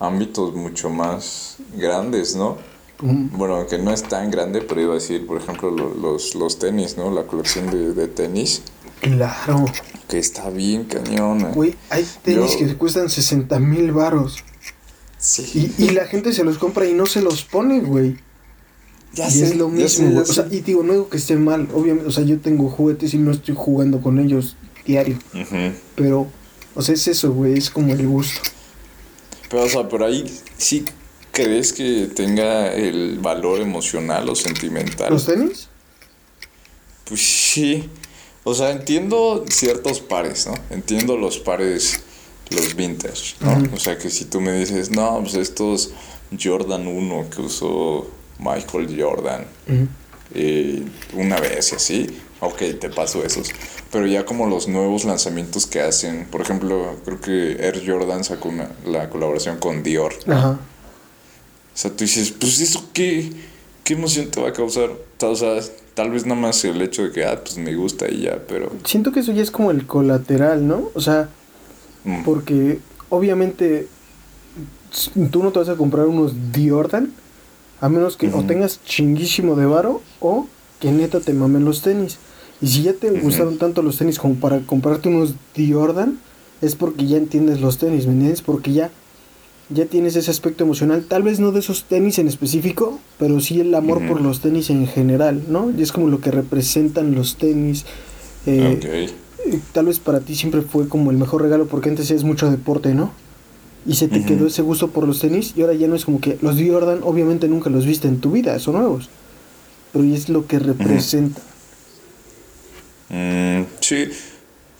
ámbitos 0.00 0.54
mucho 0.54 0.90
más 0.90 1.56
grandes, 1.76 2.34
¿no? 2.36 2.56
Bueno, 3.00 3.66
que 3.66 3.76
no 3.78 3.92
es 3.92 4.02
tan 4.04 4.30
grande, 4.30 4.62
pero 4.62 4.80
iba 4.80 4.92
a 4.92 4.94
decir, 4.94 5.26
por 5.26 5.36
ejemplo, 5.40 5.70
lo- 5.70 5.94
los, 5.94 6.34
los 6.34 6.58
tenis, 6.58 6.96
¿no? 6.96 7.10
La 7.10 7.24
colección 7.26 7.70
de, 7.70 7.92
de 7.92 8.08
tenis, 8.08 8.62
Claro. 9.00 9.66
que 10.08 10.18
está 10.18 10.48
bien 10.48 10.84
cañona. 10.84 11.48
Güey, 11.48 11.74
hay 11.90 12.06
tenis 12.22 12.52
Yo- 12.58 12.66
que 12.66 12.76
cuestan 12.76 13.10
60 13.10 13.58
mil 13.60 13.92
varos. 13.92 14.38
Sí. 15.18 15.72
Y, 15.78 15.84
y 15.84 15.90
la 15.90 16.06
gente 16.06 16.32
se 16.32 16.44
los 16.44 16.56
compra 16.56 16.86
y 16.86 16.94
no 16.94 17.04
se 17.06 17.20
los 17.20 17.44
pone, 17.44 17.80
güey. 17.80 18.16
Ya 19.14 19.28
y 19.28 19.30
sé, 19.30 19.44
es 19.44 19.56
lo 19.56 19.68
mismo, 19.68 19.86
sé. 19.88 20.18
O 20.18 20.24
sea, 20.24 20.46
y 20.50 20.60
digo, 20.60 20.82
no 20.82 20.92
digo 20.92 21.08
que 21.08 21.16
esté 21.16 21.36
mal, 21.36 21.68
obviamente, 21.72 22.08
o 22.08 22.10
sea, 22.10 22.24
yo 22.24 22.38
tengo 22.40 22.68
juguetes 22.68 23.14
y 23.14 23.18
no 23.18 23.30
estoy 23.30 23.54
jugando 23.56 24.00
con 24.00 24.18
ellos 24.18 24.56
diario. 24.84 25.18
Pero, 25.94 26.28
o 26.74 26.82
sea, 26.82 26.94
es 26.94 27.06
eso, 27.08 27.32
güey, 27.32 27.56
es 27.56 27.70
como 27.70 27.92
el 27.92 28.06
gusto. 28.06 28.40
Pero, 29.48 29.64
o 29.64 29.68
sea, 29.68 29.88
por 29.88 30.02
ahí 30.02 30.24
sí 30.56 30.84
crees 31.30 31.72
que 31.72 32.08
tenga 32.14 32.72
el 32.72 33.18
valor 33.20 33.60
emocional 33.60 34.28
o 34.28 34.34
sentimental. 34.34 35.12
¿Los 35.12 35.26
tenis? 35.26 35.68
Pues 37.04 37.20
sí. 37.20 37.88
O 38.44 38.54
sea, 38.54 38.70
entiendo 38.70 39.44
ciertos 39.48 40.00
pares, 40.00 40.46
¿no? 40.46 40.54
Entiendo 40.70 41.16
los 41.16 41.38
pares, 41.38 42.00
los 42.50 42.76
vintage, 42.76 43.36
¿no? 43.40 43.74
O 43.74 43.78
sea, 43.78 43.96
que 43.98 44.10
si 44.10 44.26
tú 44.26 44.40
me 44.40 44.52
dices, 44.52 44.90
no, 44.90 45.20
pues 45.20 45.34
estos 45.34 45.90
Jordan 46.40 46.86
1 46.86 47.30
que 47.30 47.40
usó 47.40 48.08
Michael 48.38 49.00
Jordan 49.00 49.44
eh, 50.34 50.82
una 51.14 51.38
vez 51.38 51.72
y 51.72 51.76
así, 51.76 52.18
ok, 52.40 52.78
te 52.80 52.90
paso 52.90 53.24
esos. 53.24 53.50
Pero 53.90 54.06
ya 54.06 54.24
como 54.24 54.46
los 54.46 54.68
nuevos 54.68 55.04
lanzamientos 55.04 55.66
que 55.66 55.80
hacen, 55.80 56.26
por 56.30 56.40
ejemplo, 56.40 56.96
creo 57.04 57.20
que 57.20 57.52
Air 57.64 57.82
Jordan 57.86 58.24
sacó 58.24 58.48
una, 58.48 58.68
la 58.84 59.08
colaboración 59.08 59.58
con 59.58 59.82
Dior. 59.82 60.14
Ajá. 60.26 60.50
O 60.52 61.76
sea, 61.76 61.90
tú 61.90 62.04
dices, 62.04 62.32
pues 62.32 62.60
eso 62.60 62.88
qué, 62.92 63.32
qué 63.84 63.94
emoción 63.94 64.30
te 64.30 64.40
va 64.40 64.48
a 64.48 64.52
causar. 64.52 64.90
O 65.20 65.36
sea, 65.36 65.60
tal 65.94 66.10
vez 66.10 66.26
nada 66.26 66.40
más 66.40 66.64
el 66.64 66.80
hecho 66.82 67.04
de 67.04 67.12
que, 67.12 67.24
ah, 67.24 67.40
pues 67.42 67.56
me 67.56 67.74
gusta 67.74 68.10
y 68.10 68.22
ya, 68.22 68.40
pero... 68.48 68.72
Siento 68.84 69.12
que 69.12 69.20
eso 69.20 69.32
ya 69.32 69.42
es 69.42 69.50
como 69.50 69.70
el 69.70 69.86
colateral, 69.86 70.66
¿no? 70.66 70.90
O 70.94 71.00
sea, 71.00 71.28
mm, 72.04 72.24
porque 72.24 72.80
obviamente 73.08 73.88
tú 75.30 75.42
no 75.42 75.52
te 75.52 75.58
vas 75.60 75.68
a 75.68 75.76
comprar 75.76 76.06
unos 76.06 76.32
Jordan 76.56 77.12
a 77.80 77.88
menos 77.88 78.16
que 78.16 78.28
o 78.28 78.44
tengas 78.44 78.80
chinguísimo 78.84 79.56
de 79.56 79.66
varo 79.66 80.02
o 80.20 80.46
que 80.80 80.90
neta 80.92 81.20
te 81.20 81.32
mamen 81.32 81.64
los 81.64 81.82
tenis. 81.82 82.18
Y 82.60 82.68
si 82.68 82.82
ya 82.82 82.94
te 82.94 83.10
gustaron 83.10 83.58
tanto 83.58 83.82
los 83.82 83.98
tenis 83.98 84.18
como 84.18 84.36
para 84.36 84.60
comprarte 84.60 85.08
unos 85.08 85.34
Jordan, 85.56 86.18
es 86.62 86.76
porque 86.76 87.06
ya 87.06 87.16
entiendes 87.16 87.60
los 87.60 87.78
tenis, 87.78 88.06
¿me 88.06 88.12
entiendes? 88.12 88.42
Porque 88.42 88.72
ya 88.72 88.90
ya 89.70 89.86
tienes 89.86 90.14
ese 90.16 90.30
aspecto 90.30 90.64
emocional, 90.64 91.04
tal 91.08 91.22
vez 91.22 91.40
no 91.40 91.50
de 91.50 91.60
esos 91.60 91.84
tenis 91.84 92.18
en 92.18 92.28
específico, 92.28 92.98
pero 93.18 93.40
sí 93.40 93.60
el 93.60 93.74
amor 93.74 94.06
por 94.06 94.20
los 94.20 94.40
tenis 94.40 94.68
en 94.68 94.86
general, 94.86 95.42
¿no? 95.48 95.72
Y 95.76 95.82
es 95.82 95.90
como 95.90 96.08
lo 96.08 96.20
que 96.20 96.30
representan 96.30 97.14
los 97.14 97.36
tenis. 97.36 97.86
eh, 98.46 98.78
eh, 99.46 99.60
tal 99.72 99.86
vez 99.86 99.98
para 100.00 100.20
ti 100.20 100.34
siempre 100.34 100.62
fue 100.62 100.88
como 100.88 101.10
el 101.10 101.16
mejor 101.16 101.42
regalo 101.42 101.66
porque 101.66 101.88
antes 101.88 102.10
es 102.10 102.24
mucho 102.24 102.50
deporte, 102.50 102.94
¿no? 102.94 103.12
Y 103.86 103.94
se 103.94 104.08
te 104.08 104.24
quedó 104.24 104.46
ese 104.46 104.62
gusto 104.62 104.90
por 104.90 105.06
los 105.06 105.20
tenis 105.20 105.52
y 105.56 105.60
ahora 105.60 105.74
ya 105.74 105.86
no 105.86 105.94
es 105.94 106.06
como 106.06 106.20
que 106.20 106.38
los 106.40 106.56
Jordan 106.56 107.00
obviamente 107.02 107.48
nunca 107.48 107.68
los 107.68 107.84
viste 107.84 108.08
en 108.08 108.20
tu 108.20 108.30
vida, 108.30 108.58
son 108.58 108.74
nuevos. 108.74 109.10
Pero 109.92 110.04
es 110.04 110.28
lo 110.28 110.46
que 110.46 110.58
representa. 110.58 111.42
Mm, 113.10 113.64
sí. 113.80 114.08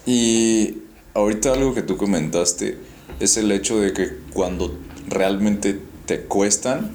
Y 0.07 0.79
ahorita 1.13 1.53
algo 1.53 1.75
que 1.75 1.83
tú 1.83 1.97
comentaste 1.99 2.79
es 3.21 3.37
el 3.37 3.53
hecho 3.53 3.79
de 3.79 3.93
que 3.93 4.17
cuando 4.33 4.77
realmente 5.09 5.81
te 6.07 6.21
cuestan 6.23 6.91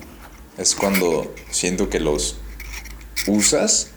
es 0.57 0.75
cuando 0.75 1.33
siento 1.51 1.89
que 1.89 1.99
los 1.99 2.37
usas. 3.27 3.91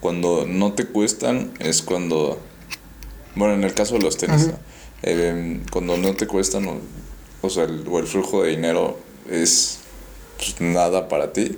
Cuando 0.00 0.46
no 0.46 0.72
te 0.72 0.86
cuestan 0.86 1.52
es 1.60 1.80
cuando... 1.80 2.40
Bueno, 3.36 3.54
en 3.54 3.64
el 3.64 3.72
caso 3.72 3.94
de 3.94 4.00
los 4.00 4.16
tenis. 4.16 4.50
Eh, 5.04 5.60
cuando 5.70 5.96
no 5.96 6.14
te 6.14 6.26
cuestan 6.26 6.68
o, 7.42 7.50
sea, 7.50 7.64
el, 7.64 7.84
o 7.88 7.98
el 7.98 8.06
flujo 8.06 8.42
de 8.42 8.50
dinero 8.50 8.98
es 9.30 9.78
pues, 10.38 10.60
nada 10.60 11.08
para 11.08 11.32
ti, 11.32 11.54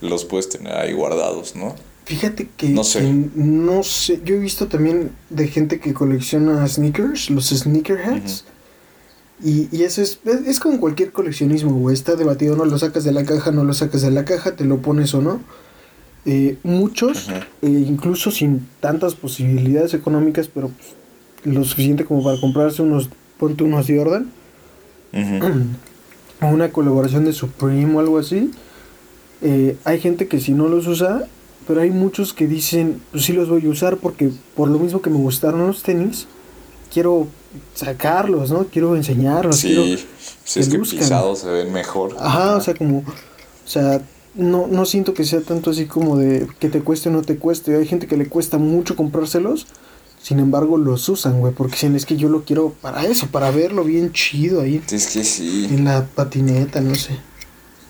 los 0.00 0.24
puedes 0.24 0.48
tener 0.48 0.74
ahí 0.74 0.92
guardados, 0.92 1.54
¿no? 1.54 1.74
Fíjate 2.04 2.48
que 2.56 2.70
No 2.70 2.84
sé. 2.84 3.00
que 3.00 3.12
no 3.34 3.82
sé, 3.82 4.20
yo 4.24 4.36
he 4.36 4.38
visto 4.38 4.68
también 4.68 5.10
de 5.28 5.46
gente 5.48 5.78
que 5.78 5.92
colecciona 5.92 6.66
sneakers, 6.66 7.28
los 7.28 7.48
sneakerheads. 7.50 8.44
Y, 9.44 9.68
y 9.70 9.84
eso 9.84 10.00
es, 10.00 10.18
es, 10.24 10.46
es 10.46 10.58
como 10.58 10.80
cualquier 10.80 11.12
coleccionismo, 11.12 11.72
güey. 11.74 11.94
Está 11.94 12.16
debatido, 12.16 12.56
no 12.56 12.64
lo 12.64 12.78
sacas 12.78 13.04
de 13.04 13.12
la 13.12 13.24
caja, 13.24 13.50
no 13.52 13.62
lo 13.62 13.74
sacas 13.74 14.00
de 14.00 14.10
la 14.10 14.24
caja, 14.24 14.56
te 14.56 14.64
lo 14.64 14.78
pones 14.78 15.12
o 15.14 15.20
no. 15.20 15.40
Eh, 16.24 16.56
muchos, 16.62 17.28
eh, 17.30 17.44
incluso 17.68 18.30
sin 18.30 18.66
tantas 18.80 19.14
posibilidades 19.14 19.94
económicas, 19.94 20.48
pero 20.48 20.68
pues, 20.68 20.94
lo 21.44 21.64
suficiente 21.64 22.04
como 22.04 22.24
para 22.24 22.40
comprarse 22.40 22.82
unos, 22.82 23.08
ponte 23.38 23.64
unos 23.64 23.86
Jordan, 23.86 24.30
O 25.12 26.46
una 26.46 26.70
colaboración 26.70 27.24
de 27.24 27.32
Supreme 27.32 27.94
o 27.96 28.00
algo 28.00 28.18
así. 28.18 28.50
eh, 29.42 29.76
hay 29.84 30.00
gente 30.00 30.28
que 30.28 30.40
si 30.40 30.52
no 30.52 30.68
los 30.68 30.86
usa, 30.86 31.24
pero 31.66 31.80
hay 31.80 31.90
muchos 31.90 32.32
que 32.32 32.46
dicen, 32.46 33.00
pues 33.12 33.24
sí 33.24 33.32
los 33.32 33.48
voy 33.48 33.64
a 33.66 33.68
usar 33.68 33.96
porque 33.98 34.30
por 34.56 34.68
lo 34.68 34.78
mismo 34.78 35.00
que 35.02 35.10
me 35.10 35.18
gustaron 35.18 35.66
los 35.66 35.82
tenis, 35.82 36.26
quiero 36.92 37.26
sacarlos, 37.74 38.50
¿no? 38.50 38.64
Quiero 38.66 38.96
enseñarlos. 38.96 39.60
quiero- 39.60 39.84
sí, 40.44 40.60
es 40.60 40.68
que 40.68 40.78
luzcan. 40.78 40.98
pisados 41.00 41.40
se 41.40 41.48
ven 41.50 41.72
mejor. 41.72 42.16
Ajá, 42.18 42.56
o 42.56 42.60
sea, 42.60 42.74
como, 42.74 42.98
o 42.98 43.04
sea, 43.68 44.00
no, 44.34 44.66
no 44.66 44.84
siento 44.86 45.14
que 45.14 45.24
sea 45.24 45.40
tanto 45.40 45.70
así 45.70 45.86
como 45.86 46.16
de 46.16 46.46
que 46.58 46.68
te 46.68 46.80
cueste 46.80 47.08
o 47.08 47.12
no 47.12 47.22
te 47.22 47.36
cueste. 47.36 47.76
Hay 47.76 47.86
gente 47.86 48.06
que 48.06 48.16
le 48.16 48.26
cuesta 48.28 48.58
mucho 48.58 48.96
comprárselos, 48.96 49.66
sin 50.28 50.40
embargo 50.40 50.76
los 50.76 51.08
usan, 51.08 51.40
güey, 51.40 51.54
porque 51.54 51.72
dicen, 51.76 51.96
es 51.96 52.04
que 52.04 52.18
yo 52.18 52.28
lo 52.28 52.42
quiero 52.44 52.74
para 52.82 53.06
eso, 53.06 53.28
para 53.28 53.50
verlo 53.50 53.82
bien 53.82 54.12
chido 54.12 54.60
ahí. 54.60 54.82
Es 54.92 55.06
que 55.06 55.24
sí. 55.24 55.68
En 55.70 55.86
la 55.86 56.04
patineta, 56.04 56.82
no 56.82 56.94
sé. 56.94 57.12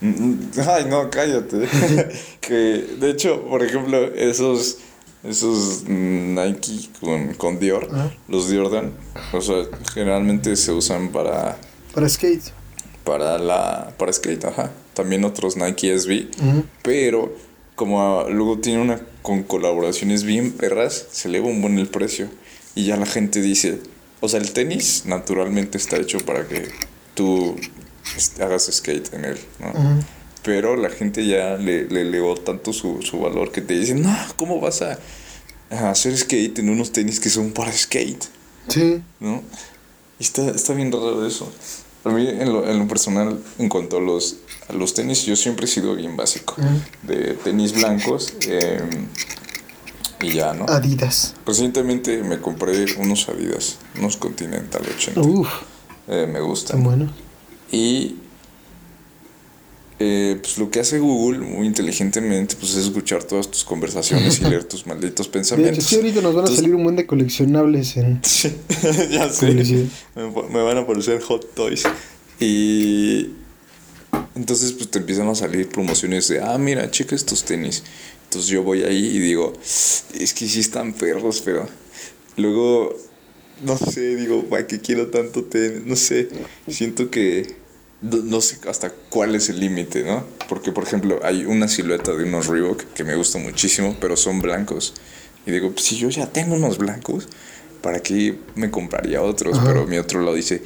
Mm, 0.01 0.09
mm, 0.09 0.51
Ay, 0.68 0.84
no, 0.89 1.11
cállate. 1.11 1.66
que, 2.41 2.55
de 3.01 3.11
hecho, 3.11 3.43
por 3.43 3.64
ejemplo, 3.64 3.99
esos, 4.14 4.78
esos 5.24 5.82
Nike 5.89 6.91
con, 7.01 7.34
con 7.34 7.59
Dior, 7.59 7.89
Ajá. 7.93 8.12
los 8.28 8.45
Jordan, 8.53 8.93
o 9.32 9.41
sea, 9.41 9.64
generalmente 9.93 10.55
se 10.55 10.70
usan 10.70 11.09
para, 11.09 11.59
Para 11.93 12.09
skate. 12.09 12.53
para 13.03 13.36
la, 13.39 13.93
para 13.99 14.12
skate, 14.12 14.45
ajá. 14.45 14.70
También 14.95 15.24
otros 15.24 15.57
Nike 15.57 15.99
SB, 15.99 16.28
Ujú. 16.41 16.62
pero 16.84 17.34
como 17.79 18.24
luego 18.29 18.59
tiene 18.59 18.83
una 18.83 19.01
con 19.22 19.45
colaboraciones 19.45 20.24
bien 20.24 20.51
perras, 20.51 21.07
se 21.12 21.29
eleva 21.29 21.47
un 21.47 21.62
buen 21.62 21.79
el 21.79 21.87
precio. 21.87 22.29
Y 22.74 22.87
ya 22.87 22.97
la 22.97 23.07
gente 23.07 23.41
dice, 23.41 23.79
o 24.20 24.29
sea, 24.29 24.41
el 24.41 24.53
tenis 24.53 25.05
naturalmente 25.07 25.79
está 25.79 25.97
hecho 25.97 26.18
para 26.18 26.49
que 26.49 26.68
tú 27.14 27.55
este, 28.16 28.43
hagas 28.43 28.68
skate 28.70 29.14
en 29.14 29.24
él, 29.24 29.39
¿no? 29.61 29.72
Pero 30.43 30.74
la 30.74 30.91
gente 30.91 31.24
ya 31.24 31.57
le, 31.57 31.85
le 31.85 32.01
elevó 32.01 32.35
tanto 32.35 32.72
su, 32.72 33.01
su 33.03 33.20
valor 33.20 33.53
que 33.53 33.61
te 33.61 33.79
dicen, 33.79 34.03
no, 34.03 34.16
¿cómo 34.35 34.61
vas 34.61 34.83
a, 34.83 34.99
a 35.70 35.91
hacer 35.91 36.18
skate 36.18 36.59
en 36.59 36.70
unos 36.70 36.91
tenis 36.91 37.20
que 37.20 37.31
son 37.31 37.53
para 37.53 37.72
skate? 37.72 38.24
Sí. 38.66 39.01
¿No? 39.20 39.43
Y 40.18 40.24
está, 40.24 40.51
está 40.51 40.74
bien 40.74 40.91
raro 40.91 41.24
eso. 41.24 41.53
A 42.09 42.12
mí, 42.12 42.26
en 42.28 42.52
lo, 42.52 42.68
en 42.68 42.78
lo 42.78 42.86
personal, 42.88 43.38
en 43.59 43.68
cuanto 43.68 43.98
a 43.98 44.00
los, 44.00 44.36
a 44.68 44.72
los 44.72 44.94
tenis, 44.94 45.24
yo 45.26 45.36
siempre 45.36 45.64
he 45.66 45.68
sido 45.68 45.94
bien 45.94 46.16
básico. 46.16 46.54
De 47.02 47.34
tenis 47.34 47.72
blancos 47.74 48.34
eh, 48.46 48.80
y 50.20 50.32
ya, 50.32 50.52
¿no? 50.54 50.64
Adidas. 50.68 51.34
Recientemente 51.46 52.22
me 52.22 52.40
compré 52.40 52.86
unos 52.98 53.28
Adidas, 53.28 53.78
unos 53.98 54.16
Continental 54.16 54.82
80. 54.96 55.20
Uf, 55.20 55.48
Eh, 56.09 56.26
me 56.30 56.40
gustan. 56.40 56.82
buenos. 56.82 57.11
Y 57.70 58.16
eh, 60.01 60.38
pues 60.40 60.59
lo 60.59 60.70
que 60.70 60.78
hace 60.80 60.99
Google 61.01 61.40
muy 61.40 61.66
inteligentemente 61.66 62.55
pues 62.59 62.72
es 62.74 62.84
escuchar 62.84 63.24
todas 63.24 63.51
tus 63.51 63.64
conversaciones 63.64 64.40
y 64.40 64.44
leer 64.49 64.64
tus 64.64 64.86
malditos 64.86 65.16
De 65.16 65.22
hecho, 65.22 65.32
pensamientos. 65.32 65.84
sí, 65.84 65.96
ahorita 65.96 66.20
nos 66.20 66.34
van 66.34 66.44
a 66.44 66.49
salir 66.49 66.74
un 66.74 66.84
buen 66.84 66.96
de 66.96 67.07
coleccionables 67.07 67.96
en 67.96 68.20
ya 69.11 69.28
sé. 69.30 69.55
me 70.14 70.62
van 70.62 70.76
a 70.76 70.80
aparecer 70.80 71.20
hot 71.22 71.55
toys. 71.55 71.82
Y 72.38 73.30
entonces 74.36 74.72
pues 74.72 74.88
te 74.90 75.01
empiezan 75.01 75.28
a 75.28 75.34
salir 75.34 75.68
promociones 75.68 76.28
de, 76.28 76.40
ah, 76.40 76.57
mira, 76.59 76.88
checa 76.90 77.16
estos 77.16 77.44
tenis. 77.44 77.82
Entonces 78.24 78.51
yo 78.51 78.62
voy 78.62 78.82
ahí 78.82 79.07
y 79.07 79.18
digo, 79.18 79.53
es 79.62 80.32
que 80.34 80.46
sí 80.46 80.61
están 80.61 80.92
perros, 80.92 81.42
pero 81.44 81.66
luego, 82.36 82.94
no 83.64 83.76
sé, 83.76 84.14
digo, 84.16 84.44
¿para 84.44 84.66
qué 84.66 84.78
quiero 84.80 85.09
tanto 85.09 85.44
tenis? 85.44 85.82
No 85.86 85.96
sé, 85.96 86.28
siento 86.68 87.11
que 87.11 87.57
no, 88.01 88.40
sé 88.40 88.59
hasta 88.68 88.90
cuál 88.90 89.34
es 89.34 89.49
el 89.49 89.61
límite, 89.61 90.05
¿no? 90.05 90.24
Porque, 90.49 90.72
por 90.72 90.84
ejemplo, 90.84 91.20
hay 91.24 91.44
una 91.44 91.68
silueta 91.68 92.12
de 92.12 92.24
unos 92.24 92.46
Reebok 92.46 92.84
que 92.94 93.05
me 93.05 93.16
gusta 93.16 93.38
muchísimo, 93.38 93.96
pero 94.01 94.16
son 94.16 94.40
blancos. 94.40 94.94
Y 95.46 95.51
digo, 95.51 95.72
pues 95.72 95.84
si 95.84 95.96
yo 95.96 96.09
ya 96.09 96.26
tengo 96.26 96.55
unos 96.55 96.78
blancos, 96.78 97.28
¿para 97.82 98.01
qué 98.01 98.38
me 98.55 98.70
compraría 98.70 99.22
otros? 99.22 99.57
Ajá. 99.57 99.66
Pero 99.66 99.86
mi 99.86 99.99
otro 99.99 100.20
lado 100.20 100.34
dice, 100.34 100.62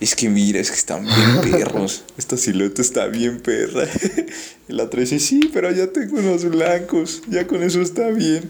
es 0.00 0.16
que 0.16 0.30
mira, 0.30 0.60
es 0.60 0.70
que 0.70 0.76
están 0.76 1.04
bien 1.04 1.40
perros. 1.52 2.04
Esta 2.16 2.36
silueta 2.36 2.80
está 2.80 3.06
bien 3.06 3.40
perra. 3.40 3.86
Y 4.68 4.72
la 4.72 4.84
otra 4.84 5.00
dice, 5.00 5.18
sí, 5.18 5.50
pero 5.52 5.72
ya 5.72 5.88
tengo 5.88 6.20
unos 6.20 6.44
blancos, 6.44 7.22
ya 7.28 7.44
con 7.48 7.60
eso 7.64 7.82
está 7.82 8.08
bien. 8.10 8.48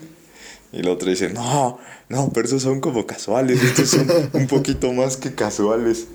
Y 0.71 0.83
la 0.83 0.93
otra 0.93 1.09
dice, 1.09 1.31
no, 1.31 1.79
no, 2.11 2.31
pero 2.35 2.47
esos 2.47 2.63
son 2.63 2.81
como 2.81 3.07
casuales, 3.07 3.63
estos 3.63 3.89
son 3.89 4.07
un 4.35 4.47
poquito 4.47 4.93
más 4.93 5.17
que 5.17 5.35
casuales. 5.35 6.07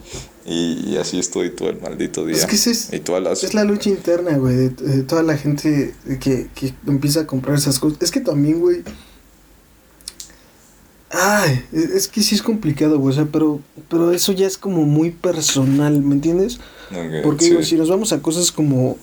Y, 0.45 0.91
y 0.91 0.97
así 0.97 1.17
estoy 1.17 1.49
todo 1.49 1.69
el 1.71 1.81
maldito 1.81 2.23
día. 2.23 2.35
Es 2.37 2.45
que 2.45 2.55
es- 2.55 2.93
y 2.93 2.99
todas 2.99 3.23
las... 3.23 3.43
Es 3.43 3.55
la 3.55 3.63
lucha 3.63 3.89
interna, 3.89 4.37
güey, 4.37 4.55
de, 4.55 4.69
de 4.69 5.01
toda 5.03 5.23
la 5.23 5.35
gente 5.37 5.95
que, 6.19 6.49
que 6.53 6.73
empieza 6.85 7.21
a 7.21 7.25
comprar 7.27 7.57
esas 7.57 7.79
cosas. 7.79 7.97
Es 8.01 8.11
que 8.11 8.19
también, 8.21 8.59
güey. 8.59 8.83
Ay, 11.09 11.63
es 11.71 12.07
que 12.09 12.21
sí 12.21 12.35
es 12.35 12.41
complicado, 12.41 12.99
güey, 12.99 13.13
o 13.13 13.15
sea, 13.15 13.25
pero, 13.31 13.61
pero 13.89 14.11
eso 14.11 14.33
ya 14.33 14.47
es 14.47 14.57
como 14.57 14.83
muy 14.83 15.11
personal, 15.11 16.01
¿me 16.01 16.15
entiendes? 16.15 16.59
Porque 17.23 17.45
sí. 17.45 17.51
digo, 17.51 17.63
si 17.63 17.75
nos 17.75 17.89
vamos 17.89 18.11
a 18.11 18.21
cosas 18.21 18.51
como 18.51 18.97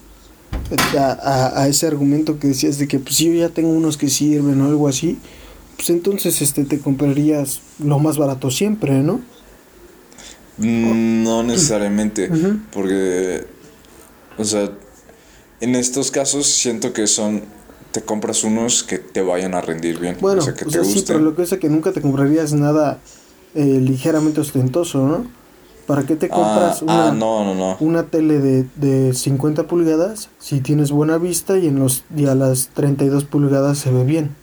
a, 0.97 1.03
a- 1.03 1.62
a 1.62 1.68
ese 1.68 1.86
argumento 1.86 2.38
que 2.38 2.49
decías 2.49 2.76
de 2.78 2.86
que 2.86 2.99
pues 2.99 3.16
si 3.16 3.26
yo 3.26 3.32
ya 3.32 3.49
tengo 3.49 3.70
unos 3.70 3.97
que 3.97 4.11
sirven 4.11 4.61
o 4.61 4.66
algo 4.66 4.88
así, 4.88 5.18
pues 5.82 5.90
entonces 5.90 6.40
este 6.42 6.64
te 6.64 6.78
comprarías 6.78 7.60
lo 7.84 7.98
más 7.98 8.16
barato 8.16 8.52
siempre, 8.52 9.02
¿no? 9.02 9.20
Mm, 10.58 11.24
No 11.24 11.42
necesariamente, 11.42 12.30
Ujú. 12.30 12.58
porque, 12.72 13.44
o 14.38 14.44
sea, 14.44 14.70
en 15.60 15.74
estos 15.74 16.12
casos 16.12 16.46
siento 16.46 16.92
que 16.92 17.08
son, 17.08 17.42
te 17.90 18.00
compras 18.00 18.44
unos 18.44 18.84
que 18.84 18.98
te 18.98 19.22
vayan 19.22 19.54
a 19.54 19.60
rendir 19.60 19.98
bien, 19.98 20.18
Bueno, 20.20 20.40
o 20.40 20.44
sea, 20.44 20.54
que 20.54 20.66
o 20.66 20.68
te 20.68 20.74
sea, 20.74 20.84
sí, 20.84 20.94
gusten. 20.94 21.16
pero 21.16 21.24
lo 21.30 21.34
que 21.34 21.42
es 21.42 21.50
que 21.50 21.68
nunca 21.68 21.90
te 21.90 22.00
comprarías 22.00 22.52
nada 22.52 23.00
eh, 23.56 23.80
ligeramente 23.82 24.40
ostentoso, 24.40 25.04
¿no? 25.04 25.26
¿Para 25.88 26.04
qué 26.04 26.14
te 26.14 26.28
compras 26.28 26.78
ah, 26.82 26.84
una, 26.84 27.08
ah, 27.08 27.12
no, 27.12 27.44
no, 27.44 27.54
no. 27.56 27.76
una 27.80 28.04
tele 28.04 28.38
de, 28.38 28.66
de 28.76 29.14
50 29.14 29.66
pulgadas 29.66 30.28
si 30.38 30.60
tienes 30.60 30.92
buena 30.92 31.18
vista 31.18 31.58
y 31.58 31.66
en 31.66 31.80
los 31.80 32.04
y 32.16 32.26
a 32.26 32.36
las 32.36 32.68
32 32.68 33.24
pulgadas 33.24 33.78
se 33.78 33.90
ve 33.90 34.04
bien? 34.04 34.41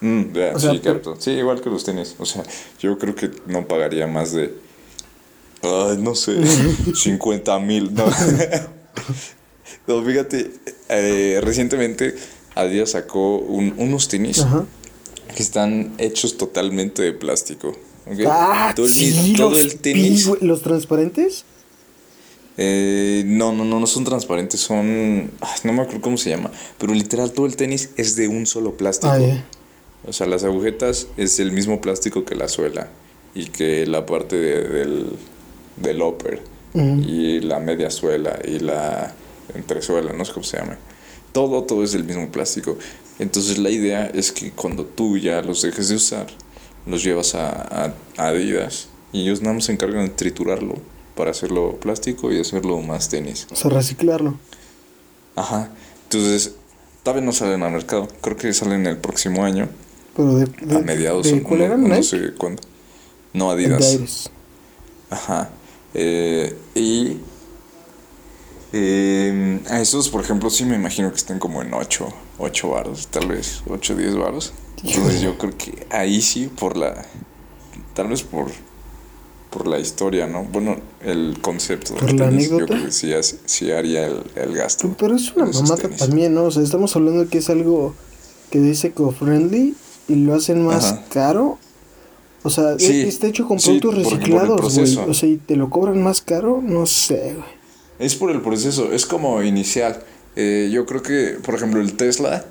Mm, 0.00 0.32
ya, 0.34 0.52
o 0.54 0.58
sea, 0.58 0.72
sí, 0.72 0.80
pero- 0.82 0.94
capto. 0.94 1.16
Sí, 1.20 1.30
igual 1.32 1.60
que 1.60 1.70
los 1.70 1.84
tenis. 1.84 2.14
O 2.18 2.26
sea, 2.26 2.42
yo 2.80 2.98
creo 2.98 3.14
que 3.14 3.30
no 3.46 3.66
pagaría 3.66 4.06
más 4.06 4.32
de. 4.32 4.54
Ay, 5.62 5.96
no 5.98 6.14
sé. 6.14 6.36
50 6.94 7.58
mil. 7.60 7.92
No. 7.94 8.04
no, 9.86 10.02
fíjate. 10.04 10.50
eh, 10.88 11.40
recientemente 11.42 12.14
Adidas 12.54 12.90
sacó 12.92 13.38
un- 13.38 13.74
unos 13.78 14.08
tenis 14.08 14.40
Ajá. 14.40 14.64
que 15.34 15.42
están 15.42 15.94
hechos 15.98 16.36
totalmente 16.36 17.02
de 17.02 17.12
plástico. 17.12 17.68
¿ok? 18.06 18.18
Ah, 18.28 18.72
todo 18.76 18.86
el, 18.86 18.92
sí, 18.92 19.34
todo 19.36 19.50
los 19.50 19.58
el 19.60 19.78
tenis. 19.78 20.30
¿Los 20.40 20.62
transparentes? 20.62 21.44
Eh, 22.58 23.22
no, 23.26 23.52
no, 23.52 23.64
no, 23.66 23.80
no 23.80 23.86
son 23.86 24.04
transparentes, 24.04 24.60
son. 24.60 25.30
ay, 25.42 25.58
no 25.64 25.72
me 25.74 25.82
acuerdo 25.82 26.00
cómo 26.00 26.16
se 26.16 26.30
llama. 26.30 26.50
Pero 26.78 26.94
literal, 26.94 27.32
todo 27.32 27.44
el 27.46 27.54
tenis 27.56 27.90
es 27.98 28.16
de 28.16 28.28
un 28.28 28.46
solo 28.46 28.76
plástico. 28.76 29.12
Ah, 29.12 29.18
ya. 29.18 29.44
O 30.06 30.12
sea, 30.12 30.26
las 30.26 30.44
agujetas 30.44 31.08
es 31.16 31.38
el 31.40 31.52
mismo 31.52 31.80
plástico 31.80 32.24
que 32.24 32.34
la 32.34 32.48
suela 32.48 32.88
y 33.34 33.46
que 33.46 33.86
la 33.86 34.06
parte 34.06 34.36
de- 34.36 34.68
del, 34.68 35.06
del 35.76 36.02
upper 36.02 36.40
y 37.06 37.40
la 37.40 37.58
media 37.58 37.90
suela 37.90 38.38
y 38.46 38.58
la 38.58 39.14
entresuela, 39.54 40.12
no 40.12 40.24
sé 40.24 40.32
cómo 40.32 40.44
se 40.44 40.58
llama. 40.58 40.76
Todo, 41.32 41.62
todo 41.64 41.82
es 41.82 41.92
del 41.92 42.04
mismo 42.04 42.28
plástico. 42.30 42.76
Entonces 43.18 43.58
la 43.58 43.70
idea 43.70 44.06
es 44.06 44.30
que 44.32 44.50
cuando 44.52 44.84
tú 44.84 45.16
ya 45.18 45.40
los 45.42 45.62
dejes 45.62 45.88
de 45.88 45.96
usar, 45.96 46.26
los 46.86 47.02
llevas 47.02 47.34
a, 47.34 47.50
a- 47.50 47.94
a 48.18 48.28
Adidas 48.28 48.88
y 49.12 49.22
ellos 49.22 49.40
nada 49.42 49.54
más 49.54 49.64
se 49.64 49.72
encargan 49.72 50.04
de 50.06 50.10
triturarlo 50.12 50.74
para 51.14 51.30
hacerlo 51.30 51.76
plástico 51.80 52.30
y 52.30 52.40
hacerlo 52.40 52.78
más 52.82 53.08
tenis. 53.08 53.46
O 53.50 53.56
sea, 53.56 53.70
reciclarlo. 53.70 54.34
Ajá. 55.34 55.70
Entonces, 56.04 56.52
todavía 57.02 57.24
no 57.24 57.32
salen 57.32 57.62
al 57.62 57.72
mercado. 57.72 58.06
Creo 58.20 58.36
que 58.36 58.52
salen 58.52 58.86
el 58.86 58.98
próximo 58.98 59.44
año. 59.44 59.68
Pero 60.16 60.34
de, 60.36 60.46
de- 60.46 60.76
A 60.76 60.80
mediados. 60.80 61.30
de- 61.30 61.42
¿Cuál 61.42 61.58
no, 61.60 61.64
era? 61.66 61.76
no 61.76 62.02
sé 62.02 62.32
cuándo. 62.38 62.62
No, 63.32 63.50
Adidas. 63.50 64.30
Ajá. 65.10 65.50
Eh, 65.94 66.56
y 66.74 67.18
eh, 68.72 69.60
a 69.70 69.80
esos, 69.80 70.08
por 70.08 70.22
ejemplo, 70.22 70.50
sí 70.50 70.64
me 70.64 70.76
imagino 70.76 71.10
que 71.10 71.16
estén 71.16 71.38
como 71.38 71.62
en 71.62 71.72
8, 71.72 72.08
8 72.38 72.68
varos, 72.70 73.06
tal 73.08 73.28
vez 73.28 73.62
8, 73.68 73.94
10 73.96 74.16
varos. 74.16 74.52
Entonces 74.82 75.20
yo 75.20 75.38
creo 75.38 75.56
que 75.56 75.86
ahí 75.90 76.20
sí, 76.20 76.48
por 76.48 76.76
la. 76.76 77.04
Tal 77.94 78.08
vez 78.08 78.22
por. 78.22 78.46
Por 79.50 79.68
la 79.68 79.78
historia, 79.78 80.26
¿no? 80.26 80.42
Bueno, 80.44 80.76
el 81.02 81.38
concepto. 81.40 81.94
¿Por 81.94 82.12
la 82.12 82.28
tenis, 82.28 82.50
Yo 82.50 82.56
anécdota? 82.56 82.66
creo 82.74 82.84
que 82.86 82.92
sí, 82.92 83.12
sí 83.46 83.70
haría 83.70 84.06
el, 84.06 84.22
el 84.34 84.54
gasto. 84.54 84.94
Pero 84.98 85.16
es 85.16 85.32
una 85.34 85.76
tenis. 85.76 85.96
también, 85.98 86.34
¿no? 86.34 86.44
O 86.44 86.50
sea, 86.50 86.62
estamos 86.62 86.94
hablando 86.94 87.26
que 87.30 87.38
es 87.38 87.48
algo 87.48 87.94
que 88.50 88.60
dice 88.60 88.88
eco-friendly 88.88 89.74
y 90.08 90.14
lo 90.16 90.34
hacen 90.34 90.64
más 90.64 90.84
Ajá. 90.92 91.04
caro. 91.12 91.58
O 92.42 92.50
sea, 92.50 92.78
Sí, 92.78 93.02
está 93.02 93.26
hecho 93.26 93.46
con 93.48 93.58
productos 93.58 93.94
reciclados, 93.96 94.74
güey. 94.78 94.96
O 95.08 95.14
sea, 95.14 95.28
y 95.28 95.36
te 95.36 95.56
lo 95.56 95.68
cobran 95.68 96.00
más 96.02 96.20
caro, 96.20 96.60
no 96.62 96.86
sé, 96.86 97.34
güey. 97.34 97.56
Es 97.98 98.14
por 98.14 98.30
el 98.30 98.40
proceso, 98.42 98.92
es 98.92 99.04
como 99.06 99.42
inicial. 99.42 100.02
Eh, 100.36 100.68
yo 100.72 100.84
creo 100.86 101.02
que, 101.02 101.38
por 101.42 101.54
ejemplo, 101.54 101.80
el 101.80 101.94
Tesla, 101.96 102.44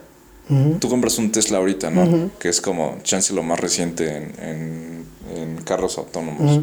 Ujú. 0.49 0.77
tú 0.79 0.89
compras 0.89 1.17
un 1.17 1.31
Tesla 1.31 1.59
ahorita, 1.59 1.91
¿no? 1.91 2.29
Que 2.39 2.49
es 2.49 2.59
como 2.61 2.97
chance 3.03 3.33
lo 3.33 3.43
más 3.43 3.59
reciente 3.59 4.17
en, 4.17 4.33
en, 4.43 5.05
en 5.35 5.57
carros 5.63 5.97
autónomos. 5.97 6.61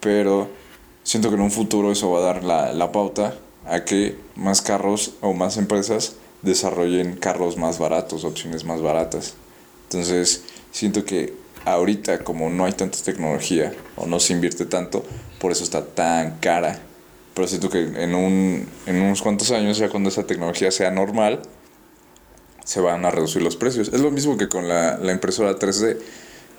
Pero 0.00 0.48
siento 1.02 1.30
que 1.30 1.34
en 1.36 1.40
un 1.40 1.50
futuro 1.50 1.90
eso 1.90 2.10
va 2.10 2.18
a 2.20 2.22
dar 2.22 2.44
la, 2.44 2.72
la 2.72 2.92
pauta 2.92 3.34
a 3.66 3.84
que 3.84 4.16
más 4.36 4.60
carros 4.62 5.14
o 5.22 5.32
más 5.32 5.56
empresas 5.56 6.16
desarrollen 6.42 7.16
carros 7.16 7.56
más 7.56 7.78
baratos, 7.78 8.24
opciones 8.24 8.64
más 8.64 8.82
baratas. 8.82 9.34
Entonces, 9.94 10.42
siento 10.72 11.04
que 11.04 11.34
ahorita 11.64 12.24
como 12.24 12.50
no 12.50 12.64
hay 12.64 12.72
tanta 12.72 12.98
tecnología 12.98 13.72
o 13.96 14.06
no 14.06 14.20
se 14.20 14.32
invierte 14.32 14.66
tanto, 14.66 15.04
por 15.38 15.52
eso 15.52 15.64
está 15.64 15.84
tan 15.84 16.38
cara. 16.38 16.80
Pero 17.34 17.48
siento 17.48 17.68
que 17.68 17.80
en, 17.80 18.14
un, 18.14 18.68
en 18.86 19.00
unos 19.00 19.22
cuantos 19.22 19.50
años, 19.50 19.78
ya 19.78 19.88
cuando 19.88 20.08
esa 20.08 20.24
tecnología 20.26 20.70
sea 20.70 20.90
normal, 20.90 21.42
se 22.64 22.80
van 22.80 23.04
a 23.04 23.10
reducir 23.10 23.42
los 23.42 23.56
precios. 23.56 23.88
Es 23.88 24.00
lo 24.00 24.10
mismo 24.10 24.36
que 24.36 24.48
con 24.48 24.68
la, 24.68 24.98
la 24.98 25.12
impresora 25.12 25.58
3D. 25.58 25.98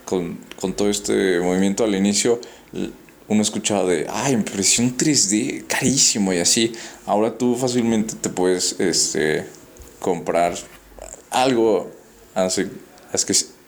Con, 0.06 0.38
con, 0.60 0.74
todo 0.74 0.90
este 0.92 1.40
movimiento 1.40 1.84
al 1.84 1.96
inicio, 1.96 2.40
uno 3.28 3.42
escuchaba 3.42 3.86
de, 3.86 4.06
ah, 4.08 4.30
impresión 4.30 4.96
3D, 4.96 5.66
carísimo 5.66 6.32
y 6.32 6.38
así. 6.38 6.74
Ahora 7.08 7.36
tú 7.36 7.56
fácilmente 7.56 8.14
te 8.14 8.30
puedes 8.30 8.80
este, 8.80 9.48
comprar 10.00 10.54
algo 11.32 11.92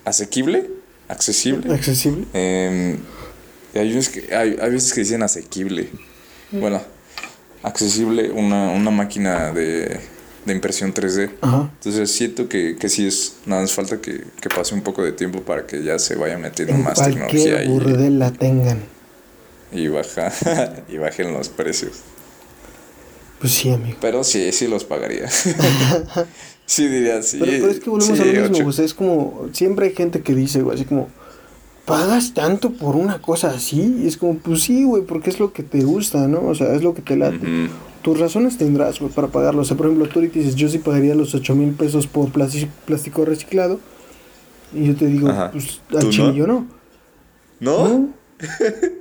asequible, 0.05 0.69
accesible. 1.07 1.73
Accesible. 1.73 2.25
Eh, 2.33 2.97
hay, 3.73 3.93
veces 3.93 4.09
que, 4.09 4.35
hay, 4.35 4.57
hay 4.61 4.71
veces 4.71 4.93
que 4.93 5.01
dicen 5.01 5.23
asequible. 5.23 5.89
Bueno, 6.51 6.81
accesible 7.63 8.31
una, 8.31 8.71
una 8.71 8.91
máquina 8.91 9.51
de, 9.51 9.99
de 10.45 10.53
impresión 10.53 10.93
3D. 10.93 11.31
Ajá. 11.41 11.69
Entonces 11.73 12.11
siento 12.11 12.47
que, 12.47 12.77
que 12.77 12.89
sí 12.89 13.05
es, 13.05 13.37
nada 13.45 13.61
más 13.61 13.71
falta 13.71 13.99
que, 14.01 14.23
que, 14.41 14.49
pase 14.49 14.73
un 14.73 14.81
poco 14.81 15.03
de 15.03 15.11
tiempo 15.11 15.41
para 15.41 15.67
que 15.67 15.83
ya 15.83 15.99
se 15.99 16.15
vaya 16.15 16.37
metiendo 16.37 16.73
en 16.73 16.83
más 16.83 17.03
tecnología. 17.03 17.63
y 17.63 17.67
burdel 17.67 18.19
la 18.19 18.31
tengan. 18.31 18.79
Y, 19.71 19.87
baja, 19.89 20.31
y 20.89 20.97
bajen 20.97 21.33
los 21.33 21.49
precios. 21.49 21.97
Pues 23.39 23.53
sí, 23.53 23.71
amigo. 23.71 23.97
Pero 24.01 24.23
sí, 24.23 24.51
sí 24.51 24.67
los 24.67 24.83
pagaría. 24.83 25.29
sí, 26.67 26.87
diría, 26.87 27.23
sí. 27.23 27.37
Pero, 27.39 27.51
pero 27.51 27.71
es 27.71 27.79
que 27.79 27.89
volvemos 27.89 28.15
sí, 28.15 28.23
a 28.23 28.33
lo 28.41 28.49
mismo, 28.49 28.71
sea, 28.71 28.85
es 28.85 28.93
como, 28.93 29.49
siempre 29.53 29.87
hay 29.87 29.95
gente 29.95 30.21
que 30.21 30.35
dice, 30.35 30.61
güey, 30.61 30.75
así 30.75 30.85
como, 30.85 31.09
¿pagas 31.87 32.33
tanto 32.33 32.73
por 32.73 32.97
una 32.97 33.21
cosa 33.21 33.49
así? 33.49 33.95
Y 34.03 34.07
es 34.07 34.17
como, 34.17 34.37
pues 34.37 34.63
sí, 34.63 34.83
güey, 34.83 35.03
porque 35.03 35.29
es 35.29 35.39
lo 35.39 35.53
que 35.53 35.63
te 35.63 35.79
gusta, 35.83 36.27
¿no? 36.27 36.41
O 36.41 36.53
sea, 36.53 36.75
es 36.75 36.83
lo 36.83 36.93
que 36.93 37.01
te 37.01 37.15
late. 37.15 37.39
Tus 38.01 38.19
razones 38.19 38.57
tendrás, 38.57 38.99
güey, 38.99 39.11
para 39.11 39.29
pagarlo. 39.29 39.61
O 39.61 39.65
sea, 39.65 39.77
por 39.77 39.85
ejemplo, 39.85 40.07
tú 40.07 40.19
ahorita 40.19 40.37
dices, 40.37 40.55
yo 40.55 40.67
sí 40.67 40.79
pagaría 40.79 41.15
los 41.15 41.33
8 41.33 41.55
mil 41.55 41.73
pesos 41.73 42.05
por 42.05 42.29
plástico, 42.31 43.25
reciclado. 43.25 43.79
Y 44.73 44.87
yo 44.87 44.95
te 44.95 45.07
digo, 45.07 45.29
Ajá. 45.29 45.51
pues 45.51 45.79
¿Tú 45.89 45.97
al 45.97 46.09
chile 46.09 46.27
no? 46.27 46.33
yo 46.33 46.47
no. 46.47 46.67
¿No? 47.61 47.87
¿No? 47.87 48.09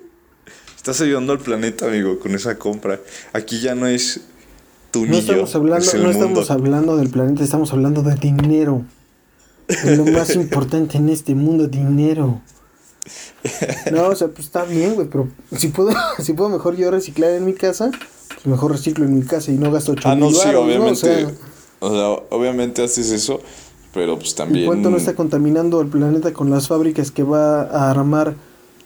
Estás 0.77 1.01
ayudando 1.01 1.33
al 1.33 1.41
planeta, 1.41 1.87
amigo, 1.87 2.21
con 2.21 2.37
esa 2.37 2.57
compra. 2.57 3.01
Aquí 3.33 3.61
ya 3.61 3.75
no 3.75 3.89
es 3.89 4.21
No 5.05 5.17
estamos 5.17 5.55
hablando, 5.55 5.85
es 5.85 5.95
el 5.95 6.03
no 6.03 6.09
mundo. 6.09 6.25
estamos 6.27 6.51
hablando 6.51 6.97
del 6.97 7.11
planeta, 7.11 7.45
estamos 7.45 7.73
hablando 7.73 8.03
de 8.03 8.15
dinero. 8.15 8.83
Es 9.69 9.99
lo 9.99 10.05
más 10.07 10.35
importante 10.37 10.97
en 10.99 11.09
este 11.09 11.35
mundo, 11.35 11.67
dinero. 11.67 12.41
No, 13.93 14.09
o 14.09 14.17
sea, 14.17 14.29
pues 14.29 14.47
está 14.47 14.65
bien, 14.65 14.95
güey, 14.95 15.09
pero 15.09 15.29
si 15.57 15.69
puedo, 15.69 15.91
si 16.23 16.33
puedo 16.33 16.51
mejor 16.51 16.77
yo 16.77 16.91
reciclar 16.91 17.31
en 17.33 17.45
mi 17.45 17.53
casa, 17.55 17.91
pues 18.35 18.47
mejor 18.47 18.73
reciclo 18.73 19.05
en 19.05 19.15
mi 19.19 19.23
casa 19.25 19.53
y 19.53 19.57
no 19.57 19.71
gasto 19.71 19.93
8 19.93 20.09
Ah, 20.09 20.15
no, 20.17 20.31
sí, 20.31 20.49
obviamente. 20.49 20.91
O 20.91 20.95
sea, 20.95 21.31
O 21.81 21.91
sea, 21.91 22.09
obviamente 22.37 22.83
haces 22.83 23.11
eso, 23.11 23.41
pero 23.95 24.19
pues 24.19 24.33
¿y 24.33 24.35
también. 24.35 24.67
cuánto 24.67 24.91
no 24.91 24.97
está 24.97 25.15
contaminando 25.15 25.81
el 25.81 25.89
planeta 25.89 26.33
con 26.33 26.51
las 26.51 26.67
fábricas 26.69 27.11
que 27.11 27.23
va 27.23 27.63
a 27.63 27.91
armar 27.91 28.35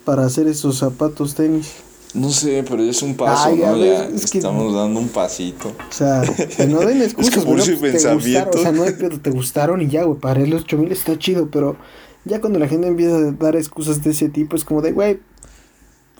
para 0.04 0.24
hacer 0.26 0.46
esos 0.48 0.78
zapatos 0.78 1.34
tenis? 1.34 1.72
No 2.14 2.30
sé, 2.30 2.64
pero 2.68 2.82
ya 2.84 2.90
es 2.90 3.02
un 3.02 3.14
paso, 3.16 3.48
Ay, 3.48 3.58
¿no? 3.58 3.78
ver, 3.78 4.08
ya 4.11 4.16
es 4.16 4.30
que- 4.30 4.38
estamos 4.38 4.74
dando 4.74 4.98
un 5.00 5.08
pasito. 5.08 5.68
O 5.68 5.92
sea, 5.92 6.22
que 6.56 6.66
no 6.66 6.80
den 6.80 7.02
excusas, 7.02 7.44
te 7.44 7.76
pensamiento. 7.76 8.50
gustaron, 8.50 8.54
o 8.54 8.58
sea, 8.62 8.72
no 8.72 8.82
hay 8.82 8.92
pedo, 8.92 9.20
te 9.20 9.30
gustaron 9.30 9.82
y 9.82 9.88
ya, 9.88 10.04
güey, 10.04 10.18
para 10.18 10.40
los 10.46 10.62
8000 10.62 10.90
está 10.92 11.18
chido, 11.18 11.48
pero 11.50 11.76
ya 12.24 12.40
cuando 12.40 12.58
la 12.58 12.68
gente 12.68 12.88
empieza 12.88 13.16
a 13.16 13.30
dar 13.32 13.54
excusas 13.56 14.02
de 14.02 14.11
ese 14.11 14.28
tipo, 14.28 14.56
es 14.56 14.64
como 14.64 14.82
de, 14.82 14.92
güey, 14.92 15.20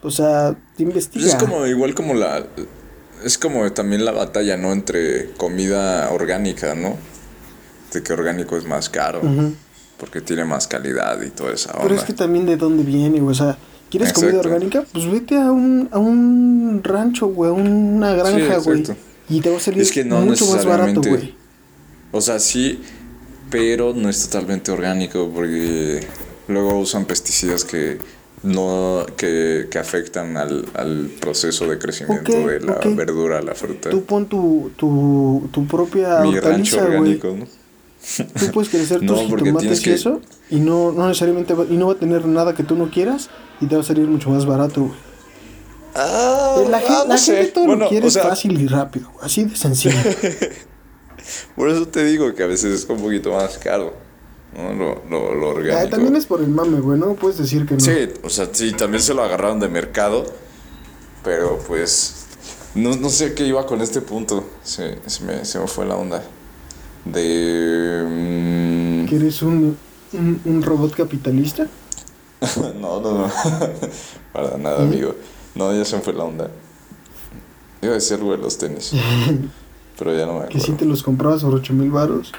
o 0.03 0.11
sea, 0.11 0.57
te 0.77 0.83
investiga. 0.83 1.25
Pues 1.25 1.35
es 1.35 1.41
como, 1.43 1.67
igual 1.67 1.95
como 1.95 2.15
la. 2.15 2.47
Es 3.25 3.37
como 3.37 3.71
también 3.73 4.05
la 4.07 4.13
batalla, 4.13 4.57
¿no? 4.57 4.73
Entre 4.73 5.33
comida 5.37 6.09
orgánica, 6.11 6.75
¿no? 6.75 6.97
De 7.93 8.03
que 8.03 8.13
orgánico 8.15 8.57
es 8.57 8.65
más 8.65 8.89
caro, 8.89 9.21
porque 9.99 10.21
tiene 10.23 10.45
más 10.47 10.67
calidad 10.69 11.21
y 11.21 11.29
toda 11.31 11.53
esa 11.53 11.73
onda. 11.73 11.83
Pero 11.83 11.95
es 11.97 12.05
que 12.05 12.15
también 12.15 12.47
de 12.47 12.57
dónde 12.57 12.83
viene, 12.85 13.21
güey, 13.21 13.33
o 13.33 13.35
sea, 13.35 13.59
¿quieres 13.91 14.13
comida 14.13 14.39
orgánica? 14.39 14.85
Pues 14.93 15.11
vete 15.11 15.37
a 15.37 15.51
un, 15.51 15.89
a 15.91 15.99
un 15.99 16.81
rancho, 16.83 17.27
güey, 17.27 17.51
a 17.51 17.55
una 17.55 18.15
granja, 18.15 18.59
güey, 18.59 18.85
y 19.29 19.41
te 19.41 19.51
va 19.51 19.59
a 19.59 19.61
salir 19.61 19.83
Es 19.83 19.93
que 19.93 20.05
no 20.05 20.21
mucho 20.21 20.47
más 20.47 20.65
barato, 20.65 21.01
güey. 21.03 21.35
O 22.13 22.21
sea, 22.21 22.41
sí, 22.41 22.81
pero 23.51 23.93
no 23.95 24.09
es 24.09 24.29
totalmente 24.29 24.73
orgánico 24.73 25.31
porque 25.33 26.01
luego 26.49 26.79
usan 26.79 27.05
pesticidas 27.05 27.65
que 27.65 27.99
no 28.43 29.05
que, 29.17 29.69
que 29.71 29.79
afectan 29.79 30.37
al, 30.37 30.67
al 30.75 31.11
proceso 31.21 31.69
de 31.69 31.79
crecimiento 31.79 32.33
de 32.33 32.61
la 32.61 32.81
verdura, 32.97 33.43
la 33.43 33.55
fruta. 33.55 33.91
Tú 33.91 34.05
pon 34.05 34.27
tu, 34.27 34.71
tu, 34.77 35.49
tu 35.53 35.67
propia 35.67 36.21
Mi 36.21 36.39
rancho 36.41 36.79
hortaliza, 36.79 36.85
orgánico, 36.85 37.37
¿no? 37.39 37.60
Tú 38.17 38.51
puedes 38.53 38.71
crecer 38.71 39.03
No, 39.03 39.15
tus 39.15 39.23
porque 39.31 39.45
jitomates 39.47 39.81
y 39.81 39.85
que- 39.85 39.93
eso 39.95 40.21
y 40.51 40.57
no, 40.61 40.93
no 40.93 41.07
necesariamente 41.09 41.55
va, 41.55 41.65
y 41.69 41.77
no 41.77 41.87
va 41.89 41.93
a 41.93 41.97
tener 41.97 42.27
nada 42.27 42.55
que 42.55 42.63
tú 42.65 42.75
no 42.77 42.91
quieras 42.91 43.31
y 43.61 43.67
te 43.67 43.75
va 43.77 43.83
a 43.83 43.85
salir 43.85 44.07
mucho 44.07 44.31
más 44.31 44.47
barato, 44.47 44.83
güey. 44.83 44.95
Ah, 45.95 46.57
la 46.71 46.79
gen- 46.79 46.89
ah, 46.91 47.05
la 47.09 47.15
no 47.15 47.19
sé. 47.19 47.37
gente 47.37 47.53
todo 47.53 47.67
Bueno, 47.67 47.85
lo 47.85 47.89
quiere 47.89 48.07
o 48.07 48.11
sea, 48.11 48.23
fácil 48.25 48.61
y 48.61 48.67
rápido, 48.69 49.11
así 49.23 49.45
de 49.45 49.57
sencillo. 49.57 49.97
por 51.57 51.69
eso 51.69 51.87
te 51.89 52.05
digo 52.05 52.35
que 52.35 52.43
a 52.43 52.47
veces 52.47 52.83
es 52.85 52.89
un 52.89 52.99
poquito 53.01 53.33
más 53.33 53.59
caro, 53.59 53.93
¿no? 54.57 54.73
Lo, 54.73 55.03
lo, 55.11 55.35
lo 55.35 55.47
Ah, 55.51 55.55
orgánico. 55.55 55.91
también 55.91 56.17
es 56.17 56.27
por 56.27 56.41
el 56.41 56.49
mame, 56.49 56.81
güey, 56.81 56.99
no 56.99 57.15
puedes 57.15 57.39
decir 57.39 57.67
que 57.67 57.75
no. 57.75 57.81
Sí, 57.81 58.09
o 58.23 58.29
sea, 58.31 58.49
sí, 58.53 58.73
también 58.73 59.03
se 59.03 59.15
lo 59.15 59.23
agarraron 59.23 59.59
de 59.61 59.69
mercado, 59.69 60.25
pero 61.25 61.59
pues 61.67 62.27
no, 62.75 62.97
no 62.97 63.11
sé 63.11 63.35
qué 63.35 63.45
iba 63.47 63.67
con 63.67 63.81
este 63.81 64.01
punto, 64.01 64.45
se, 64.63 64.99
se, 65.07 65.25
me, 65.25 65.45
se 65.45 65.59
me 65.59 65.67
fue 65.67 65.87
la 65.87 65.97
onda. 65.97 66.23
De... 67.05 68.05
mm, 68.07 69.07
¿Que 69.09 69.17
eres 69.17 69.43
un, 69.43 69.77
un, 70.13 70.41
un 70.45 70.63
robot 70.63 70.95
capitalista? 70.95 71.67
no, 72.81 73.01
no, 73.01 73.13
no, 73.19 73.31
para 74.33 74.57
nada, 74.59 74.81
¿Mm? 74.81 74.89
amigo. 74.89 75.15
No, 75.55 75.75
ya 75.75 75.85
se 75.85 75.97
me 75.97 76.03
fue 76.03 76.13
la 76.13 76.25
onda. 76.25 76.51
Iba 77.83 77.93
a 77.93 77.95
decir 77.95 78.19
algo 78.19 78.33
de 78.33 78.39
los 78.39 78.59
tenis, 78.59 78.93
pero 79.99 80.15
ya 80.17 80.27
no 80.27 80.39
me 80.41 80.47
Que 80.49 80.59
sí 80.59 80.65
acuerdo. 80.65 80.77
te 80.79 80.85
los 80.87 81.03
comprabas 81.03 81.43
por 81.43 81.55
8 81.55 81.73
mil 81.73 81.91
baros. 81.91 82.33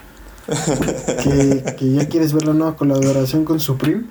que, 1.23 1.75
que 1.77 1.93
ya 1.93 2.07
quieres 2.09 2.33
ver 2.33 2.45
la 2.45 2.53
nueva 2.53 2.75
colaboración 2.75 3.45
con 3.45 3.59
Supreme. 3.59 4.05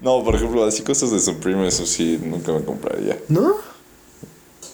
no, 0.00 0.24
por 0.24 0.34
ejemplo, 0.34 0.64
así 0.64 0.82
cosas 0.82 1.10
de 1.10 1.20
Supreme, 1.20 1.66
eso 1.68 1.86
sí, 1.86 2.20
nunca 2.24 2.52
me 2.52 2.62
compraría. 2.64 3.18
¿No? 3.28 3.54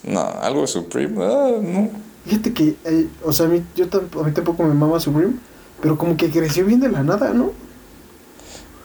No, 0.04 0.20
algo 0.40 0.62
de 0.62 0.66
Supreme, 0.66 1.22
ah, 1.24 1.50
no. 1.60 1.90
Fíjate 2.26 2.52
que, 2.52 2.76
eh, 2.84 3.08
o 3.24 3.32
sea, 3.32 3.46
a 3.46 3.48
mí, 3.48 3.62
yo 3.74 3.88
tamp- 3.88 4.20
a 4.20 4.24
mí 4.24 4.32
tampoco 4.32 4.62
me 4.64 4.74
mama 4.74 5.00
Supreme, 5.00 5.34
pero 5.80 5.96
como 5.96 6.16
que 6.16 6.30
creció 6.30 6.64
bien 6.66 6.80
de 6.80 6.88
la 6.90 7.02
nada, 7.02 7.32
¿no? 7.32 7.52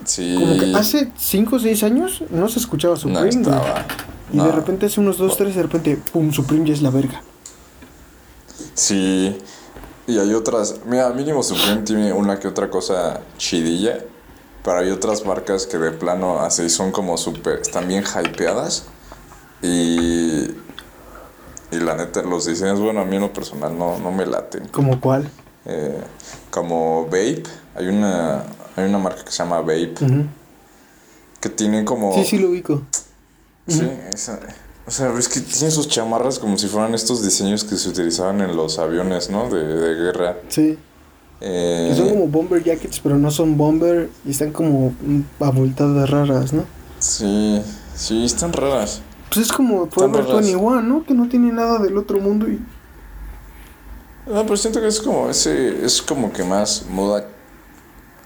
Sí. 0.06 0.36
Como 0.40 0.58
que 0.58 0.74
hace 0.76 1.12
5 1.18 1.56
o 1.58 1.60
6 1.60 1.84
años 1.84 2.24
no 2.30 2.48
se 2.48 2.60
escuchaba 2.60 2.94
no 2.96 3.00
Supreme, 3.00 3.20
güey. 3.32 3.38
estaba. 3.42 3.86
Y 4.32 4.38
No. 4.38 4.46
de 4.46 4.52
repente 4.52 4.86
hace 4.86 5.00
unos 5.00 5.18
2, 5.18 5.36
3, 5.38 5.56
de 5.56 5.64
repente, 5.64 6.00
pum, 6.12 6.32
Supreme 6.32 6.68
ya 6.68 6.74
es 6.74 6.82
la 6.82 6.90
verga. 6.92 7.22
Sí. 8.74 9.38
Y 10.08 10.18
hay 10.20 10.34
otras. 10.34 10.76
Mira, 10.86 11.10
mínimo 11.10 11.42
Supreme 11.44 11.82
tiene 11.82 12.14
una 12.14 12.40
que 12.40 12.48
otra 12.48 12.70
cosa 12.70 13.22
chidilla. 13.38 14.00
Pero 14.64 14.80
hay 14.80 14.90
otras 14.90 15.26
marcas 15.26 15.68
que 15.68 15.78
de 15.78 15.92
plano 15.92 16.40
así 16.40 16.70
son 16.70 16.92
como 16.92 17.18
súper. 17.18 17.60
Están 17.60 17.88
bien 17.88 18.04
hypeadas. 18.04 18.86
Y. 19.62 20.48
Y 21.76 21.80
la 21.80 21.96
neta, 21.96 22.22
los 22.22 22.46
diseños, 22.46 22.80
bueno, 22.80 23.02
a 23.02 23.06
mí 23.06 23.16
en 23.16 23.24
lo 23.24 23.34
personal 23.34 23.78
no, 23.78 23.98
no 24.00 24.12
me 24.12 24.26
laten. 24.26 24.68
¿Como 24.70 25.00
cuál? 25.02 25.30
Eh, 25.66 26.00
como 26.52 27.06
Vape. 27.06 27.44
Hay 27.76 27.88
una. 27.88 28.44
Hay 28.76 28.86
una 28.86 28.98
marca 28.98 29.24
que 29.26 29.32
se 29.32 29.38
llama 29.40 29.60
Vape. 29.62 29.96
Que 31.42 31.50
tiene 31.50 31.84
como. 31.84 32.14
Sí, 32.14 32.24
sí 32.26 32.38
lo 32.38 32.50
ubico. 32.50 32.82
Sí, 33.68 33.90
esa. 34.14 34.40
O 34.88 34.92
sea, 34.92 35.12
es 35.18 35.28
que 35.28 35.40
tiene 35.40 35.72
sus 35.72 35.88
chamarras 35.88 36.38
como 36.38 36.58
si 36.60 36.68
fueran 36.68 36.94
estos 36.94 37.24
diseños 37.24 37.64
que 37.64 37.76
se 37.76 37.90
utilizaban 37.90 38.40
en 38.42 38.56
los 38.56 38.78
aviones, 38.78 39.32
¿no? 39.32 39.50
De, 39.50 39.64
de 39.66 39.96
guerra. 39.96 40.38
Sí. 40.48 40.78
Eh, 41.42 41.88
Que 41.90 41.96
son 41.98 42.10
como 42.10 42.28
bomber 42.28 42.64
jackets, 42.64 43.00
pero 43.00 43.18
no 43.18 43.32
son 43.32 43.58
bomber 43.58 44.10
y 44.26 44.32
están 44.32 44.52
como 44.52 44.94
abultadas 45.40 46.10
raras, 46.10 46.54
¿no? 46.54 46.66
Sí, 47.00 47.62
sí, 47.96 48.24
están 48.26 48.54
raras. 48.54 49.02
Pues 49.30 49.48
es 49.48 49.52
como 49.52 49.88
Forever 49.88 50.26
raras. 50.26 50.42
21, 50.46 50.82
¿no? 50.82 51.04
Que 51.04 51.14
no 51.14 51.28
tiene 51.28 51.52
nada 51.52 51.80
del 51.80 51.98
otro 51.98 52.20
mundo 52.20 52.48
y... 52.48 52.60
No, 54.28 54.44
pero 54.44 54.58
siento 54.58 54.82
que 54.82 54.88
es 54.88 55.00
como 55.00 55.30
ese, 55.30 55.86
es 55.86 56.02
como 56.02 56.34
que 56.34 56.44
más 56.44 56.86
moda 56.90 57.28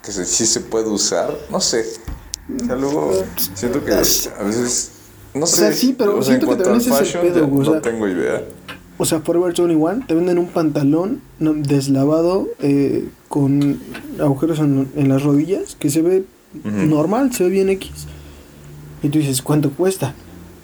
que 0.04 0.12
se, 0.12 0.26
sí 0.26 0.46
se 0.46 0.62
puede 0.62 0.88
usar. 0.88 1.36
No 1.52 1.60
sé. 1.60 1.86
O 2.62 2.66
sea, 2.66 2.76
luego 2.76 3.12
siento 3.54 3.84
que 3.84 3.92
a 3.92 3.98
veces, 3.98 4.92
no 5.34 5.46
sé. 5.46 5.58
sea, 5.58 5.74
sí, 5.74 5.94
pero 5.98 6.18
o 6.18 6.24
sea, 6.24 6.36
en 6.36 6.40
siento 6.40 6.58
que 6.58 6.64
también 6.64 6.82
ese 6.82 6.90
es 6.90 7.00
el 7.00 7.06
fashion, 7.06 7.24
pedo, 7.24 7.40
ya 7.42 7.46
güey, 7.46 7.68
o 7.68 7.76
no 7.76 7.82
tengo 7.82 8.08
idea. 8.08 8.44
o 8.98 9.06
sea, 9.06 9.20
Forever 9.20 9.54
21, 9.54 10.06
te 10.08 10.16
venden 10.16 10.40
un 10.40 10.48
pantalón 10.48 11.22
deslavado 11.40 12.48
eh, 12.60 13.10
con 13.28 13.80
agujeros 14.20 14.60
en, 14.60 14.90
en 14.96 15.10
las 15.10 15.22
rodillas 15.22 15.76
que 15.76 15.90
se 15.90 16.02
ve 16.02 16.26
normal, 16.64 17.34
se 17.34 17.44
ve 17.44 17.50
bien 17.50 17.70
X. 17.70 17.92
Y 19.04 19.10
tú 19.10 19.20
dices, 19.20 19.42
¿cuánto 19.42 19.72
cuesta? 19.72 20.16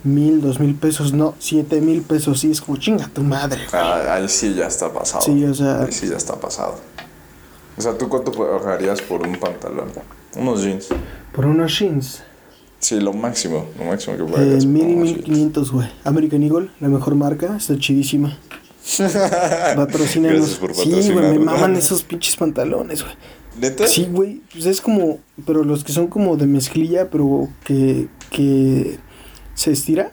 Mil, 0.06 0.39
dos 0.39 0.60
mil 0.60 0.76
pesos, 0.76 1.12
no, 1.14 1.34
siete 1.39 1.82
mil 1.82 2.01
pesos, 2.03 2.39
sí, 2.39 2.51
es 2.51 2.62
como 2.62 2.78
chinga 2.78 3.08
tu 3.08 3.22
madre. 3.24 3.62
güey". 3.70 3.82
Ah, 3.84 4.14
ahí 4.16 4.30
sí 4.30 4.53
ya 4.53 4.68
está 4.68 4.93
pasado. 4.93 5.22
Sí, 5.26 5.43
o 5.43 5.53
sea- 5.53 5.82
Ahí 5.84 5.91
sí 5.91 6.08
ya 6.08 6.16
está 6.16 6.36
pasado. 6.39 6.76
O 7.78 7.82
sea, 7.82 7.97
¿tú 7.97 8.08
cuánto 8.08 8.32
pagarías 8.32 9.01
por 9.01 9.28
un 9.28 9.36
pantalón? 9.38 9.89
Unos 10.38 10.62
jeans. 10.64 10.88
Por 11.34 11.45
unos 11.45 11.78
jeans, 11.78 12.24
Sí, 12.80 12.99
lo 12.99 13.14
máximo. 13.14 13.66
Lo 13.80 13.86
máximo 13.86 14.16
que 14.16 14.24
eh, 14.24 14.28
pagarías. 14.32 14.64
por 14.66 14.74
mil 14.74 14.89
y 14.91 14.95
mil 14.95 15.24
quinientos, 15.24 15.72
güey. 15.72 15.88
American 16.03 16.43
Eagle, 16.43 16.70
la 16.80 16.88
mejor 16.88 17.16
marca, 17.16 17.56
está 17.58 17.76
chidísima. 17.80 18.38
Patrocínanos. 19.76 20.39
Gracias 20.39 20.60
por 20.60 20.76
Sí, 20.76 21.12
güey, 21.12 21.32
me 21.32 21.39
maman 21.39 21.76
esos 21.76 22.03
pinches 22.03 22.36
pantalones, 22.36 23.01
güey. 23.01 23.16
¿Neta? 23.60 23.88
Sí, 23.88 24.08
güey, 24.12 24.41
pues 24.51 24.66
es 24.66 24.82
como, 24.82 25.20
pero 25.45 25.64
los 25.64 25.84
que 25.84 25.93
son 25.93 26.08
como 26.08 26.36
de 26.38 26.45
mezclilla, 26.45 27.10
pero 27.10 27.47
que, 27.64 28.08
que 28.30 28.99
se 29.56 29.72
estira, 29.72 30.12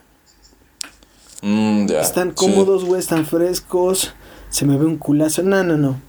Mm, 1.43 1.87
ya. 1.87 2.01
están 2.01 2.31
cómodos, 2.33 2.85
güey, 2.85 3.01
están 3.01 3.27
frescos, 3.27 4.15
se 4.49 4.65
me 4.65 4.79
ve 4.79 4.87
un 4.87 4.97
culazo, 4.97 5.43
no, 5.43 5.63
no, 5.65 5.77
no. 5.77 6.01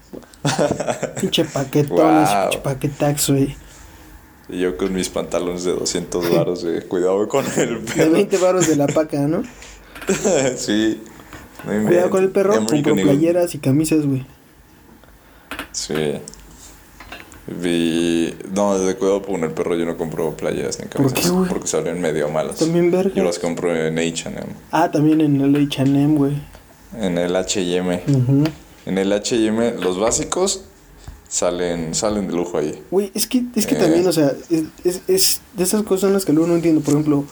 pinche 1.20 1.44
paquetones, 1.44 2.28
Wow. 2.30 2.42
pinche 2.50 2.58
paquetax, 2.62 3.30
güey. 3.30 3.56
Y 4.48 4.60
yo 4.60 4.76
con 4.76 4.92
mis 4.92 5.08
pantalones 5.08 5.64
de 5.64 5.72
200 5.72 6.30
varos, 6.30 6.64
eh. 6.64 6.84
Cuidado 6.88 7.26
con 7.28 7.44
el 7.56 7.84
De 7.84 7.92
perro. 7.92 8.12
20 8.12 8.36
baros 8.38 8.66
de 8.68 8.76
la 8.76 8.86
paca, 8.86 9.20
¿no? 9.26 9.42
sí. 10.56 11.02
No 11.64 11.86
Cuidado 11.86 12.10
con 12.10 12.22
el 12.22 12.30
perro, 12.30 12.52
De 12.52 12.66
compro 12.66 12.94
playeras 12.94 13.54
y 13.54 13.58
camisas, 13.58 14.06
güey. 14.06 14.24
Sí. 15.72 15.94
Vi... 17.46 18.34
No, 18.54 18.78
de 18.78 18.94
cuidado 18.96 19.22
con 19.22 19.44
el 19.44 19.50
perro 19.50 19.76
yo 19.76 19.84
no 19.84 19.96
compro 19.96 20.34
playeras 20.36 20.78
ni 20.78 20.86
¿Por 20.86 20.96
camisas. 20.96 21.20
qué, 21.20 21.28
güey? 21.28 21.48
Porque 21.48 21.66
salen 21.68 22.00
medio 22.00 22.28
malas. 22.30 22.56
También 22.56 22.90
vergas. 22.90 23.14
Yo 23.14 23.22
las 23.24 23.38
compro 23.38 23.74
en 23.74 23.98
H&M. 23.98 24.40
Ah, 24.70 24.90
también 24.90 25.20
en 25.20 25.40
el 25.40 25.54
H&M, 25.54 26.16
güey. 26.16 26.32
En 26.98 27.18
el 27.18 27.36
H&M. 27.36 28.02
Ujú. 28.08 28.44
En 28.86 28.98
el 28.98 29.12
H&M 29.12 29.74
los 29.80 29.98
básicos 29.98 30.64
salen 31.28 31.94
salen 31.94 32.28
de 32.28 32.34
lujo 32.34 32.58
ahí. 32.58 32.80
Güey, 32.90 33.10
es 33.14 33.26
que, 33.26 33.44
es 33.56 33.66
que 33.66 33.74
Eh. 33.74 33.78
también, 33.78 34.06
o 34.06 34.12
sea, 34.12 34.32
es, 34.50 34.64
es, 34.84 35.02
es 35.08 35.40
de 35.56 35.64
esas 35.64 35.82
cosas 35.82 36.08
en 36.08 36.14
las 36.14 36.24
que 36.24 36.32
luego 36.32 36.48
no 36.48 36.54
entiendo. 36.54 36.80
Por 36.80 36.94
ejemplo, 36.94 37.24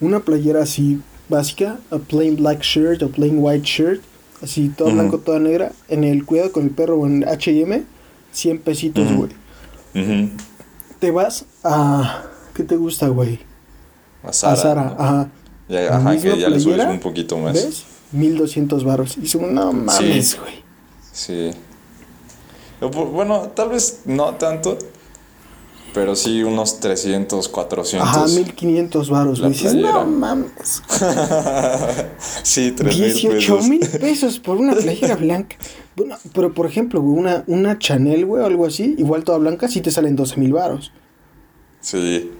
una 0.00 0.20
playera 0.20 0.62
así 0.62 1.00
básica, 1.28 1.78
a 1.90 1.98
plain 1.98 2.36
black 2.36 2.62
shirt 2.62 3.02
o 3.02 3.08
plain 3.10 3.36
white 3.38 3.66
shirt, 3.66 4.00
así 4.42 4.68
todo 4.70 4.88
Ujú. 4.88 4.96
blanco, 4.96 5.18
toda 5.18 5.40
negra, 5.40 5.72
en 5.88 6.04
el 6.04 6.24
cuidado 6.24 6.52
con 6.52 6.64
el 6.64 6.70
perro 6.70 7.00
o 7.00 7.06
en 7.06 7.26
H&M, 7.28 7.82
100 8.32 8.58
pesitos, 8.60 9.10
Ujú. 9.10 9.28
Ujú. 9.94 10.30
Te 10.98 11.10
vas 11.10 11.44
a... 11.64 12.22
¿Qué 12.54 12.64
te 12.64 12.76
gusta, 12.76 13.08
güey? 13.08 13.38
A 14.24 14.32
Zara. 14.32 14.52
a 14.52 14.56
Zara, 14.56 14.84
¿no? 14.84 14.96
ajá. 14.98 15.28
Ya, 15.68 15.96
ajá, 15.96 16.16
que 16.16 16.38
ya 16.38 16.48
le 16.48 16.58
subes 16.60 16.86
un 16.86 16.98
poquito 17.00 17.38
más. 17.38 17.54
¿Ves? 17.54 17.84
1200 18.12 18.84
baros. 18.84 19.16
Y 19.18 19.26
son, 19.28 19.54
no 19.54 19.72
mames, 19.72 20.30
Sí. 20.30 20.36
güey. 20.38 20.54
Sí. 21.12 21.50
Bueno, 22.80 23.48
tal 23.54 23.70
vez 23.70 24.00
no 24.06 24.34
tanto, 24.36 24.78
pero 25.94 26.14
sí 26.16 26.42
unos 26.42 26.80
300, 26.80 27.48
400. 27.48 28.08
Ajá, 28.08 28.26
1500 28.26 29.10
baros, 29.10 29.38
La 29.38 29.48
güey. 29.48 29.58
Dices, 29.58 29.72
playera. 29.72 29.92
no 29.92 30.06
mames. 30.06 30.82
sí, 32.42 32.72
3 32.72 32.98
mil 32.98 33.12
18 33.12 33.36
pesos. 33.56 33.68
mil 33.68 33.88
pesos 34.00 34.38
por 34.38 34.56
una 34.58 34.74
playera 34.74 35.16
blanca. 35.16 35.56
Bueno, 35.96 36.16
pero 36.32 36.52
por 36.52 36.66
ejemplo, 36.66 37.00
güey, 37.00 37.18
una, 37.18 37.44
una 37.46 37.78
Chanel, 37.78 38.26
güey, 38.26 38.42
o 38.42 38.46
algo 38.46 38.66
así, 38.66 38.94
igual 38.98 39.24
toda 39.24 39.38
blanca, 39.38 39.68
sí 39.68 39.80
te 39.80 39.90
salen 39.90 40.16
12 40.16 40.36
mil 40.38 40.52
baros. 40.52 40.92
Sí. 41.80 42.30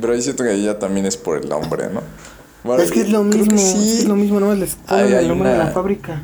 Pero 0.00 0.12
ahí 0.12 0.22
siento 0.22 0.44
que 0.44 0.62
ya 0.62 0.78
también 0.78 1.06
es 1.06 1.16
por 1.16 1.38
el 1.42 1.48
nombre, 1.48 1.88
¿no? 1.92 2.00
Bueno, 2.64 2.82
es 2.82 2.92
que 2.92 3.00
es 3.00 3.10
lo 3.10 3.24
mismo, 3.24 3.58
sí. 3.58 3.98
es 3.98 4.04
lo 4.04 4.14
mismo, 4.14 4.38
no 4.38 4.54
les 4.54 4.76
ponen 4.76 5.12
el 5.12 5.28
nombre 5.28 5.50
de 5.50 5.58
la 5.58 5.66
fábrica. 5.68 6.22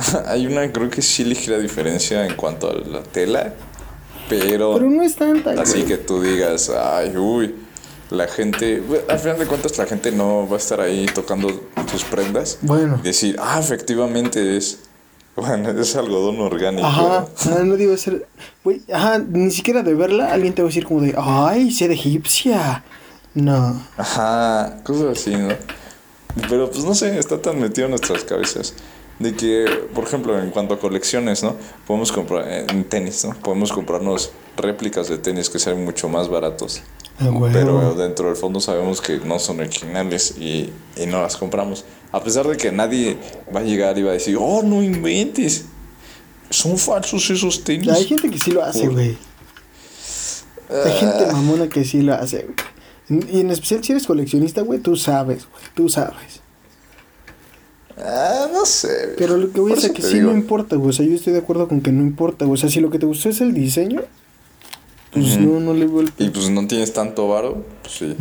Hay 0.26 0.46
una, 0.46 0.70
creo 0.72 0.88
que 0.88 1.02
sí 1.02 1.24
ligera 1.24 1.58
diferencia 1.58 2.26
en 2.26 2.34
cuanto 2.34 2.70
a 2.70 2.74
la 2.74 3.02
tela, 3.02 3.54
pero, 4.30 4.74
Pero 4.74 4.88
no 4.88 5.02
es 5.02 5.16
tanta, 5.16 5.50
así 5.60 5.80
güey. 5.82 5.84
que 5.86 5.96
tú 5.98 6.22
digas, 6.22 6.70
ay, 6.70 7.14
uy, 7.16 7.54
la 8.10 8.26
gente, 8.26 8.82
al 9.08 9.18
final 9.18 9.38
de 9.38 9.46
cuentas 9.46 9.76
la 9.76 9.84
gente 9.86 10.10
no 10.12 10.48
va 10.48 10.54
a 10.56 10.58
estar 10.58 10.80
ahí 10.80 11.06
tocando 11.14 11.48
tus 11.90 12.04
prendas 12.04 12.58
Bueno. 12.62 12.98
y 13.02 13.06
decir, 13.06 13.36
ah, 13.38 13.58
efectivamente 13.60 14.56
es, 14.56 14.78
bueno, 15.36 15.70
es 15.80 15.94
algodón 15.96 16.40
orgánico. 16.40 16.86
Ajá, 16.86 17.26
ah, 17.50 17.62
no 17.64 17.76
digo 17.76 17.96
ser. 17.96 18.26
Güey, 18.64 18.80
ajá, 18.92 19.18
ni 19.18 19.50
siquiera 19.50 19.82
de 19.82 19.94
verla, 19.94 20.32
alguien 20.32 20.54
te 20.54 20.62
va 20.62 20.66
a 20.66 20.70
decir 20.70 20.84
como 20.86 21.02
de, 21.02 21.14
ay, 21.18 21.70
seda 21.70 21.92
egipcia. 21.92 22.82
No. 23.34 23.80
Ajá, 23.96 24.80
cosas 24.82 25.18
así, 25.18 25.36
¿no? 25.36 25.54
Pero 26.48 26.70
pues 26.70 26.84
no 26.84 26.94
sé, 26.94 27.18
está 27.18 27.40
tan 27.40 27.60
metido 27.60 27.86
en 27.86 27.90
nuestras 27.90 28.24
cabezas. 28.24 28.74
De 29.20 29.34
que, 29.34 29.66
por 29.94 30.04
ejemplo, 30.04 30.36
en 30.38 30.50
cuanto 30.50 30.74
a 30.74 30.78
colecciones, 30.80 31.42
¿no? 31.42 31.54
Podemos 31.86 32.10
comprar, 32.10 32.48
eh, 32.48 32.66
en 32.68 32.84
tenis, 32.84 33.24
¿no? 33.24 33.34
Podemos 33.34 33.70
comprarnos 33.70 34.32
réplicas 34.56 35.08
de 35.08 35.18
tenis 35.18 35.48
que 35.48 35.58
sean 35.58 35.84
mucho 35.84 36.08
más 36.08 36.28
baratos. 36.28 36.82
Ah, 37.18 37.28
güey. 37.28 37.52
Pero 37.52 37.94
dentro 37.94 38.28
del 38.28 38.36
fondo 38.36 38.60
sabemos 38.60 39.00
que 39.02 39.18
no 39.18 39.38
son 39.38 39.60
originales 39.60 40.34
y, 40.38 40.72
y 40.96 41.06
no 41.06 41.20
las 41.20 41.36
compramos. 41.36 41.84
A 42.12 42.24
pesar 42.24 42.48
de 42.48 42.56
que 42.56 42.72
nadie 42.72 43.18
va 43.54 43.60
a 43.60 43.62
llegar 43.62 43.98
y 43.98 44.02
va 44.02 44.10
a 44.10 44.14
decir, 44.14 44.36
oh, 44.40 44.62
no 44.62 44.82
inventes. 44.82 45.66
Son 46.48 46.78
falsos 46.78 47.30
esos 47.30 47.62
tenis. 47.62 47.90
Hay 47.90 48.06
gente 48.06 48.30
que 48.30 48.38
sí 48.38 48.50
lo 48.50 48.64
hace, 48.64 48.88
güey. 48.88 49.16
Hay 50.70 50.92
gente 50.92 51.26
mamona 51.30 51.68
que 51.68 51.84
sí 51.84 52.00
lo 52.00 52.14
hace, 52.14 52.46
güey. 52.46 53.26
Y 53.30 53.40
en 53.40 53.50
especial 53.50 53.84
si 53.84 53.92
eres 53.92 54.06
coleccionista, 54.06 54.62
güey, 54.62 54.78
tú 54.78 54.96
sabes, 54.96 55.46
güey, 55.50 55.64
tú 55.74 55.88
sabes. 55.88 56.40
Ah, 58.04 58.48
no 58.52 58.64
sé. 58.64 59.14
Pero 59.16 59.36
lo 59.36 59.52
que 59.52 59.60
voy 59.60 59.72
a 59.72 59.74
decir 59.74 59.90
eso 59.90 59.94
que 59.94 60.02
sí 60.02 60.14
digo. 60.14 60.30
no 60.30 60.36
importa, 60.36 60.76
güey. 60.76 60.90
O 60.90 60.92
sea, 60.92 61.06
yo 61.06 61.14
estoy 61.14 61.32
de 61.32 61.40
acuerdo 61.40 61.68
con 61.68 61.80
que 61.80 61.92
no 61.92 62.02
importa, 62.02 62.44
güey. 62.44 62.54
O 62.54 62.56
sea, 62.60 62.70
si 62.70 62.80
lo 62.80 62.90
que 62.90 62.98
te 62.98 63.06
gustó 63.06 63.28
es 63.28 63.40
el 63.40 63.52
diseño, 63.52 64.02
pues 65.12 65.38
no, 65.38 65.60
no 65.60 65.74
le 65.74 65.84
el... 65.84 66.12
Y 66.18 66.30
pues 66.30 66.50
no 66.50 66.66
tienes 66.66 66.92
tanto 66.92 67.28
varo, 67.28 67.64
pues 67.82 67.94
sí. 67.94 68.16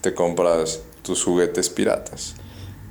Te 0.00 0.14
compras 0.14 0.80
tus 1.02 1.22
juguetes 1.22 1.70
piratas. 1.70 2.34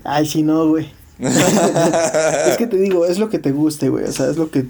Ay, 0.04 0.26
sí, 0.26 0.44
no, 0.44 0.68
güey. 0.70 0.92
es 1.20 2.58
que 2.58 2.68
te 2.68 2.78
digo, 2.78 3.06
es 3.06 3.20
lo 3.20 3.30
que 3.30 3.40
te 3.40 3.52
guste, 3.52 3.90
güey. 3.90 4.06
O 4.06 4.12
sea, 4.12 4.30
es 4.30 4.38
lo 4.38 4.50
que... 4.50 4.66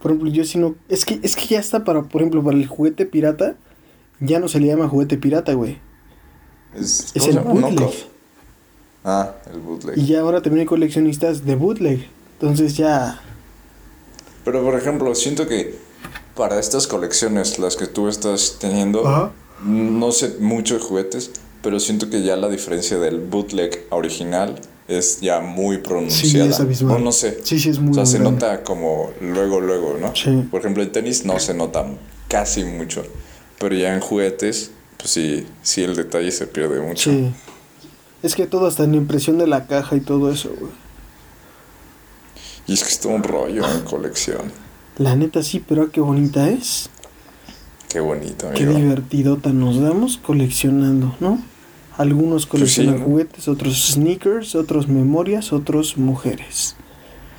Por 0.00 0.10
ejemplo, 0.10 0.30
yo 0.30 0.44
si 0.44 0.58
no... 0.58 0.74
Es 0.88 1.06
que, 1.06 1.18
es 1.22 1.34
que 1.34 1.46
ya 1.46 1.58
está 1.58 1.84
para, 1.84 2.02
por 2.02 2.20
ejemplo, 2.20 2.44
para 2.44 2.56
el 2.56 2.66
juguete 2.66 3.06
pirata, 3.06 3.56
ya 4.20 4.38
no 4.38 4.48
se 4.48 4.60
le 4.60 4.66
llama 4.66 4.88
juguete 4.88 5.16
pirata, 5.16 5.54
güey. 5.54 5.78
Es, 6.74 7.12
Es 7.14 7.22
¿cómo 7.28 7.60
se 7.60 7.68
el. 7.68 7.74
Knockoff. 7.74 8.13
Ah, 9.04 9.34
el 9.52 9.60
bootleg. 9.60 9.98
Y 9.98 10.06
ya 10.06 10.20
ahora 10.20 10.40
también 10.42 10.60
hay 10.60 10.66
coleccionistas 10.66 11.44
de 11.44 11.54
bootleg. 11.56 12.08
Entonces 12.40 12.76
ya... 12.76 13.20
Pero 14.44 14.62
por 14.62 14.74
ejemplo, 14.78 15.14
siento 15.14 15.46
que 15.46 15.74
para 16.34 16.58
estas 16.58 16.86
colecciones, 16.86 17.58
las 17.58 17.76
que 17.76 17.86
tú 17.86 18.08
estás 18.08 18.56
teniendo, 18.60 19.06
Ajá. 19.06 19.32
no 19.64 20.10
sé 20.12 20.36
mucho 20.40 20.74
de 20.74 20.80
juguetes, 20.80 21.30
pero 21.62 21.80
siento 21.80 22.10
que 22.10 22.22
ya 22.22 22.36
la 22.36 22.48
diferencia 22.48 22.98
del 22.98 23.20
bootleg 23.20 23.86
original 23.90 24.58
es 24.86 25.20
ya 25.22 25.40
muy 25.40 25.78
pronunciada. 25.78 26.50
es 26.50 26.60
abismal. 26.60 26.96
O 26.96 26.98
no 26.98 27.12
sé. 27.12 27.38
Sí, 27.42 27.58
sí, 27.58 27.70
es 27.70 27.78
muy 27.78 27.92
O 27.92 27.94
sea, 27.94 28.04
se 28.06 28.18
grande. 28.18 28.32
nota 28.40 28.62
como 28.64 29.10
luego, 29.20 29.60
luego, 29.60 29.96
¿no? 29.98 30.14
Sí. 30.14 30.46
Por 30.50 30.60
ejemplo, 30.60 30.82
en 30.82 30.92
tenis 30.92 31.24
no 31.24 31.38
se 31.38 31.54
nota 31.54 31.86
casi 32.28 32.64
mucho, 32.64 33.02
pero 33.58 33.74
ya 33.74 33.94
en 33.94 34.00
juguetes, 34.00 34.72
pues 34.98 35.10
sí, 35.10 35.46
sí 35.62 35.82
el 35.82 35.94
detalle 35.96 36.30
se 36.32 36.46
pierde 36.46 36.80
mucho. 36.82 37.10
Sí. 37.10 37.30
Es 38.24 38.34
que 38.34 38.46
todo 38.46 38.66
hasta 38.66 38.84
en 38.84 38.92
la 38.92 38.96
impresión 38.96 39.36
de 39.36 39.46
la 39.46 39.66
caja 39.66 39.96
y 39.96 40.00
todo 40.00 40.32
eso, 40.32 40.48
güey. 40.58 40.72
Y 42.66 42.72
es 42.72 42.82
que 42.82 42.88
es 42.88 42.98
todo 43.00 43.12
un 43.12 43.22
rollo 43.22 43.62
en 43.70 43.82
colección. 43.82 44.50
La 44.96 45.14
neta 45.14 45.42
sí, 45.42 45.62
pero 45.66 45.90
qué 45.92 46.00
bonita 46.00 46.48
es. 46.48 46.88
Qué 47.90 48.00
bonito, 48.00 48.50
Qué 48.54 48.62
amigo. 48.62 48.78
divertidota 48.78 49.52
nos 49.52 49.78
damos 49.78 50.16
coleccionando, 50.16 51.14
¿no? 51.20 51.38
Algunos 51.98 52.46
Pues 52.46 52.72
sí, 52.72 52.76
coleccionan 52.78 53.00
¿no? 53.00 53.04
juguetes, 53.04 53.46
otros 53.46 53.74
sneakers, 53.92 54.54
otros 54.54 54.88
memorias, 54.88 55.52
otros 55.52 55.98
mujeres. 55.98 56.76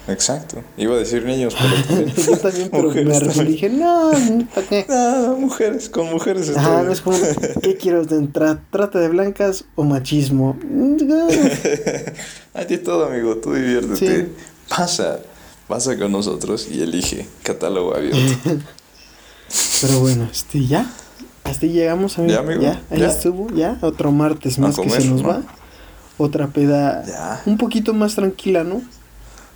Exacto. 0.08 0.62
Iba 0.78 0.94
a 0.96 0.98
decir 0.98 1.26
niños, 1.26 1.56
pero 1.60 1.84
también. 1.88 2.16
Yo 2.16 2.38
también, 2.38 2.70
pero 2.70 2.84
Mujeres 2.84 3.08
me 3.08 3.20
también. 3.28 3.48
dije, 3.48 3.70
no, 3.70 4.12
¿para 4.54 4.68
qué? 4.68 4.86
Ah, 4.90 5.36
mujeres, 5.40 5.90
con 5.90 6.12
mujeres 6.12 6.56
Ajá, 6.56 6.76
bien. 6.76 6.86
no 6.88 6.92
es 6.94 7.02
como, 7.02 7.18
¿qué 7.64 7.76
quiero? 7.82 8.06
Tra- 8.06 8.60
¿Trata 8.72 9.00
de 9.00 9.10
blancas 9.10 9.66
o 9.76 9.84
machismo? 9.84 10.58
A 12.54 12.66
ti 12.66 12.78
todo, 12.78 13.06
amigo, 13.08 13.38
tú 13.38 13.54
diviértete. 13.54 14.26
Sí. 14.26 14.32
Pasa, 14.70 15.20
pasa 15.68 15.98
con 15.98 16.12
nosotros 16.12 16.68
y 16.72 16.82
elige 16.82 17.28
catálogo 17.44 17.96
abierto. 17.96 18.20
Pero 19.82 20.00
bueno, 20.00 20.28
este, 20.32 20.66
ya. 20.66 20.90
Hasta 21.44 21.66
ahí 21.68 21.74
llegamos, 21.74 22.18
amigo. 22.18 22.34
Ya, 22.34 22.40
amigo, 22.40 22.62
ahí 22.90 23.00
ya. 23.00 23.08
estuvo, 23.08 23.50
ya. 23.54 23.78
Otro 23.82 24.12
martes 24.12 24.58
más 24.58 24.78
que 24.78 24.90
se 24.90 25.06
nos 25.06 25.22
¿no? 25.22 25.28
va. 25.30 25.42
Otra 26.18 26.48
peda 26.48 27.04
Ya. 27.06 27.42
un 27.46 27.58
poquito 27.58 27.94
más 27.94 28.16
tranquila, 28.16 28.64
¿no? 28.64 28.82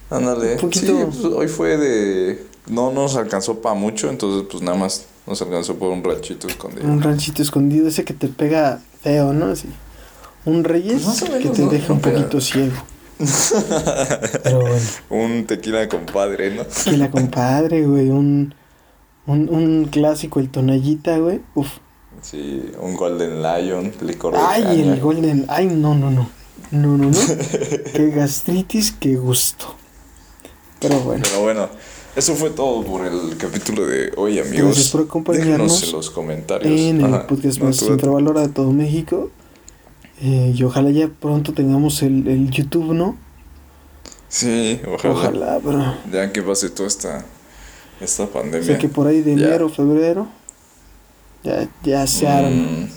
Ándale. 0.10 0.54
Un 0.54 0.60
poquito- 0.60 0.86
Sí, 0.86 1.06
pues, 1.22 1.34
hoy 1.34 1.48
fue 1.48 1.78
de. 1.78 2.46
No 2.68 2.92
nos 2.92 3.16
alcanzó 3.16 3.60
para 3.62 3.76
mucho, 3.76 4.10
entonces, 4.10 4.48
pues 4.50 4.62
nada 4.64 4.78
más 4.78 5.06
nos 5.26 5.42
alcanzó 5.42 5.76
por 5.76 5.90
un 5.92 6.04
ranchito 6.04 6.48
escondido. 6.48 6.88
Un 6.88 7.02
ranchito 7.02 7.42
escondido, 7.42 7.88
ese 7.88 8.04
que 8.04 8.14
te 8.14 8.28
pega 8.28 8.82
feo, 9.02 9.34
¿no? 9.34 9.48
Así. 9.48 9.68
Un 10.46 10.64
Reyes 10.64 11.02
Pues 11.04 11.22
que 11.24 11.50
te 11.50 11.62
¿no? 11.64 11.70
deja 11.70 11.94
un 11.94 12.00
No 12.00 12.02
poquito 12.12 12.40
ciego. 12.42 12.74
Pero 14.44 14.62
bueno, 14.62 14.78
Un 15.10 15.46
tequila 15.46 15.88
compadre, 15.90 16.56
¿no? 16.56 16.64
que 16.86 16.98
la 16.98 17.12
compadre, 17.12 17.86
güey, 17.86 18.10
un, 18.10 18.54
un, 19.28 19.50
un 19.50 19.86
clásico, 19.92 20.40
el 20.40 20.50
tonallita, 20.50 21.18
güey. 21.18 21.42
Uf. 21.56 21.68
Sí, 22.22 22.64
un 22.82 22.96
Golden 22.96 23.42
Lion, 23.42 23.92
licor 24.02 24.34
de 24.34 24.40
Ay, 24.40 24.64
caña. 24.64 24.94
el 24.94 25.00
Golden. 25.00 25.46
Ay, 25.50 25.68
no, 25.68 25.96
no, 25.96 26.10
no. 26.12 26.30
No, 26.72 26.98
no, 26.98 27.06
no. 27.10 27.18
qué 27.94 28.12
gastritis, 28.12 28.92
qué 29.00 29.16
gusto. 29.16 29.76
Pero 30.80 31.00
bueno. 31.02 31.24
Pero 31.28 31.42
bueno, 31.42 31.70
eso 32.16 32.36
fue 32.36 32.50
todo 32.52 32.84
por 32.84 33.06
el 33.06 33.36
capítulo 33.38 33.86
de 33.86 34.12
hoy, 34.18 34.40
amigos. 34.40 34.66
Gracias 34.68 34.90
por 34.90 35.02
acompañarnos 35.02 35.84
en 35.84 35.92
los 35.92 36.10
comentarios. 36.10 36.80
En 36.80 37.02
el 37.02 37.14
Ajá. 37.14 37.28
podcast 37.28 37.60
más 37.60 37.82
infravalorado 37.82 38.48
de 38.48 38.54
todo 38.54 38.72
México. 38.72 39.30
Eh, 40.22 40.54
y 40.56 40.64
ojalá 40.64 40.90
ya 40.92 41.08
pronto 41.08 41.54
tengamos 41.54 42.02
el, 42.02 42.28
el 42.28 42.50
YouTube, 42.52 42.94
¿no? 42.94 43.18
Sí, 44.28 44.80
ojalá. 44.88 45.14
Ojalá, 45.14 45.60
pero. 45.64 45.96
Ya 46.12 46.32
que 46.32 46.42
pase 46.42 46.70
toda 46.70 46.88
esta, 46.88 47.26
esta 48.02 48.24
O 48.24 48.30
pandemia. 48.30 48.66
sea 48.66 48.78
que 48.78 48.90
por 48.90 49.08
ahí 49.08 49.22
de 49.22 49.36
Ya. 49.36 49.48
enero, 49.48 49.70
febrero. 49.70 50.28
Ya, 51.44 51.70
ya 51.84 52.06
se 52.06 52.28
arma. 52.28 52.50
Mm, 52.50 52.90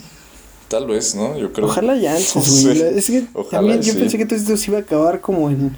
tal 0.69 0.87
vez, 0.89 1.15
¿no? 1.15 1.39
Yo 1.39 1.53
creo. 1.53 1.69
Ojalá 1.69 1.97
ya 1.97 2.13
antes, 2.13 2.35
No 2.37 2.43
sé. 2.43 2.99
Es 2.99 3.07
que 3.07 3.25
Ojalá 3.35 3.51
también 3.73 3.83
yo 3.83 3.95
pensé 3.95 4.19
que 4.19 4.27
todo 4.27 4.37
esto 4.39 4.57
se 4.57 4.71
iba 4.71 4.79
a 4.79 4.83
acabar 4.83 5.21
como 5.21 5.49
en, 5.49 5.77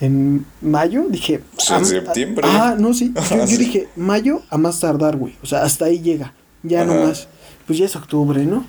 en 0.00 0.44
mayo. 0.60 1.06
Dije. 1.08 1.40
En 1.70 1.84
septiembre. 1.84 2.46
Ah, 2.50 2.76
no, 2.78 2.94
sí. 2.94 3.12
Yo, 3.30 3.46
dije 3.58 3.88
mayo 3.96 4.42
a 4.50 4.58
más 4.58 4.80
tardar, 4.80 5.16
güey. 5.16 5.34
O 5.42 5.46
sea, 5.46 5.62
hasta 5.62 5.86
ahí 5.86 6.00
llega. 6.00 6.34
Ya 6.62 6.82
Ajá. 6.82 6.94
no 6.94 7.06
más. 7.06 7.28
Pues 7.66 7.78
ya 7.78 7.86
es 7.86 7.96
octubre, 7.96 8.44
¿no? 8.44 8.66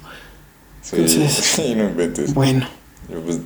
Sí, 0.82 0.95
Entonces- 0.97 1.32
sí, 1.55 1.75
no 1.75 1.86
inventes. 1.86 2.34
Bueno. 2.34 2.67
Yo, 3.11 3.19
pues, 3.21 3.39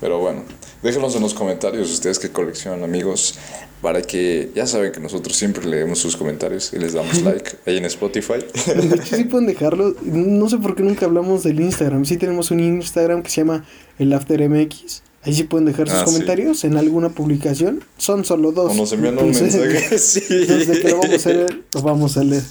pero 0.00 0.18
bueno, 0.18 0.42
déjenos 0.82 1.14
en 1.16 1.22
los 1.22 1.34
comentarios 1.34 1.90
ustedes 1.90 2.18
que 2.18 2.30
coleccionan 2.30 2.82
amigos 2.84 3.38
para 3.80 4.00
que 4.02 4.50
ya 4.54 4.66
saben 4.66 4.92
que 4.92 5.00
nosotros 5.00 5.36
siempre 5.36 5.64
leemos 5.66 5.98
sus 5.98 6.16
comentarios 6.16 6.72
y 6.72 6.78
les 6.78 6.94
damos 6.94 7.20
like 7.22 7.52
ahí 7.66 7.76
en 7.78 7.84
Spotify. 7.86 8.34
De 8.66 8.96
hecho, 8.96 9.16
sí 9.16 9.24
pueden 9.24 9.46
dejarlo. 9.46 9.94
No 10.02 10.48
sé 10.48 10.58
por 10.58 10.74
qué 10.74 10.82
nunca 10.82 11.06
hablamos 11.06 11.42
del 11.42 11.60
Instagram. 11.60 12.04
Sí 12.04 12.16
tenemos 12.16 12.50
un 12.50 12.60
Instagram 12.60 13.22
que 13.22 13.30
se 13.30 13.42
llama 13.42 13.64
el 13.98 14.12
After 14.12 14.46
MX. 14.48 15.02
Ahí 15.24 15.34
sí 15.34 15.44
pueden 15.44 15.64
dejar 15.66 15.88
sus 15.88 15.96
Ah, 15.98 16.04
sí. 16.06 16.12
comentarios 16.12 16.64
en 16.64 16.76
alguna 16.76 17.08
publicación. 17.08 17.82
Son 17.96 18.24
solo 18.24 18.52
dos. 18.52 18.72
o 18.72 18.74
nos 18.74 18.92
envían 18.92 19.18
un 19.18 19.30
mensaje. 19.30 19.98
Sí. 19.98 20.20
Desde 20.28 20.80
que 20.80 20.88
lo 20.90 20.98
vamos 21.00 21.26
a 21.26 21.28
leer, 21.30 21.62
lo 21.74 21.82
vamos 21.82 22.16
a 22.16 22.24
leer. 22.24 22.42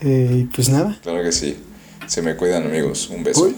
Eh, 0.00 0.40
y 0.42 0.44
pues 0.44 0.68
nada. 0.68 0.98
Claro 1.02 1.22
que 1.22 1.32
sí. 1.32 1.56
Se 2.06 2.22
me 2.22 2.36
cuidan 2.36 2.64
amigos. 2.66 3.08
Un 3.10 3.22
beso. 3.24 3.42
Uy. 3.44 3.54